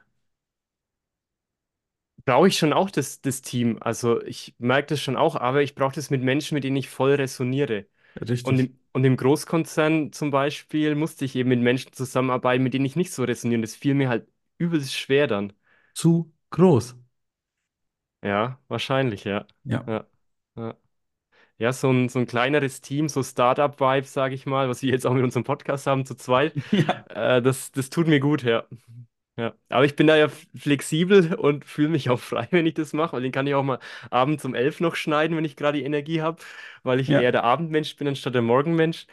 Brauche 2.26 2.48
ich 2.48 2.58
schon 2.58 2.72
auch 2.72 2.90
das, 2.90 3.20
das 3.22 3.40
Team. 3.42 3.78
Also 3.80 4.22
ich 4.22 4.54
merke 4.58 4.88
das 4.88 5.00
schon 5.00 5.16
auch, 5.16 5.36
aber 5.36 5.62
ich 5.62 5.74
brauche 5.74 5.94
das 5.94 6.10
mit 6.10 6.22
Menschen, 6.22 6.54
mit 6.54 6.64
denen 6.64 6.76
ich 6.76 6.88
voll 6.90 7.14
resoniere. 7.14 7.86
Und 8.42 8.58
Richtig. 8.60 8.60
im, 8.60 8.80
und 8.92 9.04
im 9.04 9.16
Großkonzern 9.16 10.12
zum 10.12 10.30
Beispiel 10.30 10.94
musste 10.96 11.24
ich 11.26 11.36
eben 11.36 11.48
mit 11.50 11.60
Menschen 11.60 11.92
zusammenarbeiten, 11.92 12.64
mit 12.64 12.74
denen 12.74 12.84
ich 12.86 12.96
nicht 12.96 13.12
so 13.12 13.24
resoniere. 13.24 13.62
Das 13.62 13.76
fiel 13.76 13.94
mir 13.94 14.08
halt 14.10 14.28
übelst 14.58 14.94
schwer 14.96 15.26
dann. 15.28 15.52
Zu 15.94 16.32
groß. 16.50 16.96
Ja, 18.22 18.58
wahrscheinlich, 18.68 19.24
ja. 19.24 19.46
Ja. 19.64 19.86
Ja, 19.86 20.06
ja. 20.56 20.76
Ja, 21.58 21.72
so 21.72 21.90
ein, 21.92 22.08
so 22.10 22.18
ein 22.20 22.26
kleineres 22.26 22.80
Team, 22.82 23.08
so 23.08 23.22
Startup-Vibe, 23.22 24.06
sage 24.06 24.34
ich 24.34 24.46
mal, 24.46 24.68
was 24.68 24.82
wir 24.82 24.90
jetzt 24.92 25.06
auch 25.06 25.14
mit 25.14 25.24
unserem 25.24 25.44
Podcast 25.44 25.86
haben, 25.86 26.06
zu 26.06 26.16
zweit, 26.16 26.54
Ja. 26.72 27.04
äh, 27.08 27.42
das, 27.42 27.72
das 27.72 27.90
tut 27.90 28.08
mir 28.08 28.20
gut, 28.20 28.42
ja. 28.44 28.64
Ja, 29.38 29.54
aber 29.70 29.84
ich 29.86 29.96
bin 29.96 30.06
da 30.08 30.16
ja 30.16 30.26
f- 30.26 30.46
flexibel 30.56 31.34
und 31.34 31.64
fühle 31.66 31.88
mich 31.90 32.10
auch 32.10 32.20
frei, 32.20 32.48
wenn 32.52 32.66
ich 32.66 32.74
das 32.74 32.92
mache, 32.94 33.14
weil 33.14 33.22
den 33.22 33.32
kann 33.32 33.46
ich 33.48 33.54
auch 33.54 33.64
mal 33.64 33.80
abends 34.10 34.44
um 34.44 34.54
elf 34.54 34.80
noch 34.80 34.96
schneiden, 34.96 35.36
wenn 35.36 35.44
ich 35.46 35.56
gerade 35.56 35.78
die 35.78 35.84
Energie 35.84 36.22
habe, 36.22 36.42
weil 36.84 37.00
ich 37.00 37.12
eher 37.12 37.32
Ja. 37.32 37.32
der 37.32 37.44
Abendmensch 37.44 37.96
bin 37.96 38.08
anstatt 38.08 38.34
der 38.34 38.42
Morgenmensch. 38.42 39.06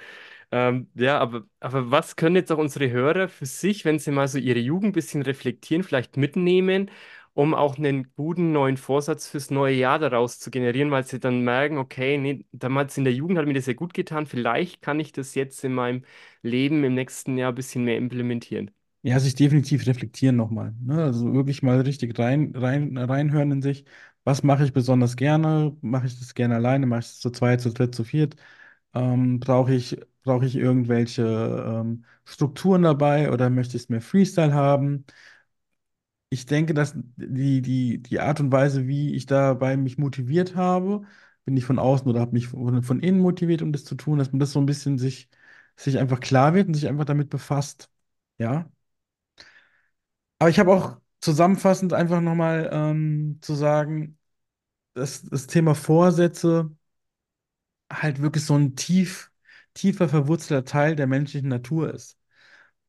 Ähm, 0.52 0.90
ja, 0.96 1.20
aber, 1.20 1.44
aber 1.60 1.92
was 1.92 2.16
können 2.16 2.36
jetzt 2.36 2.52
auch 2.52 2.58
unsere 2.58 2.90
Hörer 2.90 3.28
für 3.28 3.46
sich, 3.46 3.84
wenn 3.86 4.00
sie 4.00 4.12
mal 4.12 4.28
so 4.28 4.38
ihre 4.38 4.60
Jugend 4.60 4.90
ein 4.90 4.92
bisschen 4.94 5.22
reflektieren, 5.22 5.84
vielleicht 5.84 6.16
mitnehmen, 6.18 6.90
um 7.38 7.54
auch 7.54 7.78
einen 7.78 8.12
guten 8.16 8.52
neuen 8.52 8.78
Vorsatz 8.78 9.28
fürs 9.30 9.52
neue 9.52 9.76
Jahr 9.76 10.00
daraus 10.00 10.40
zu 10.40 10.50
generieren, 10.52 10.92
weil 10.92 11.04
sie 11.06 11.20
dann 11.20 11.42
merken, 11.42 11.78
okay, 11.78 12.18
nee, 12.18 12.46
damals 12.52 12.98
in 12.98 13.04
der 13.04 13.14
Jugend 13.14 13.38
hat 13.38 13.46
mir 13.46 13.54
das 13.54 13.66
sehr 13.66 13.76
gut 13.76 13.94
getan, 13.94 14.26
vielleicht 14.26 14.82
kann 14.82 15.00
ich 15.00 15.12
das 15.12 15.36
jetzt 15.36 15.64
in 15.64 15.74
meinem 15.74 16.04
Leben 16.42 16.84
im 16.84 16.94
nächsten 16.96 17.38
Jahr 17.38 17.52
ein 17.52 17.56
bisschen 17.56 17.84
mehr 17.84 17.98
implementieren. 17.98 18.72
Ja, 19.04 19.20
sich 19.20 19.36
definitiv 19.36 19.86
reflektieren 19.88 20.36
nochmal. 20.36 20.74
Ne? 20.82 21.02
Also 21.04 21.34
wirklich 21.34 21.64
mal 21.64 21.80
richtig 21.82 22.18
rein, 22.20 22.52
rein, 22.56 22.98
reinhören 22.98 23.52
in 23.52 23.62
sich. 23.62 23.86
Was 24.26 24.44
mache 24.44 24.66
ich 24.66 24.74
besonders 24.74 25.16
gerne? 25.16 25.78
Mache 25.82 26.08
ich 26.08 26.20
das 26.20 26.34
gerne 26.34 26.56
alleine? 26.56 26.86
Mache 26.88 27.00
ich 27.02 27.06
das 27.08 27.20
zu 27.20 27.30
zweit, 27.32 27.62
zu 27.62 27.72
dritt, 27.72 27.96
zu 27.96 28.04
viert? 28.04 28.36
Ähm, 28.94 29.40
brauche 29.40 29.74
ich, 29.74 29.98
brauche 30.24 30.46
ich 30.46 30.56
irgendwelche 30.56 31.24
ähm, 31.24 32.04
Strukturen 32.26 32.82
dabei 32.84 33.32
oder 33.32 33.50
möchte 33.50 33.78
ich 33.78 33.84
es 33.84 33.90
mehr 33.90 34.02
Freestyle 34.02 34.54
haben? 34.54 35.06
Ich 36.30 36.46
denke, 36.46 36.74
dass 36.74 36.94
die, 37.16 37.62
die, 37.62 38.02
die 38.02 38.20
Art 38.20 38.40
und 38.42 38.52
Weise, 38.52 38.86
wie 38.88 39.14
ich 39.16 39.26
dabei 39.28 39.78
mich 39.78 39.98
motiviert 39.98 40.56
habe, 40.56 41.04
bin 41.46 41.56
ich 41.56 41.64
von 41.66 41.80
außen 41.80 42.08
oder 42.10 42.20
habe 42.20 42.34
mich 42.34 42.48
von, 42.50 42.84
von 42.84 43.00
innen 43.00 43.22
motiviert, 43.22 43.62
um 43.62 43.72
das 43.72 43.86
zu 43.86 43.96
tun, 43.96 44.20
dass 44.20 44.32
man 44.34 44.40
das 44.40 44.52
so 44.52 44.60
ein 44.60 44.66
bisschen 44.66 44.98
sich, 44.98 45.30
sich 45.78 45.98
einfach 46.00 46.20
klar 46.20 46.54
wird 46.54 46.68
und 46.68 46.74
sich 46.74 46.88
einfach 46.90 47.06
damit 47.06 47.30
befasst. 47.30 47.90
Ja. 48.38 48.70
Aber 50.40 50.50
ich 50.50 50.60
habe 50.60 50.72
auch 50.74 50.98
zusammenfassend 51.22 51.94
einfach 51.94 52.22
nochmal 52.22 52.70
ähm, 52.72 53.40
zu 53.42 53.56
sagen, 53.56 54.18
dass 54.96 55.24
das 55.24 55.48
Thema 55.48 55.76
Vorsätze 55.76 56.72
halt 57.92 58.22
wirklich 58.22 58.46
so 58.46 58.56
ein 58.58 58.76
tief, 58.76 59.32
tiefer 59.74 60.08
verwurzelter 60.10 60.64
Teil 60.66 60.96
der 60.96 61.08
menschlichen 61.08 61.50
Natur 61.50 61.94
ist. 61.94 62.17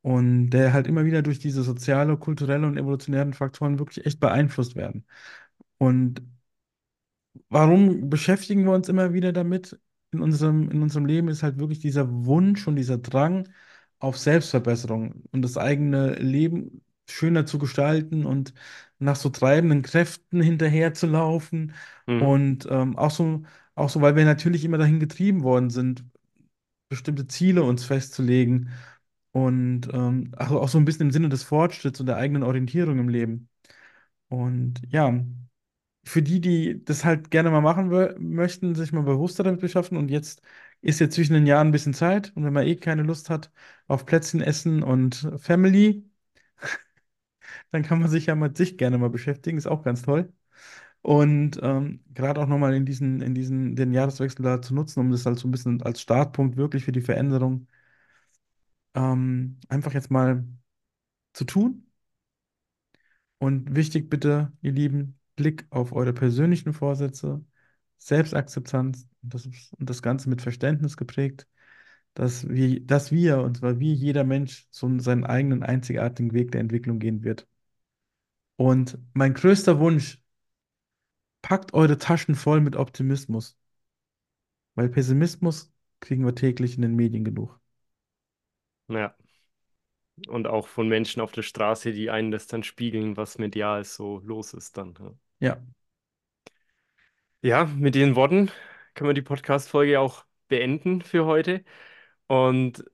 Und 0.09 0.51
der 0.51 0.73
halt 0.73 0.87
immer 0.87 1.05
wieder 1.05 1.21
durch 1.21 1.38
diese 1.38 1.62
soziale, 1.62 2.16
kulturelle 2.16 2.66
und 2.66 2.79
evolutionären 2.79 3.35
Faktoren 3.35 3.79
wirklich 3.79 4.07
echt 4.07 4.21
beeinflusst 4.21 4.75
werden. 4.75 5.05
Und 5.77 6.23
warum 7.51 8.09
beschäftigen 8.09 8.64
wir 8.64 8.73
uns 8.73 8.88
immer 8.88 9.12
wieder 9.12 9.33
damit 9.33 9.79
in 10.12 10.21
unserem, 10.23 10.71
in 10.71 10.81
unserem 10.81 11.05
Leben, 11.05 11.29
ist 11.29 11.42
halt 11.42 11.59
wirklich 11.59 11.81
dieser 11.81 12.25
Wunsch 12.25 12.66
und 12.66 12.77
dieser 12.77 12.97
Drang 12.97 13.51
auf 13.99 14.16
Selbstverbesserung 14.16 15.25
und 15.31 15.42
das 15.42 15.59
eigene 15.59 16.14
Leben 16.14 16.81
schöner 17.07 17.44
zu 17.44 17.59
gestalten 17.59 18.25
und 18.25 18.55
nach 18.99 19.16
so 19.16 19.29
treibenden 19.29 19.83
Kräften 19.83 20.40
hinterherzulaufen. 20.40 21.75
Mhm. 22.07 22.23
Und 22.23 22.66
ähm, 22.71 22.97
auch 22.97 23.11
so, 23.11 23.42
auch 23.75 23.90
so, 23.90 24.01
weil 24.01 24.16
wir 24.16 24.25
natürlich 24.25 24.64
immer 24.64 24.79
dahin 24.79 25.01
getrieben 25.01 25.42
worden 25.42 25.68
sind, 25.68 26.03
bestimmte 26.88 27.27
Ziele 27.27 27.62
uns 27.62 27.85
festzulegen 27.85 28.71
und 29.33 29.88
ähm, 29.93 30.33
also 30.37 30.61
auch 30.61 30.69
so 30.69 30.79
ein 30.79 30.85
bisschen 30.85 31.03
im 31.09 31.11
Sinne 31.12 31.29
des 31.29 31.43
Fortschritts 31.45 32.01
und 32.01 32.07
der 32.07 32.17
eigenen 32.17 32.43
Orientierung 32.43 32.99
im 32.99 33.09
Leben. 33.09 33.49
Und 34.29 34.83
ja 34.91 35.14
für 36.05 36.23
die, 36.23 36.41
die 36.41 36.85
das 36.85 37.05
halt 37.05 37.31
gerne 37.31 37.51
mal 37.51 37.61
machen 37.61 37.88
möchten, 38.19 38.75
sich 38.75 38.93
mal 38.93 39.03
bewusster 39.03 39.45
damit 39.45 39.61
beschaffen. 39.61 39.97
Und 39.99 40.11
jetzt 40.11 40.43
ist 40.81 41.01
ja 41.01 41.11
zwischen 41.11 41.35
den 41.35 41.47
Jahren 41.47 41.69
ein 41.69 41.73
bisschen 41.73 41.95
Zeit. 41.95 42.33
Und 42.37 42.45
wenn 42.45 42.53
man 42.53 42.67
eh 42.67 42.77
keine 42.77 43.03
Lust 43.03 43.31
hat 43.31 43.51
auf 43.88 44.07
Plätzchen 44.07 44.41
essen 44.41 44.83
und 44.83 45.29
Family, 45.38 46.05
dann 47.71 47.83
kann 47.83 48.01
man 48.01 48.09
sich 48.11 48.27
ja 48.27 48.35
mit 48.35 48.57
sich 48.57 48.79
gerne 48.79 48.99
mal 48.99 49.11
beschäftigen. 49.11 49.59
Ist 49.59 49.67
auch 49.67 49.83
ganz 49.83 50.03
toll. 50.03 50.33
Und 51.03 51.61
ähm, 51.62 52.05
gerade 52.14 52.41
auch 52.43 52.47
nochmal 52.49 52.75
in 52.75 52.87
diesen, 52.87 53.23
in 53.23 53.35
diesen, 53.35 53.77
den 53.77 53.93
Jahreswechsel 53.93 54.45
da 54.45 54.62
zu 54.62 54.75
nutzen, 54.75 55.01
um 55.01 55.11
das 55.12 55.27
halt 55.27 55.38
so 55.38 55.49
ein 55.49 55.53
bisschen 55.53 55.83
als 55.83 56.01
Startpunkt 56.03 56.57
wirklich 56.57 56.85
für 56.85 56.93
die 56.93 57.03
Veränderung 57.03 57.69
ähm, 58.99 59.59
einfach 59.69 59.95
jetzt 59.95 60.11
mal 60.11 60.45
zu 61.33 61.45
tun. 61.45 61.87
Und 63.39 63.75
wichtig 63.77 64.11
bitte, 64.11 64.53
ihr 64.63 64.73
Lieben, 64.73 65.19
Blick 65.37 65.67
auf 65.71 65.93
eure 65.93 66.13
persönlichen 66.13 66.73
Vorsätze, 66.73 67.45
Selbstakzeptanz 67.99 69.07
und 69.23 69.35
das, 69.35 69.47
und 69.47 69.91
das 69.91 70.03
Ganze 70.03 70.29
mit 70.29 70.43
Verständnis 70.43 70.97
geprägt, 70.97 71.47
dass 72.15 72.49
wir, 72.49 72.81
dass 72.81 73.13
wir, 73.13 73.43
und 73.43 73.59
zwar 73.59 73.79
wie 73.81 73.93
jeder 73.95 74.25
Mensch, 74.25 74.67
so 74.71 74.99
seinen 74.99 75.25
eigenen 75.25 75.63
einzigartigen 75.63 76.33
Weg 76.33 76.53
der 76.53 76.61
Entwicklung 76.63 76.99
gehen 76.99 77.23
wird. 77.25 77.47
Und 78.57 78.99
mein 79.15 79.35
größter 79.35 79.79
Wunsch, 79.79 80.21
packt 81.42 81.73
eure 81.75 81.99
Taschen 81.99 82.35
voll 82.35 82.61
mit 82.61 82.77
Optimismus, 82.77 83.57
weil 84.75 84.88
Pessimismus 84.88 85.73
kriegen 86.01 86.25
wir 86.25 86.35
täglich 86.35 86.77
in 86.77 86.83
den 86.83 86.96
Medien 86.96 87.25
genug. 87.25 87.61
Ja. 88.89 89.15
Und 90.29 90.47
auch 90.49 90.67
von 90.69 90.89
Menschen 90.89 91.21
auf 91.23 91.33
der 91.33 91.43
Straße, 91.43 91.93
die 91.93 92.11
einen 92.11 92.31
das 92.33 92.47
dann 92.49 92.63
spiegeln, 92.65 93.17
was 93.17 93.39
medial 93.39 93.85
so 93.85 94.19
los 94.25 94.53
ist 94.53 94.77
dann. 94.77 94.95
Ja, 95.41 95.49
Ja, 95.49 95.63
Ja, 97.43 97.65
mit 97.67 97.95
den 97.95 98.17
Worten 98.17 98.51
können 98.95 99.11
wir 99.11 99.15
die 99.15 99.23
Podcast-Folge 99.23 100.01
auch 100.01 100.25
beenden 100.49 101.03
für 101.03 101.25
heute. 101.25 101.65
Und 102.27 102.85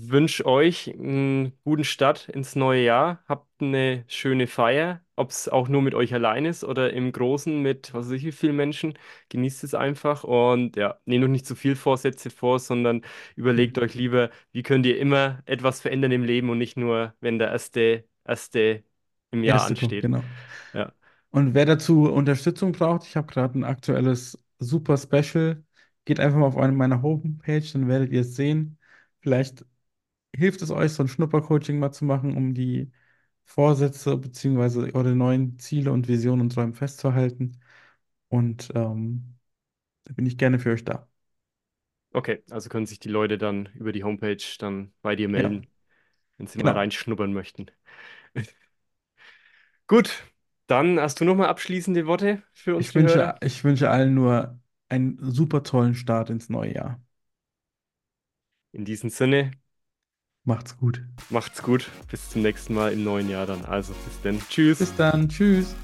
wünsche 0.00 0.46
euch 0.46 0.88
einen 0.94 1.52
guten 1.64 1.84
Start 1.84 2.28
ins 2.28 2.56
neue 2.56 2.84
Jahr. 2.84 3.22
Habt 3.28 3.48
eine 3.60 4.04
schöne 4.08 4.46
Feier, 4.46 5.02
ob 5.16 5.30
es 5.30 5.48
auch 5.48 5.68
nur 5.68 5.82
mit 5.82 5.94
euch 5.94 6.14
allein 6.14 6.44
ist 6.44 6.64
oder 6.64 6.92
im 6.92 7.12
Großen 7.12 7.60
mit 7.60 7.92
was 7.94 8.06
weiß 8.06 8.12
ich 8.12 8.24
wie 8.24 8.32
vielen 8.32 8.56
Menschen. 8.56 8.98
Genießt 9.28 9.64
es 9.64 9.74
einfach 9.74 10.24
und 10.24 10.76
ja, 10.76 10.98
nehmt 11.04 11.24
euch 11.24 11.30
nicht 11.30 11.46
zu 11.46 11.54
viel 11.54 11.76
Vorsätze 11.76 12.30
vor, 12.30 12.58
sondern 12.58 13.02
überlegt 13.36 13.78
euch 13.78 13.94
lieber, 13.94 14.30
wie 14.52 14.62
könnt 14.62 14.86
ihr 14.86 14.98
immer 14.98 15.42
etwas 15.46 15.80
verändern 15.80 16.12
im 16.12 16.24
Leben 16.24 16.50
und 16.50 16.58
nicht 16.58 16.76
nur, 16.76 17.14
wenn 17.20 17.38
der 17.38 17.50
erste, 17.50 18.04
erste 18.24 18.84
im 19.30 19.44
Jahr 19.44 19.54
Erste 19.54 19.66
ansteht. 19.66 20.02
genau. 20.02 20.22
Ja. 20.72 20.92
Und 21.30 21.54
wer 21.54 21.64
dazu 21.66 22.10
Unterstützung 22.12 22.72
braucht, 22.72 23.06
ich 23.06 23.16
habe 23.16 23.26
gerade 23.32 23.58
ein 23.58 23.64
aktuelles 23.64 24.38
super 24.58 24.96
Special. 24.96 25.64
Geht 26.04 26.20
einfach 26.20 26.38
mal 26.38 26.46
auf 26.46 26.56
eine 26.56 26.72
meiner 26.72 27.02
Homepage, 27.02 27.62
dann 27.72 27.88
werdet 27.88 28.12
ihr 28.12 28.22
es 28.22 28.34
sehen. 28.36 28.78
Vielleicht 29.20 29.64
hilft 30.34 30.62
es 30.62 30.70
euch, 30.70 30.92
so 30.92 31.02
ein 31.02 31.08
Schnuppercoaching 31.08 31.78
mal 31.78 31.92
zu 31.92 32.04
machen, 32.04 32.36
um 32.36 32.54
die 32.54 32.92
Vorsätze 33.44 34.16
beziehungsweise 34.16 34.94
eure 34.94 35.14
neuen 35.16 35.58
Ziele 35.58 35.92
und 35.92 36.08
Visionen 36.08 36.42
und 36.42 36.50
Träume 36.54 36.74
festzuhalten. 36.74 37.60
Und 38.28 38.70
ähm, 38.74 39.38
da 40.04 40.14
bin 40.14 40.26
ich 40.26 40.38
gerne 40.38 40.58
für 40.60 40.72
euch 40.72 40.84
da. 40.84 41.08
Okay, 42.14 42.42
also 42.50 42.68
können 42.68 42.86
sich 42.86 42.98
die 43.00 43.08
Leute 43.08 43.38
dann 43.38 43.66
über 43.74 43.92
die 43.92 44.04
Homepage 44.04 44.36
dann 44.58 44.92
bei 45.02 45.16
dir 45.16 45.28
melden, 45.28 45.70
wenn 46.38 46.46
sie 46.46 46.58
mal 46.60 46.72
genau. 46.72 46.74
reinschnuppern 46.74 47.32
möchten. 47.32 47.66
Gut, 49.86 50.24
dann 50.66 50.98
hast 51.00 51.20
du 51.20 51.24
nochmal 51.24 51.48
abschließende 51.48 52.06
Worte 52.06 52.42
für 52.52 52.74
Ich 52.74 52.94
unsere 52.94 53.02
Hörer? 53.02 53.24
wünsche, 53.24 53.36
ich 53.42 53.64
wünsche 53.64 53.88
allen 53.90 54.14
nur 54.14 54.60
einen 54.90 55.18
super 55.32 55.62
tollen 55.62 55.94
Start 55.94 56.28
ins 56.30 56.48
neue 56.50 56.74
Jahr. 56.74 57.00
In 58.72 58.84
diesem 58.84 59.08
Sinne, 59.10 59.52
Macht's 60.44 60.76
gut. 60.76 61.02
macht's 61.30 61.62
gut. 61.62 61.88
Bis 62.10 62.30
zum 62.30 62.42
nächsten 62.42 62.74
Mal 62.74 62.92
im 62.92 63.04
neuen 63.04 63.30
Jahr 63.30 63.46
dann. 63.46 63.64
Also 63.64 63.92
bis 63.92 64.20
dann. 64.22 64.40
Tschüss. 64.48 64.78
Bis 64.78 64.94
dann. 64.96 65.28
Tschüss. 65.28 65.76